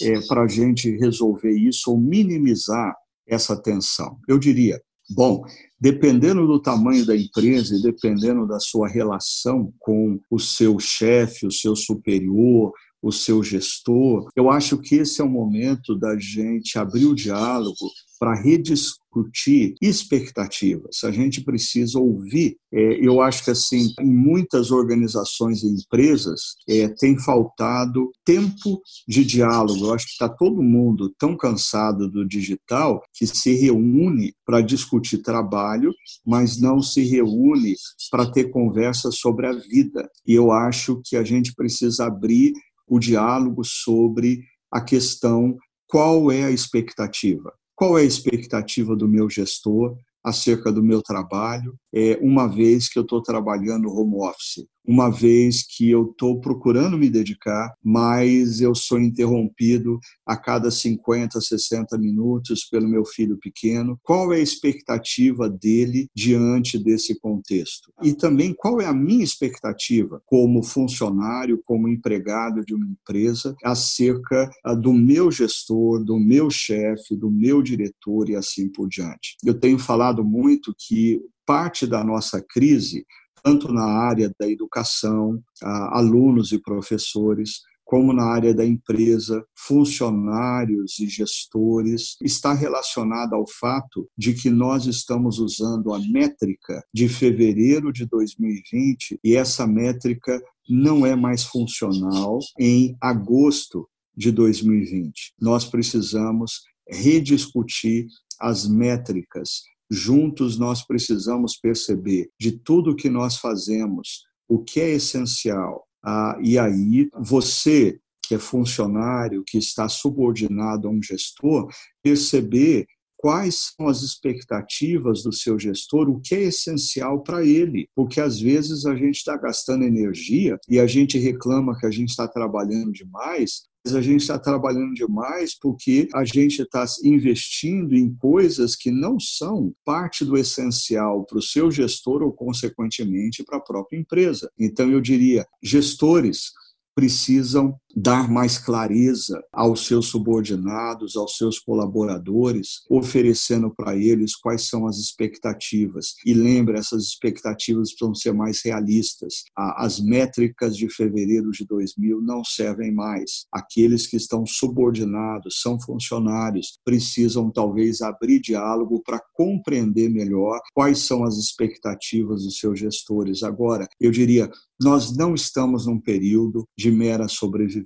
é, 0.00 0.20
para 0.22 0.42
a 0.42 0.48
gente 0.48 0.90
resolver 0.96 1.52
isso 1.52 1.90
ou 1.90 1.98
minimizar 1.98 2.94
essa 3.26 3.56
tensão? 3.60 4.18
Eu 4.28 4.38
diria, 4.38 4.80
bom, 5.10 5.44
dependendo 5.80 6.46
do 6.46 6.60
tamanho 6.60 7.04
da 7.04 7.16
empresa 7.16 7.76
e 7.76 7.82
dependendo 7.82 8.46
da 8.46 8.58
sua 8.58 8.88
relação 8.88 9.72
com 9.78 10.18
o 10.30 10.38
seu 10.38 10.78
chefe, 10.78 11.46
o 11.46 11.52
seu 11.52 11.76
superior, 11.76 12.72
o 13.02 13.10
seu 13.10 13.42
gestor. 13.42 14.28
Eu 14.36 14.48
acho 14.48 14.78
que 14.78 14.94
esse 14.94 15.20
é 15.20 15.24
o 15.24 15.28
momento 15.28 15.98
da 15.98 16.16
gente 16.16 16.78
abrir 16.78 17.06
o 17.06 17.14
diálogo 17.14 17.90
para 18.22 18.40
rediscutir 18.40 19.74
expectativas. 19.82 21.02
A 21.02 21.10
gente 21.10 21.40
precisa 21.40 21.98
ouvir. 21.98 22.56
É, 22.72 23.04
eu 23.04 23.20
acho 23.20 23.44
que 23.44 23.50
assim, 23.50 23.92
em 24.00 24.14
muitas 24.14 24.70
organizações 24.70 25.64
e 25.64 25.66
empresas 25.66 26.54
é, 26.68 26.86
tem 26.86 27.18
faltado 27.18 28.12
tempo 28.24 28.80
de 29.08 29.24
diálogo. 29.24 29.86
Eu 29.86 29.94
acho 29.94 30.06
que 30.06 30.12
está 30.12 30.28
todo 30.28 30.62
mundo 30.62 31.12
tão 31.18 31.36
cansado 31.36 32.08
do 32.08 32.24
digital 32.24 33.02
que 33.12 33.26
se 33.26 33.56
reúne 33.56 34.32
para 34.46 34.60
discutir 34.60 35.18
trabalho, 35.18 35.92
mas 36.24 36.60
não 36.60 36.80
se 36.80 37.02
reúne 37.02 37.74
para 38.08 38.30
ter 38.30 38.52
conversas 38.52 39.16
sobre 39.16 39.48
a 39.48 39.52
vida. 39.52 40.08
E 40.24 40.32
eu 40.32 40.52
acho 40.52 41.02
que 41.04 41.16
a 41.16 41.24
gente 41.24 41.52
precisa 41.56 42.06
abrir 42.06 42.52
o 42.86 43.00
diálogo 43.00 43.64
sobre 43.64 44.44
a 44.70 44.80
questão 44.80 45.58
qual 45.88 46.30
é 46.30 46.44
a 46.44 46.52
expectativa. 46.52 47.52
Qual 47.82 47.98
é 47.98 48.02
a 48.02 48.04
expectativa 48.04 48.94
do 48.94 49.08
meu 49.08 49.28
gestor 49.28 49.98
acerca 50.22 50.70
do 50.70 50.84
meu 50.84 51.02
trabalho, 51.02 51.76
é, 51.94 52.18
uma 52.22 52.46
vez 52.46 52.88
que 52.88 52.98
eu 52.98 53.02
estou 53.02 53.22
trabalhando 53.22 53.92
home 53.92 54.16
office? 54.16 54.66
uma 54.84 55.10
vez 55.10 55.62
que 55.62 55.90
eu 55.90 56.10
estou 56.10 56.40
procurando 56.40 56.98
me 56.98 57.08
dedicar, 57.08 57.72
mas 57.82 58.60
eu 58.60 58.74
sou 58.74 59.00
interrompido 59.00 59.98
a 60.26 60.36
cada 60.36 60.70
50, 60.70 61.40
60 61.40 61.96
minutos 61.98 62.64
pelo 62.64 62.88
meu 62.88 63.04
filho 63.04 63.38
pequeno. 63.38 63.98
Qual 64.02 64.32
é 64.32 64.36
a 64.36 64.40
expectativa 64.40 65.48
dele 65.48 66.08
diante 66.14 66.78
desse 66.78 67.18
contexto? 67.18 67.92
E 68.02 68.12
também 68.12 68.52
qual 68.52 68.80
é 68.80 68.86
a 68.86 68.92
minha 68.92 69.24
expectativa 69.24 70.20
como 70.26 70.62
funcionário, 70.62 71.62
como 71.64 71.88
empregado 71.88 72.64
de 72.64 72.74
uma 72.74 72.86
empresa, 72.86 73.54
acerca 73.64 74.50
ah, 74.64 74.74
do 74.74 74.92
meu 74.92 75.30
gestor, 75.30 76.04
do 76.04 76.18
meu 76.18 76.50
chefe, 76.50 77.16
do 77.16 77.30
meu 77.30 77.62
diretor 77.62 78.28
e 78.28 78.36
assim 78.36 78.68
por 78.68 78.88
diante. 78.88 79.36
Eu 79.44 79.54
tenho 79.54 79.78
falado 79.78 80.24
muito 80.24 80.74
que 80.76 81.20
parte 81.46 81.86
da 81.86 82.02
nossa 82.04 82.40
crise 82.40 83.04
tanto 83.42 83.72
na 83.72 83.84
área 83.84 84.32
da 84.38 84.48
educação, 84.48 85.42
alunos 85.62 86.52
e 86.52 86.58
professores, 86.58 87.60
como 87.84 88.12
na 88.12 88.24
área 88.24 88.54
da 88.54 88.64
empresa, 88.64 89.44
funcionários 89.54 90.98
e 90.98 91.06
gestores, 91.08 92.16
está 92.22 92.54
relacionada 92.54 93.36
ao 93.36 93.44
fato 93.46 94.08
de 94.16 94.32
que 94.32 94.48
nós 94.48 94.86
estamos 94.86 95.38
usando 95.38 95.92
a 95.92 95.98
métrica 95.98 96.82
de 96.94 97.08
fevereiro 97.08 97.92
de 97.92 98.06
2020 98.06 99.18
e 99.22 99.36
essa 99.36 99.66
métrica 99.66 100.40
não 100.68 101.04
é 101.04 101.14
mais 101.14 101.44
funcional 101.44 102.38
em 102.58 102.96
agosto 103.00 103.86
de 104.16 104.30
2020. 104.30 105.34
Nós 105.40 105.64
precisamos 105.64 106.62
rediscutir 106.88 108.06
as 108.40 108.66
métricas 108.66 109.62
Juntos 109.94 110.58
nós 110.58 110.86
precisamos 110.86 111.54
perceber 111.54 112.30
de 112.40 112.52
tudo 112.52 112.96
que 112.96 113.10
nós 113.10 113.36
fazemos 113.36 114.22
o 114.48 114.58
que 114.58 114.80
é 114.80 114.88
essencial. 114.88 115.86
Ah, 116.02 116.38
e 116.42 116.58
aí, 116.58 117.10
você 117.14 118.00
que 118.24 118.36
é 118.36 118.38
funcionário, 118.38 119.44
que 119.46 119.58
está 119.58 119.90
subordinado 119.90 120.88
a 120.88 120.90
um 120.90 121.02
gestor, 121.02 121.70
perceber 122.02 122.86
quais 123.18 123.74
são 123.76 123.86
as 123.86 124.00
expectativas 124.00 125.22
do 125.22 125.30
seu 125.30 125.58
gestor, 125.58 126.08
o 126.08 126.20
que 126.20 126.36
é 126.36 126.42
essencial 126.44 127.22
para 127.22 127.44
ele, 127.44 127.86
porque 127.94 128.18
às 128.18 128.40
vezes 128.40 128.86
a 128.86 128.96
gente 128.96 129.16
está 129.16 129.36
gastando 129.36 129.84
energia 129.84 130.58
e 130.66 130.80
a 130.80 130.86
gente 130.86 131.18
reclama 131.18 131.78
que 131.78 131.84
a 131.84 131.90
gente 131.90 132.08
está 132.08 132.26
trabalhando 132.26 132.92
demais, 132.92 133.64
a 133.86 134.00
gente 134.00 134.20
está 134.20 134.38
trabalhando 134.38 134.94
demais 134.94 135.58
porque 135.58 136.08
a 136.14 136.24
gente 136.24 136.62
está 136.62 136.84
investindo 137.02 137.96
em 137.96 138.14
coisas 138.14 138.76
que 138.76 138.90
não 138.90 139.18
são 139.18 139.74
parte 139.84 140.24
do 140.24 140.36
essencial 140.36 141.24
para 141.24 141.38
o 141.38 141.42
seu 141.42 141.70
gestor 141.70 142.22
ou, 142.22 142.32
consequentemente, 142.32 143.42
para 143.42 143.58
a 143.58 143.60
própria 143.60 143.98
empresa. 143.98 144.50
Então, 144.58 144.88
eu 144.90 145.00
diria, 145.00 145.44
gestores, 145.60 146.52
precisam 146.94 147.76
dar 147.94 148.30
mais 148.30 148.58
clareza 148.58 149.42
aos 149.52 149.86
seus 149.86 150.06
subordinados, 150.06 151.16
aos 151.16 151.36
seus 151.36 151.58
colaboradores, 151.58 152.82
oferecendo 152.88 153.72
para 153.74 153.96
eles 153.96 154.34
quais 154.34 154.68
são 154.68 154.86
as 154.86 154.96
expectativas. 154.98 156.14
E 156.24 156.34
lembre, 156.34 156.78
essas 156.78 157.04
expectativas 157.04 157.90
precisam 157.90 158.14
ser 158.14 158.32
mais 158.32 158.62
realistas. 158.64 159.44
As 159.56 160.00
métricas 160.00 160.76
de 160.76 160.88
fevereiro 160.88 161.50
de 161.50 161.66
2000 161.66 162.20
não 162.22 162.44
servem 162.44 162.92
mais. 162.92 163.44
Aqueles 163.52 164.06
que 164.06 164.16
estão 164.16 164.46
subordinados, 164.46 165.60
são 165.60 165.80
funcionários, 165.80 166.78
precisam 166.84 167.50
talvez 167.50 168.00
abrir 168.00 168.40
diálogo 168.40 169.02
para 169.04 169.20
compreender 169.34 170.08
melhor 170.08 170.60
quais 170.74 171.00
são 171.00 171.24
as 171.24 171.36
expectativas 171.36 172.44
dos 172.44 172.58
seus 172.58 172.78
gestores. 172.78 173.42
Agora, 173.42 173.86
eu 174.00 174.10
diria, 174.10 174.50
nós 174.80 175.16
não 175.16 175.34
estamos 175.34 175.86
num 175.86 176.00
período 176.00 176.66
de 176.76 176.90
mera 176.90 177.28
sobrevivência. 177.28 177.81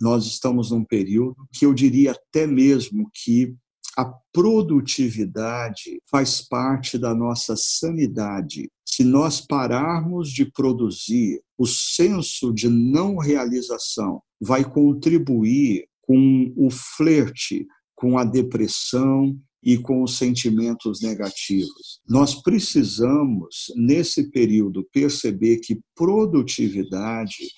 Nós 0.00 0.26
estamos 0.26 0.70
num 0.70 0.84
período 0.84 1.36
que 1.52 1.66
eu 1.66 1.74
diria 1.74 2.12
até 2.12 2.46
mesmo 2.46 3.10
que 3.12 3.54
a 3.96 4.04
produtividade 4.32 6.00
faz 6.10 6.40
parte 6.40 6.98
da 6.98 7.14
nossa 7.14 7.54
sanidade. 7.56 8.68
Se 8.84 9.04
nós 9.04 9.40
pararmos 9.40 10.30
de 10.30 10.50
produzir, 10.50 11.40
o 11.56 11.66
senso 11.66 12.52
de 12.52 12.68
não 12.68 13.16
realização 13.18 14.20
vai 14.40 14.64
contribuir 14.64 15.86
com 16.02 16.52
o 16.56 16.70
flerte 16.70 17.66
com 17.94 18.18
a 18.18 18.24
depressão, 18.24 19.38
e 19.64 19.78
com 19.78 20.02
os 20.02 20.18
sentimentos 20.18 21.00
negativos. 21.00 22.00
Nós 22.06 22.34
precisamos, 22.34 23.72
nesse 23.74 24.30
período, 24.30 24.86
perceber 24.92 25.58
que 25.58 25.80
produtividade 25.96 27.48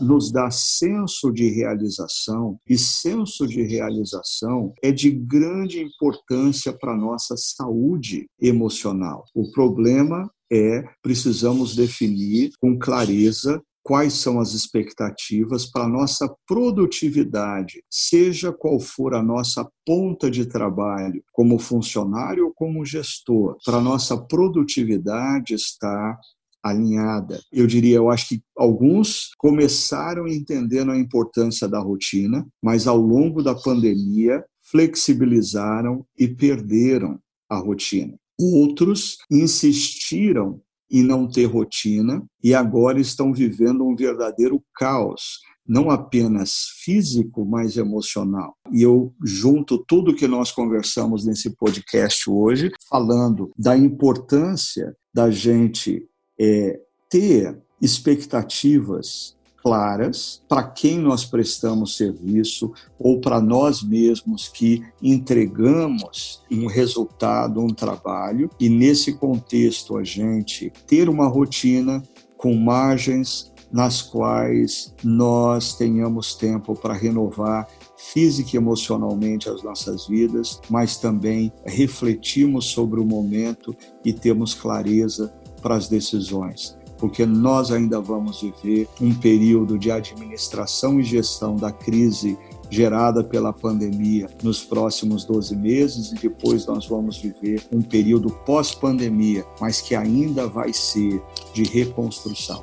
nos 0.00 0.30
dá 0.30 0.50
senso 0.50 1.32
de 1.32 1.48
realização, 1.48 2.58
e 2.68 2.76
senso 2.76 3.46
de 3.46 3.62
realização 3.62 4.72
é 4.82 4.92
de 4.92 5.10
grande 5.10 5.80
importância 5.80 6.72
para 6.72 6.92
a 6.92 6.96
nossa 6.96 7.34
saúde 7.36 8.26
emocional. 8.40 9.24
O 9.34 9.50
problema 9.50 10.30
é 10.52 10.84
precisamos 11.02 11.76
definir 11.76 12.50
com 12.60 12.78
clareza 12.78 13.62
quais 13.82 14.14
são 14.14 14.38
as 14.38 14.52
expectativas 14.52 15.66
para 15.66 15.84
a 15.84 15.88
nossa 15.88 16.32
produtividade, 16.46 17.82
seja 17.90 18.52
qual 18.52 18.78
for 18.78 19.14
a 19.14 19.22
nossa 19.22 19.66
ponta 19.86 20.30
de 20.30 20.46
trabalho, 20.46 21.22
como 21.32 21.58
funcionário 21.58 22.46
ou 22.46 22.52
como 22.54 22.84
gestor, 22.84 23.56
para 23.64 23.78
a 23.78 23.80
nossa 23.80 24.16
produtividade 24.16 25.54
estar 25.54 26.18
alinhada. 26.62 27.40
Eu 27.52 27.66
diria, 27.66 27.96
eu 27.96 28.10
acho 28.10 28.28
que 28.28 28.42
alguns 28.56 29.30
começaram 29.38 30.28
entendendo 30.28 30.90
a 30.90 30.98
importância 30.98 31.68
da 31.68 31.80
rotina, 31.80 32.46
mas 32.62 32.86
ao 32.86 32.98
longo 32.98 33.42
da 33.42 33.54
pandemia 33.54 34.44
flexibilizaram 34.70 36.04
e 36.18 36.28
perderam 36.28 37.18
a 37.48 37.56
rotina. 37.56 38.14
Outros 38.38 39.18
insistiram 39.30 40.60
e 40.90 41.02
não 41.02 41.28
ter 41.28 41.44
rotina 41.44 42.24
e 42.42 42.54
agora 42.54 43.00
estão 43.00 43.32
vivendo 43.32 43.86
um 43.86 43.94
verdadeiro 43.94 44.62
caos, 44.74 45.38
não 45.66 45.88
apenas 45.88 46.52
físico, 46.82 47.44
mas 47.44 47.76
emocional. 47.76 48.56
E 48.72 48.82
eu 48.82 49.14
junto 49.24 49.78
tudo 49.86 50.14
que 50.14 50.26
nós 50.26 50.50
conversamos 50.50 51.24
nesse 51.24 51.54
podcast 51.54 52.28
hoje, 52.28 52.72
falando 52.88 53.52
da 53.56 53.76
importância 53.76 54.96
da 55.14 55.30
gente 55.30 56.02
é, 56.40 56.80
ter 57.10 57.58
expectativas 57.82 59.36
claras 59.62 60.42
para 60.48 60.62
quem 60.62 60.98
nós 60.98 61.22
prestamos 61.22 61.98
serviço 61.98 62.72
ou 62.98 63.20
para 63.20 63.42
nós 63.42 63.82
mesmos 63.82 64.48
que 64.48 64.82
entregamos 65.02 66.42
um 66.50 66.66
resultado, 66.66 67.60
um 67.60 67.68
trabalho, 67.68 68.48
e 68.58 68.70
nesse 68.70 69.12
contexto 69.12 69.98
a 69.98 70.02
gente 70.02 70.72
ter 70.86 71.10
uma 71.10 71.28
rotina 71.28 72.02
com 72.38 72.54
margens 72.54 73.52
nas 73.70 74.02
quais 74.02 74.94
nós 75.04 75.76
tenhamos 75.76 76.34
tempo 76.34 76.74
para 76.74 76.94
renovar 76.94 77.68
física 77.96 78.50
e 78.54 78.56
emocionalmente 78.56 79.48
as 79.48 79.62
nossas 79.62 80.08
vidas, 80.08 80.60
mas 80.68 80.96
também 80.96 81.52
refletimos 81.64 82.66
sobre 82.66 82.98
o 82.98 83.04
momento 83.04 83.76
e 84.04 84.12
temos 84.12 84.54
clareza 84.54 85.32
para 85.60 85.76
as 85.76 85.88
decisões 85.88 86.78
porque 87.00 87.24
nós 87.24 87.72
ainda 87.72 87.98
vamos 87.98 88.42
viver 88.42 88.86
um 89.00 89.12
período 89.14 89.78
de 89.78 89.90
administração 89.90 91.00
e 91.00 91.02
gestão 91.02 91.56
da 91.56 91.72
crise 91.72 92.38
gerada 92.68 93.24
pela 93.24 93.52
pandemia 93.52 94.28
nos 94.42 94.62
próximos 94.62 95.24
12 95.24 95.56
meses 95.56 96.12
e 96.12 96.14
depois 96.14 96.66
nós 96.66 96.86
vamos 96.86 97.18
viver 97.18 97.62
um 97.72 97.82
período 97.82 98.30
pós-pandemia, 98.44 99.44
mas 99.60 99.80
que 99.80 99.94
ainda 99.94 100.46
vai 100.46 100.72
ser 100.72 101.20
de 101.52 101.64
reconstrução. 101.64 102.62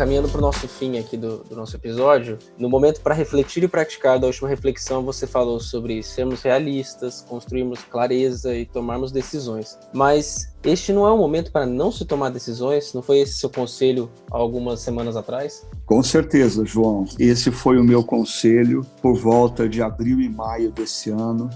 Caminhando 0.00 0.30
para 0.30 0.38
o 0.38 0.40
nosso 0.40 0.66
fim 0.66 0.96
aqui 0.96 1.14
do, 1.14 1.44
do 1.44 1.54
nosso 1.54 1.76
episódio, 1.76 2.38
no 2.58 2.70
momento 2.70 3.02
para 3.02 3.14
refletir 3.14 3.62
e 3.64 3.68
praticar 3.68 4.18
da 4.18 4.26
última 4.26 4.48
reflexão, 4.48 5.02
você 5.02 5.26
falou 5.26 5.60
sobre 5.60 6.02
sermos 6.02 6.40
realistas, 6.40 7.20
construirmos 7.28 7.80
clareza 7.82 8.56
e 8.56 8.64
tomarmos 8.64 9.12
decisões. 9.12 9.78
Mas 9.92 10.56
este 10.64 10.90
não 10.90 11.06
é 11.06 11.12
um 11.12 11.18
momento 11.18 11.52
para 11.52 11.66
não 11.66 11.92
se 11.92 12.06
tomar 12.06 12.30
decisões? 12.30 12.94
Não 12.94 13.02
foi 13.02 13.18
esse 13.18 13.34
seu 13.34 13.50
conselho 13.50 14.10
algumas 14.30 14.80
semanas 14.80 15.16
atrás? 15.16 15.66
Com 15.84 16.02
certeza, 16.02 16.64
João. 16.64 17.04
Esse 17.18 17.50
foi 17.50 17.76
o 17.76 17.84
meu 17.84 18.02
conselho 18.02 18.86
por 19.02 19.18
volta 19.18 19.68
de 19.68 19.82
abril 19.82 20.18
e 20.18 20.30
maio 20.30 20.70
desse 20.70 21.10
ano. 21.10 21.50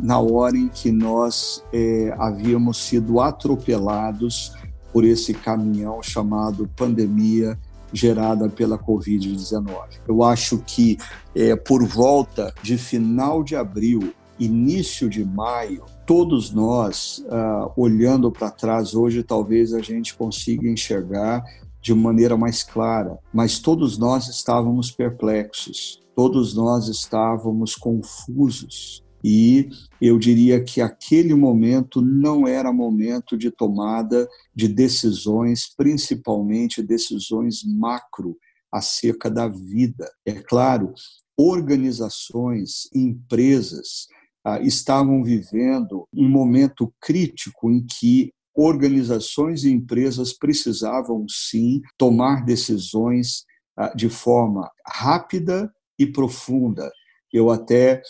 Na 0.00 0.20
hora 0.20 0.56
em 0.56 0.68
que 0.68 0.92
nós 0.92 1.64
eh, 1.72 2.14
havíamos 2.16 2.76
sido 2.76 3.20
atropelados 3.20 4.52
por 4.94 5.04
esse 5.04 5.34
caminhão 5.34 6.00
chamado 6.00 6.70
pandemia 6.76 7.58
gerada 7.92 8.48
pela 8.48 8.78
Covid-19. 8.78 9.74
Eu 10.06 10.22
acho 10.22 10.58
que 10.58 10.96
é, 11.34 11.56
por 11.56 11.84
volta 11.84 12.54
de 12.62 12.78
final 12.78 13.42
de 13.42 13.56
abril, 13.56 14.14
início 14.38 15.10
de 15.10 15.24
maio, 15.24 15.84
todos 16.06 16.52
nós, 16.52 17.24
uh, 17.26 17.72
olhando 17.76 18.30
para 18.30 18.50
trás 18.50 18.94
hoje, 18.94 19.22
talvez 19.22 19.74
a 19.74 19.80
gente 19.80 20.14
consiga 20.14 20.68
enxergar 20.68 21.42
de 21.80 21.92
maneira 21.92 22.36
mais 22.36 22.62
clara, 22.62 23.18
mas 23.32 23.58
todos 23.58 23.98
nós 23.98 24.28
estávamos 24.28 24.90
perplexos, 24.90 26.00
todos 26.14 26.54
nós 26.54 26.88
estávamos 26.88 27.74
confusos, 27.74 29.03
e 29.26 29.70
eu 29.98 30.18
diria 30.18 30.62
que 30.62 30.82
aquele 30.82 31.34
momento 31.34 32.02
não 32.02 32.46
era 32.46 32.70
momento 32.70 33.38
de 33.38 33.50
tomada 33.50 34.28
de 34.54 34.68
decisões, 34.68 35.74
principalmente 35.74 36.82
decisões 36.82 37.64
macro 37.64 38.36
acerca 38.70 39.30
da 39.30 39.48
vida. 39.48 40.12
É 40.26 40.34
claro, 40.34 40.92
organizações, 41.38 42.86
empresas 42.94 44.08
ah, 44.44 44.60
estavam 44.60 45.24
vivendo 45.24 46.06
um 46.12 46.28
momento 46.28 46.92
crítico 47.00 47.70
em 47.70 47.82
que 47.82 48.30
organizações 48.54 49.64
e 49.64 49.70
empresas 49.70 50.34
precisavam 50.34 51.24
sim 51.30 51.80
tomar 51.96 52.44
decisões 52.44 53.44
ah, 53.74 53.90
de 53.96 54.10
forma 54.10 54.70
rápida 54.86 55.72
e 55.98 56.04
profunda. 56.04 56.92
Eu 57.32 57.50
até 57.50 58.02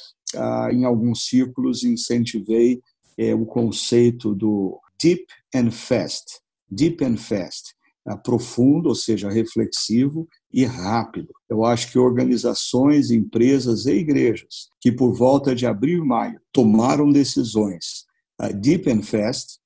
em 0.72 0.85
alguns 0.85 1.26
círculos, 1.26 1.85
incentivei 1.85 2.80
é, 3.18 3.35
o 3.35 3.47
conceito 3.47 4.35
do 4.35 4.78
deep 5.01 5.24
and 5.55 5.70
fast. 5.70 6.41
Deep 6.70 7.05
and 7.05 7.16
fast. 7.16 7.74
Ah, 8.07 8.16
profundo, 8.18 8.91
ou 8.91 8.95
seja, 8.95 9.30
reflexivo 9.30 10.28
e 10.53 10.64
rápido. 10.64 11.32
Eu 11.49 11.64
acho 11.64 11.91
que 11.91 11.99
organizações, 11.99 13.11
empresas 13.11 13.87
e 13.87 13.93
igrejas 13.93 14.68
que 14.78 14.93
por 14.93 15.14
volta 15.14 15.55
de 15.55 15.66
abril 15.66 16.05
e 16.05 16.07
maio 16.07 16.39
tomaram 16.53 17.11
decisões 17.11 18.05
Deep 18.53 18.91
and 18.91 19.03
Fast, 19.03 19.59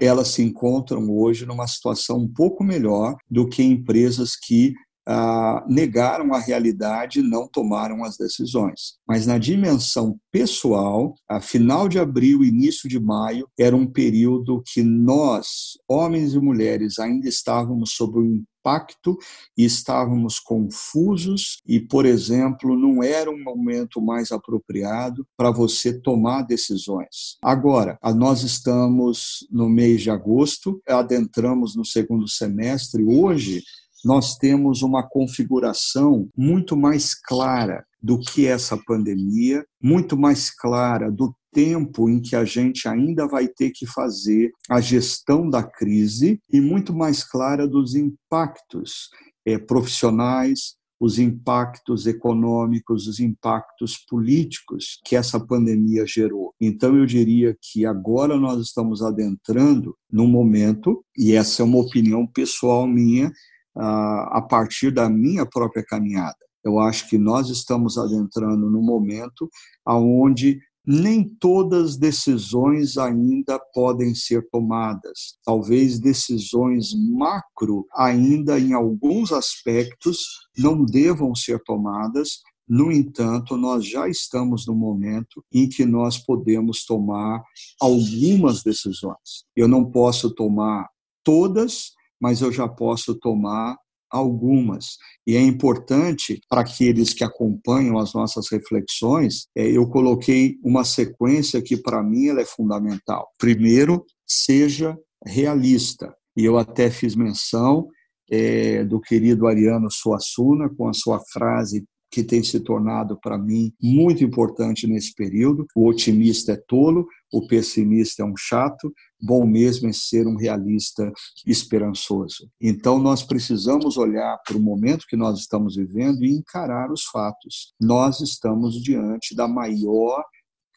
elas 0.00 0.28
se 0.28 0.42
encontram 0.42 1.08
hoje 1.10 1.46
numa 1.46 1.66
situação 1.66 2.18
um 2.18 2.28
pouco 2.28 2.64
melhor 2.64 3.16
do 3.30 3.48
que 3.48 3.62
empresas 3.62 4.34
que 4.34 4.74
ah, 5.10 5.64
negaram 5.66 6.34
a 6.34 6.38
realidade 6.38 7.22
não 7.22 7.48
tomaram 7.48 8.04
as 8.04 8.18
decisões. 8.18 8.98
Mas 9.08 9.26
na 9.26 9.38
dimensão 9.38 10.20
pessoal, 10.30 11.14
a 11.26 11.40
final 11.40 11.88
de 11.88 11.98
abril, 11.98 12.44
início 12.44 12.86
de 12.88 13.00
maio, 13.00 13.48
era 13.58 13.74
um 13.74 13.86
período 13.86 14.62
que 14.66 14.82
nós, 14.82 15.78
homens 15.88 16.34
e 16.34 16.38
mulheres, 16.38 16.98
ainda 16.98 17.26
estávamos 17.26 17.92
sob 17.92 18.18
o 18.18 18.24
impacto 18.26 19.16
e 19.56 19.64
estávamos 19.64 20.38
confusos 20.38 21.56
e, 21.66 21.80
por 21.80 22.04
exemplo, 22.04 22.76
não 22.76 23.02
era 23.02 23.30
um 23.30 23.42
momento 23.42 24.02
mais 24.02 24.30
apropriado 24.30 25.26
para 25.38 25.50
você 25.50 25.98
tomar 25.98 26.42
decisões. 26.42 27.38
Agora, 27.42 27.98
nós 28.14 28.42
estamos 28.42 29.46
no 29.50 29.70
mês 29.70 30.02
de 30.02 30.10
agosto, 30.10 30.82
adentramos 30.86 31.74
no 31.74 31.84
segundo 31.84 32.28
semestre, 32.28 33.02
hoje 33.02 33.62
nós 34.04 34.36
temos 34.36 34.82
uma 34.82 35.02
configuração 35.02 36.28
muito 36.36 36.76
mais 36.76 37.14
clara 37.14 37.84
do 38.00 38.18
que 38.18 38.46
essa 38.46 38.76
pandemia, 38.76 39.64
muito 39.82 40.16
mais 40.16 40.50
clara 40.50 41.10
do 41.10 41.34
tempo 41.52 42.08
em 42.08 42.20
que 42.20 42.36
a 42.36 42.44
gente 42.44 42.86
ainda 42.86 43.26
vai 43.26 43.48
ter 43.48 43.70
que 43.70 43.86
fazer 43.86 44.52
a 44.70 44.80
gestão 44.80 45.48
da 45.48 45.62
crise 45.62 46.40
e 46.52 46.60
muito 46.60 46.94
mais 46.94 47.24
clara 47.24 47.66
dos 47.66 47.94
impactos 47.94 49.08
é, 49.44 49.58
profissionais, 49.58 50.76
os 51.00 51.18
impactos 51.18 52.06
econômicos, 52.06 53.06
os 53.06 53.20
impactos 53.20 53.96
políticos 54.08 55.00
que 55.04 55.14
essa 55.14 55.38
pandemia 55.38 56.04
gerou. 56.06 56.52
Então, 56.60 56.96
eu 56.96 57.06
diria 57.06 57.56
que 57.60 57.86
agora 57.86 58.36
nós 58.36 58.60
estamos 58.60 59.00
adentrando 59.00 59.96
num 60.10 60.26
momento, 60.26 61.04
e 61.16 61.32
essa 61.32 61.62
é 61.62 61.64
uma 61.64 61.78
opinião 61.78 62.26
pessoal 62.26 62.86
minha, 62.86 63.32
a 63.76 64.44
partir 64.48 64.90
da 64.90 65.08
minha 65.08 65.46
própria 65.46 65.84
caminhada. 65.84 66.36
Eu 66.64 66.78
acho 66.78 67.08
que 67.08 67.16
nós 67.16 67.48
estamos 67.48 67.96
adentrando 67.96 68.70
no 68.70 68.82
momento 68.82 69.48
aonde 69.86 70.58
nem 70.90 71.22
todas 71.22 71.90
as 71.90 71.96
decisões 71.98 72.96
ainda 72.96 73.60
podem 73.74 74.14
ser 74.14 74.48
tomadas. 74.50 75.36
Talvez 75.44 75.98
decisões 75.98 76.94
macro 76.94 77.86
ainda 77.94 78.58
em 78.58 78.72
alguns 78.72 79.30
aspectos 79.30 80.18
não 80.56 80.82
devam 80.82 81.34
ser 81.34 81.62
tomadas. 81.62 82.40
No 82.66 82.90
entanto, 82.90 83.54
nós 83.56 83.86
já 83.86 84.08
estamos 84.08 84.66
no 84.66 84.74
momento 84.74 85.44
em 85.52 85.68
que 85.68 85.84
nós 85.84 86.16
podemos 86.16 86.86
tomar 86.86 87.42
algumas 87.78 88.62
decisões. 88.62 89.44
Eu 89.54 89.68
não 89.68 89.90
posso 89.90 90.34
tomar 90.34 90.88
todas, 91.22 91.92
mas 92.20 92.40
eu 92.40 92.52
já 92.52 92.68
posso 92.68 93.14
tomar 93.18 93.76
algumas. 94.10 94.96
E 95.26 95.36
é 95.36 95.40
importante 95.42 96.40
para 96.48 96.62
aqueles 96.62 97.12
que 97.12 97.22
acompanham 97.22 97.98
as 97.98 98.14
nossas 98.14 98.48
reflexões, 98.50 99.46
é, 99.56 99.66
eu 99.66 99.86
coloquei 99.88 100.56
uma 100.62 100.84
sequência 100.84 101.62
que 101.62 101.76
para 101.76 102.02
mim 102.02 102.28
ela 102.28 102.40
é 102.40 102.46
fundamental. 102.46 103.28
Primeiro, 103.38 104.04
seja 104.26 104.96
realista. 105.24 106.14
E 106.36 106.44
eu 106.44 106.56
até 106.56 106.90
fiz 106.90 107.14
menção 107.14 107.88
é, 108.30 108.84
do 108.84 109.00
querido 109.00 109.46
Ariano 109.46 109.90
Suassuna 109.90 110.68
com 110.68 110.88
a 110.88 110.92
sua 110.92 111.20
frase 111.32 111.84
que 112.10 112.22
tem 112.22 112.42
se 112.42 112.60
tornado 112.60 113.18
para 113.20 113.36
mim 113.36 113.72
muito 113.82 114.24
importante 114.24 114.86
nesse 114.86 115.14
período. 115.14 115.66
O 115.74 115.86
otimista 115.86 116.52
é 116.52 116.62
tolo, 116.66 117.06
o 117.32 117.46
pessimista 117.46 118.22
é 118.22 118.26
um 118.26 118.36
chato, 118.36 118.92
bom 119.20 119.46
mesmo 119.46 119.88
é 119.88 119.92
ser 119.92 120.26
um 120.26 120.36
realista 120.36 121.12
esperançoso. 121.46 122.48
Então 122.60 122.98
nós 122.98 123.22
precisamos 123.22 123.96
olhar 123.96 124.38
para 124.46 124.56
o 124.56 124.60
momento 124.60 125.06
que 125.08 125.16
nós 125.16 125.38
estamos 125.38 125.76
vivendo 125.76 126.24
e 126.24 126.32
encarar 126.32 126.90
os 126.90 127.04
fatos. 127.04 127.74
Nós 127.80 128.20
estamos 128.20 128.80
diante 128.82 129.34
da 129.34 129.46
maior 129.46 130.24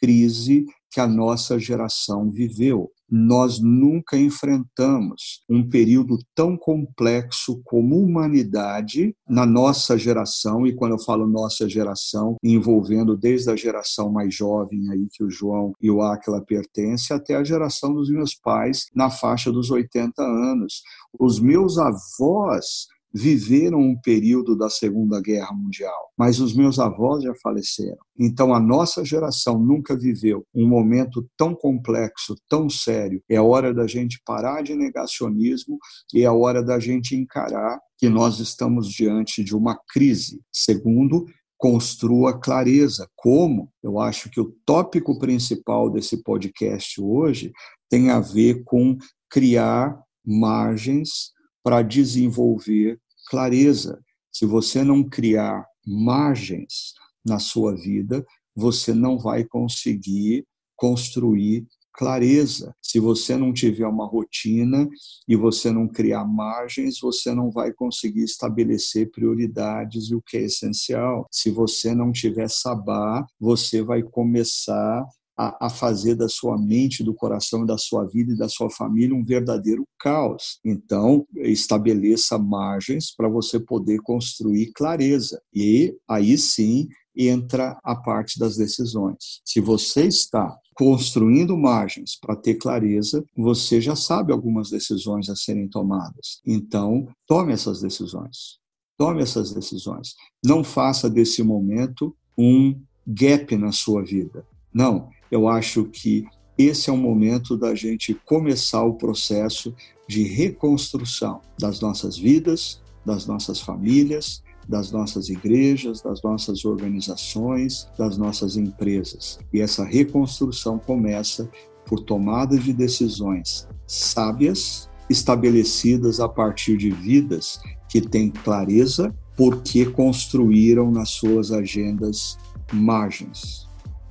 crise 0.01 0.65
que 0.91 0.99
a 0.99 1.07
nossa 1.07 1.57
geração 1.57 2.29
viveu. 2.29 2.91
Nós 3.09 3.59
nunca 3.59 4.17
enfrentamos 4.17 5.43
um 5.49 5.67
período 5.67 6.17
tão 6.35 6.57
complexo 6.57 7.61
como 7.63 7.97
humanidade 7.97 9.13
na 9.27 9.45
nossa 9.45 9.97
geração, 9.97 10.65
e 10.65 10.73
quando 10.73 10.93
eu 10.93 10.99
falo 10.99 11.27
nossa 11.27 11.67
geração, 11.67 12.35
envolvendo 12.43 13.17
desde 13.17 13.49
a 13.49 13.55
geração 13.55 14.11
mais 14.11 14.33
jovem 14.33 14.89
aí 14.91 15.07
que 15.11 15.23
o 15.23 15.29
João 15.29 15.73
e 15.81 15.89
o 15.89 16.01
Aquila 16.01 16.41
pertencem, 16.41 17.15
até 17.15 17.35
a 17.35 17.43
geração 17.43 17.93
dos 17.93 18.09
meus 18.09 18.33
pais 18.33 18.85
na 18.95 19.09
faixa 19.09 19.51
dos 19.51 19.71
80 19.71 20.21
anos. 20.21 20.81
Os 21.19 21.39
meus 21.39 21.77
avós 21.77 22.87
viveram 23.13 23.79
um 23.79 23.99
período 23.99 24.55
da 24.55 24.69
Segunda 24.69 25.21
Guerra 25.21 25.53
Mundial, 25.53 26.11
mas 26.17 26.39
os 26.39 26.55
meus 26.55 26.79
avós 26.79 27.23
já 27.23 27.33
faleceram. 27.41 27.99
Então 28.17 28.53
a 28.53 28.59
nossa 28.59 29.03
geração 29.03 29.59
nunca 29.59 29.97
viveu 29.97 30.45
um 30.53 30.67
momento 30.67 31.27
tão 31.37 31.53
complexo, 31.53 32.35
tão 32.47 32.69
sério. 32.69 33.21
É 33.29 33.39
hora 33.39 33.73
da 33.73 33.87
gente 33.87 34.21
parar 34.25 34.61
de 34.61 34.75
negacionismo 34.75 35.77
e 36.13 36.23
é 36.23 36.31
hora 36.31 36.63
da 36.63 36.79
gente 36.79 37.15
encarar 37.15 37.79
que 37.97 38.09
nós 38.09 38.39
estamos 38.39 38.87
diante 38.87 39.43
de 39.43 39.55
uma 39.55 39.77
crise. 39.93 40.41
Segundo, 40.51 41.25
construa 41.57 42.39
clareza. 42.39 43.07
Como? 43.15 43.69
Eu 43.83 43.99
acho 43.99 44.29
que 44.29 44.39
o 44.41 44.55
tópico 44.65 45.19
principal 45.19 45.91
desse 45.91 46.23
podcast 46.23 46.99
hoje 46.99 47.51
tem 47.89 48.09
a 48.09 48.19
ver 48.19 48.63
com 48.63 48.97
criar 49.29 50.01
margens 50.25 51.31
para 51.63 51.81
desenvolver 51.81 52.99
clareza. 53.27 53.99
Se 54.31 54.45
você 54.45 54.83
não 54.83 55.03
criar 55.03 55.65
margens 55.85 56.93
na 57.25 57.39
sua 57.39 57.75
vida, 57.75 58.25
você 58.55 58.93
não 58.93 59.17
vai 59.17 59.43
conseguir 59.43 60.45
construir 60.75 61.67
clareza. 61.93 62.73
Se 62.81 62.99
você 62.99 63.35
não 63.35 63.53
tiver 63.53 63.85
uma 63.85 64.07
rotina 64.07 64.87
e 65.27 65.35
você 65.35 65.71
não 65.71 65.87
criar 65.87 66.25
margens, 66.25 66.99
você 66.99 67.33
não 67.33 67.51
vai 67.51 67.71
conseguir 67.71 68.23
estabelecer 68.23 69.11
prioridades 69.11 70.09
e 70.09 70.15
o 70.15 70.21
que 70.21 70.37
é 70.37 70.41
essencial. 70.41 71.27
Se 71.31 71.51
você 71.51 71.93
não 71.93 72.11
tiver 72.11 72.49
sabá, 72.49 73.25
você 73.39 73.81
vai 73.81 74.01
começar 74.01 75.05
a, 75.41 75.65
a 75.65 75.69
fazer 75.71 76.13
da 76.13 76.29
sua 76.29 76.55
mente, 76.55 77.03
do 77.03 77.15
coração, 77.15 77.65
da 77.65 77.75
sua 77.75 78.05
vida 78.05 78.31
e 78.31 78.37
da 78.37 78.47
sua 78.47 78.69
família 78.69 79.15
um 79.15 79.23
verdadeiro 79.23 79.87
caos. 79.99 80.59
Então, 80.63 81.25
estabeleça 81.37 82.37
margens 82.37 83.11
para 83.15 83.27
você 83.27 83.59
poder 83.59 83.99
construir 84.01 84.71
clareza. 84.71 85.41
E 85.51 85.95
aí 86.07 86.37
sim 86.37 86.87
entra 87.17 87.79
a 87.83 87.95
parte 87.95 88.37
das 88.37 88.55
decisões. 88.55 89.41
Se 89.43 89.59
você 89.59 90.05
está 90.05 90.55
construindo 90.75 91.57
margens 91.57 92.17
para 92.19 92.35
ter 92.35 92.55
clareza, 92.55 93.23
você 93.35 93.81
já 93.81 93.95
sabe 93.95 94.31
algumas 94.31 94.69
decisões 94.69 95.27
a 95.27 95.35
serem 95.35 95.67
tomadas. 95.67 96.39
Então, 96.45 97.07
tome 97.27 97.51
essas 97.51 97.81
decisões. 97.81 98.59
Tome 98.95 99.23
essas 99.23 99.51
decisões. 99.51 100.13
Não 100.45 100.63
faça 100.63 101.09
desse 101.09 101.41
momento 101.41 102.15
um 102.37 102.79
gap 103.07 103.55
na 103.57 103.71
sua 103.71 104.03
vida. 104.03 104.45
Não, 104.73 105.09
eu 105.29 105.47
acho 105.47 105.85
que 105.85 106.25
esse 106.57 106.89
é 106.89 106.93
o 106.93 106.97
momento 106.97 107.57
da 107.57 107.73
gente 107.73 108.13
começar 108.25 108.83
o 108.83 108.93
processo 108.93 109.73
de 110.07 110.23
reconstrução 110.23 111.41
das 111.59 111.79
nossas 111.79 112.17
vidas, 112.17 112.81
das 113.05 113.25
nossas 113.25 113.59
famílias, 113.59 114.43
das 114.67 114.91
nossas 114.91 115.29
igrejas, 115.29 116.01
das 116.01 116.21
nossas 116.21 116.63
organizações, 116.65 117.87
das 117.97 118.17
nossas 118.17 118.57
empresas. 118.57 119.39
E 119.51 119.59
essa 119.59 119.83
reconstrução 119.83 120.77
começa 120.77 121.49
por 121.85 122.01
tomada 122.01 122.57
de 122.57 122.71
decisões 122.71 123.67
sábias, 123.87 124.89
estabelecidas 125.09 126.19
a 126.19 126.29
partir 126.29 126.77
de 126.77 126.89
vidas 126.89 127.59
que 127.89 127.99
têm 127.99 128.29
clareza, 128.29 129.13
porque 129.35 129.85
construíram 129.85 130.91
nas 130.91 131.09
suas 131.09 131.51
agendas 131.51 132.37
margens 132.71 133.60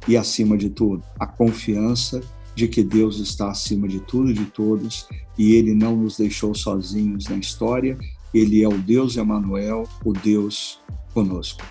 e, 0.09 0.17
acima 0.17 0.57
de 0.57 0.71
tudo, 0.71 1.03
a 1.19 1.27
confiança 1.27 2.21
de 2.55 2.69
que 2.69 2.83
Deus 2.83 3.19
está 3.19 3.51
acima 3.51 3.89
de 3.89 4.01
tudo 4.01 4.31
e 4.31 4.35
de 4.35 4.45
todos 4.47 5.07
e 5.39 5.55
Ele 5.55 5.75
não 5.75 5.97
nos 5.97 6.17
deixou 6.19 6.55
sozinhos 6.55 7.27
na 7.29 7.37
história. 7.37 7.99
Ele 8.35 8.63
é 8.63 8.69
o 8.69 8.79
Deus 8.79 9.17
Emanuel, 9.17 9.89
o 10.05 10.13
Deus 10.13 10.79
conosco. 11.15 11.65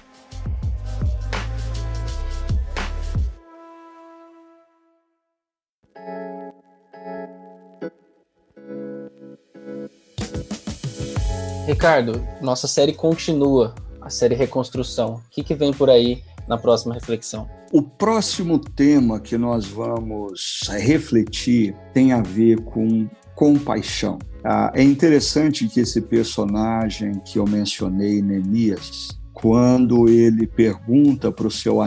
Ricardo, 11.68 12.28
nossa 12.42 12.68
série 12.68 12.94
continua, 12.94 13.76
a 14.02 14.10
série 14.10 14.34
Reconstrução. 14.34 15.16
O 15.18 15.22
que, 15.30 15.44
que 15.44 15.54
vem 15.54 15.72
por 15.72 15.88
aí 15.88 16.24
na 16.48 16.58
próxima 16.58 16.96
reflexão? 16.96 17.48
O 17.72 17.84
próximo 17.84 18.58
tema 18.58 19.20
que 19.20 19.38
nós 19.38 19.68
vamos 19.68 20.62
refletir 20.72 21.76
tem 21.94 22.12
a 22.12 22.20
ver 22.20 22.60
com 22.62 23.08
compaixão. 23.36 24.18
Ah, 24.44 24.72
é 24.74 24.82
interessante 24.82 25.68
que 25.68 25.80
esse 25.80 26.02
personagem 26.02 27.22
que 27.24 27.38
eu 27.38 27.46
mencionei, 27.46 28.24
Neemias, 28.24 29.20
quando 29.34 30.10
ele 30.10 30.48
pergunta 30.48 31.32
para 31.32 31.46
o 31.46 31.52
seu, 31.52 31.78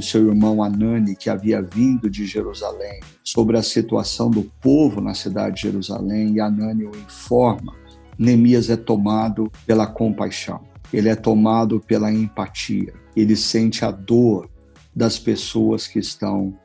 seu 0.00 0.28
irmão 0.28 0.62
Anani, 0.62 1.16
que 1.16 1.28
havia 1.28 1.60
vindo 1.60 2.08
de 2.08 2.24
Jerusalém, 2.24 3.00
sobre 3.24 3.58
a 3.58 3.62
situação 3.64 4.30
do 4.30 4.44
povo 4.60 5.00
na 5.00 5.12
cidade 5.12 5.56
de 5.56 5.62
Jerusalém, 5.62 6.36
e 6.36 6.40
Anani 6.40 6.84
o 6.84 6.96
informa, 6.96 7.74
Neemias 8.16 8.70
é 8.70 8.76
tomado 8.76 9.50
pela 9.66 9.88
compaixão, 9.88 10.60
ele 10.92 11.08
é 11.08 11.16
tomado 11.16 11.80
pela 11.80 12.12
empatia, 12.12 12.94
ele 13.16 13.34
sente 13.34 13.84
a 13.84 13.90
dor 13.90 14.51
das 14.94 15.18
pessoas 15.18 15.86
que 15.86 15.98
estão 15.98 16.58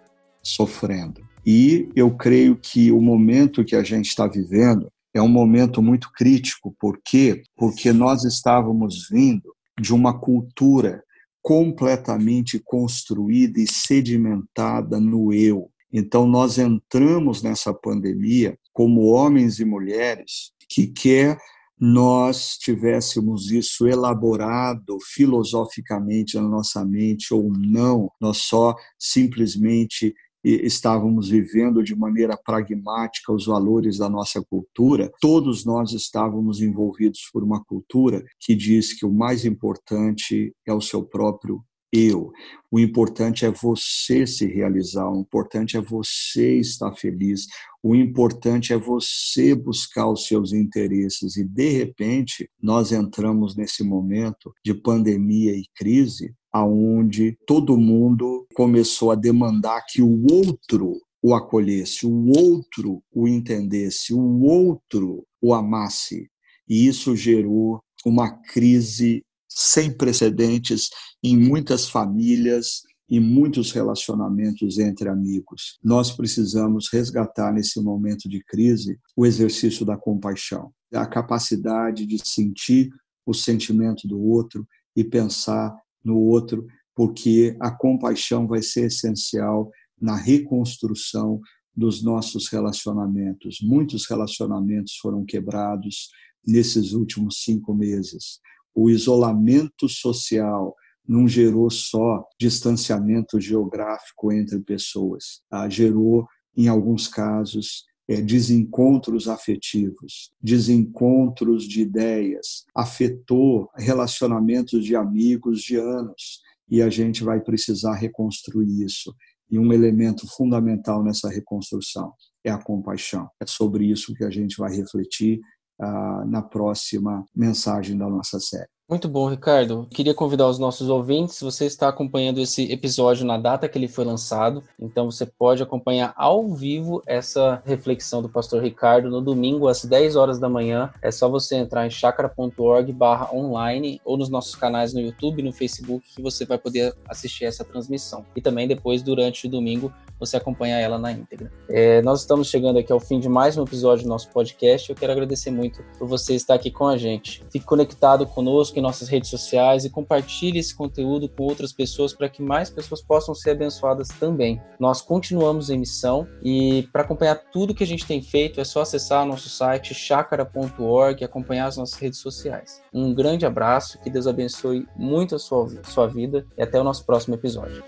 sofrendo. 0.43 1.21
E 1.45 1.89
eu 1.95 2.11
creio 2.11 2.55
que 2.57 2.91
o 2.91 3.01
momento 3.01 3.63
que 3.63 3.75
a 3.75 3.83
gente 3.83 4.07
está 4.07 4.27
vivendo 4.27 4.91
é 5.13 5.21
um 5.21 5.27
momento 5.27 5.81
muito 5.81 6.11
crítico, 6.11 6.75
por 6.79 6.99
quê? 7.03 7.41
Porque 7.55 7.91
nós 7.91 8.23
estávamos 8.23 9.07
vindo 9.09 9.53
de 9.79 9.93
uma 9.93 10.17
cultura 10.17 11.03
completamente 11.41 12.59
construída 12.59 13.59
e 13.59 13.65
sedimentada 13.65 14.99
no 14.99 15.33
eu. 15.33 15.71
Então 15.91 16.27
nós 16.27 16.57
entramos 16.57 17.41
nessa 17.41 17.73
pandemia 17.73 18.57
como 18.73 19.05
homens 19.05 19.59
e 19.59 19.65
mulheres 19.65 20.51
que 20.69 20.87
quer 20.87 21.37
nós 21.79 22.57
tivéssemos 22.57 23.51
isso 23.51 23.87
elaborado 23.87 24.97
filosoficamente 25.01 26.35
na 26.35 26.47
nossa 26.47 26.83
mente 26.83 27.33
ou 27.33 27.51
não, 27.51 28.09
nós 28.19 28.37
só 28.37 28.75
simplesmente 28.97 30.13
estávamos 30.43 31.29
vivendo 31.29 31.83
de 31.83 31.95
maneira 31.95 32.37
pragmática 32.37 33.33
os 33.33 33.45
valores 33.45 33.97
da 33.97 34.09
nossa 34.09 34.41
cultura, 34.41 35.11
todos 35.19 35.65
nós 35.65 35.91
estávamos 35.91 36.61
envolvidos 36.61 37.29
por 37.33 37.43
uma 37.43 37.63
cultura 37.63 38.23
que 38.39 38.55
diz 38.55 38.93
que 38.93 39.05
o 39.05 39.11
mais 39.11 39.45
importante 39.45 40.53
é 40.65 40.73
o 40.73 40.81
seu 40.81 41.03
próprio 41.03 41.61
eu. 41.91 42.31
O 42.71 42.79
importante 42.79 43.45
é 43.45 43.51
você 43.51 44.27
se 44.27 44.45
realizar, 44.45 45.09
o 45.09 45.21
importante 45.21 45.77
é 45.77 45.81
você 45.81 46.57
estar 46.59 46.91
feliz, 46.93 47.47
o 47.81 47.95
importante 47.95 48.73
é 48.73 48.77
você 48.77 49.55
buscar 49.55 50.09
os 50.09 50.27
seus 50.27 50.51
interesses. 50.51 51.37
E, 51.37 51.45
de 51.45 51.69
repente, 51.69 52.49
nós 52.61 52.91
entramos 52.91 53.55
nesse 53.55 53.83
momento 53.83 54.53
de 54.63 54.73
pandemia 54.73 55.53
e 55.53 55.63
crise, 55.75 56.33
aonde 56.51 57.37
todo 57.45 57.77
mundo 57.77 58.45
começou 58.53 59.11
a 59.11 59.15
demandar 59.15 59.85
que 59.87 60.01
o 60.01 60.25
outro 60.29 60.99
o 61.21 61.33
acolhesse, 61.33 62.05
o 62.05 62.27
outro 62.37 63.01
o 63.13 63.27
entendesse, 63.27 64.13
o 64.13 64.41
outro 64.43 65.25
o 65.41 65.53
amasse. 65.53 66.29
E 66.69 66.87
isso 66.87 67.15
gerou 67.15 67.81
uma 68.05 68.29
crise 68.29 69.23
sem 69.59 69.91
precedentes 69.91 70.91
em 71.23 71.35
muitas 71.35 71.89
famílias 71.89 72.83
e 73.09 73.19
muitos 73.19 73.71
relacionamentos 73.71 74.77
entre 74.77 75.09
amigos. 75.09 75.79
Nós 75.83 76.11
precisamos 76.11 76.89
resgatar 76.93 77.51
nesse 77.51 77.81
momento 77.81 78.29
de 78.29 78.43
crise 78.43 78.99
o 79.15 79.25
exercício 79.25 79.83
da 79.83 79.97
compaixão, 79.97 80.71
a 80.93 81.07
capacidade 81.07 82.05
de 82.05 82.19
sentir 82.23 82.91
o 83.25 83.33
sentimento 83.33 84.07
do 84.07 84.21
outro 84.21 84.67
e 84.95 85.03
pensar 85.03 85.75
no 86.05 86.19
outro, 86.19 86.67
porque 86.95 87.57
a 87.59 87.71
compaixão 87.71 88.47
vai 88.47 88.61
ser 88.61 88.85
essencial 88.85 89.71
na 89.99 90.15
reconstrução 90.15 91.41
dos 91.75 92.03
nossos 92.03 92.47
relacionamentos. 92.47 93.57
Muitos 93.63 94.07
relacionamentos 94.07 94.97
foram 95.01 95.25
quebrados 95.25 96.09
nesses 96.45 96.93
últimos 96.93 97.41
cinco 97.43 97.73
meses 97.73 98.39
o 98.77 98.91
isolamento 98.91 99.89
social 99.89 100.75
não 101.07 101.27
gerou 101.27 101.67
só 101.67 102.23
distanciamento 102.39 103.41
geográfico 103.41 104.31
entre 104.31 104.59
pessoas, 104.59 105.41
tá? 105.49 105.67
gerou, 105.67 106.27
em 106.55 106.67
alguns 106.67 107.07
casos, 107.07 107.85
é, 108.07 108.21
desencontros 108.21 109.27
afetivos, 109.27 110.31
desencontros 110.39 111.63
de 111.63 111.81
ideias, 111.81 112.65
afetou 112.75 113.67
relacionamentos 113.75 114.85
de 114.85 114.95
amigos 114.95 115.61
de 115.61 115.77
anos 115.77 116.41
e 116.69 116.79
a 116.79 116.89
gente 116.89 117.23
vai 117.23 117.41
precisar 117.41 117.95
reconstruir 117.95 118.83
isso. 118.83 119.11
E 119.49 119.57
um 119.57 119.73
elemento 119.73 120.27
fundamental 120.27 121.03
nessa 121.03 121.29
reconstrução 121.29 122.13
é 122.43 122.51
a 122.51 122.61
compaixão. 122.61 123.27
É 123.41 123.45
sobre 123.47 123.85
isso 123.85 124.13
que 124.13 124.23
a 124.23 124.29
gente 124.29 124.55
vai 124.57 124.75
refletir 124.75 125.39
ah, 125.79 126.23
na 126.25 126.41
próxima 126.41 127.25
mensagem 127.35 127.97
da 127.97 128.09
nossa 128.09 128.39
série. 128.39 128.76
Muito 128.89 129.09
bom, 129.09 129.27
Ricardo. 129.27 129.85
Queria 129.91 130.13
convidar 130.13 130.47
os 130.47 130.57
nossos 130.57 130.87
ouvintes. 130.87 131.41
Você 131.41 131.65
está 131.65 131.89
acompanhando 131.89 132.39
esse 132.39 132.71
episódio 132.71 133.25
na 133.25 133.37
data 133.37 133.67
que 133.67 133.77
ele 133.77 133.89
foi 133.89 134.05
lançado, 134.05 134.63
então 134.79 135.11
você 135.11 135.25
pode 135.25 135.61
acompanhar 135.61 136.13
ao 136.15 136.47
vivo 136.47 137.03
essa 137.05 137.61
reflexão 137.65 138.21
do 138.21 138.29
pastor 138.29 138.63
Ricardo 138.63 139.09
no 139.09 139.19
domingo 139.19 139.67
às 139.67 139.83
10 139.83 140.15
horas 140.15 140.39
da 140.39 140.47
manhã. 140.47 140.89
É 141.01 141.11
só 141.11 141.27
você 141.27 141.57
entrar 141.57 141.85
em 141.85 141.89
chakra.org/online 141.89 143.99
ou 144.05 144.15
nos 144.15 144.29
nossos 144.29 144.55
canais 144.55 144.93
no 144.93 145.01
YouTube, 145.01 145.43
no 145.43 145.51
Facebook, 145.51 146.07
que 146.15 146.21
você 146.21 146.45
vai 146.45 146.57
poder 146.57 146.95
assistir 147.09 147.43
essa 147.43 147.65
transmissão. 147.65 148.25
E 148.37 148.41
também 148.41 148.69
depois, 148.69 149.03
durante 149.03 149.47
o 149.47 149.49
domingo, 149.49 149.91
você 150.17 150.37
acompanhar 150.37 150.79
ela 150.79 150.97
na 150.97 151.11
íntegra. 151.11 151.51
É, 151.69 152.01
nós 152.03 152.21
estamos 152.21 152.47
chegando 152.47 152.79
aqui 152.79 152.93
ao 152.93 153.01
fim 153.01 153.19
de 153.19 153.27
mais 153.27 153.57
um 153.57 153.63
episódio 153.63 154.05
do 154.05 154.09
nosso 154.09 154.29
podcast. 154.29 154.89
Eu 154.89 154.95
quero 154.95 155.11
agradecer 155.11 155.51
muito 155.51 155.83
por 155.99 156.07
você 156.07 156.35
estar 156.35 156.53
aqui 156.53 156.71
com 156.71 156.87
a 156.87 156.95
gente. 156.97 157.43
Fique 157.51 157.65
conectado 157.65 158.25
conosco 158.25 158.76
nossas 158.81 159.07
redes 159.07 159.29
sociais 159.29 159.85
e 159.85 159.89
compartilhe 159.89 160.59
esse 160.59 160.75
conteúdo 160.75 161.29
com 161.29 161.43
outras 161.43 161.71
pessoas 161.71 162.13
para 162.13 162.29
que 162.29 162.41
mais 162.41 162.69
pessoas 162.69 163.01
possam 163.01 163.33
ser 163.33 163.51
abençoadas 163.51 164.07
também. 164.19 164.61
Nós 164.79 165.01
continuamos 165.01 165.69
em 165.69 165.77
missão 165.77 166.27
e 166.43 166.87
para 166.91 167.03
acompanhar 167.03 167.35
tudo 167.51 167.73
que 167.73 167.83
a 167.83 167.87
gente 167.87 168.05
tem 168.05 168.21
feito 168.21 168.59
é 168.59 168.63
só 168.63 168.81
acessar 168.81 169.25
nosso 169.25 169.49
site 169.49 169.93
chacara.org 169.93 171.21
e 171.21 171.25
acompanhar 171.25 171.67
as 171.67 171.77
nossas 171.77 171.99
redes 171.99 172.19
sociais. 172.19 172.81
Um 172.93 173.13
grande 173.13 173.45
abraço, 173.45 173.99
que 173.99 174.09
Deus 174.09 174.27
abençoe 174.27 174.87
muito 174.95 175.35
a 175.35 175.39
sua, 175.39 175.67
sua 175.83 176.07
vida 176.07 176.45
e 176.57 176.63
até 176.63 176.79
o 176.79 176.83
nosso 176.83 177.05
próximo 177.05 177.35
episódio. 177.35 177.83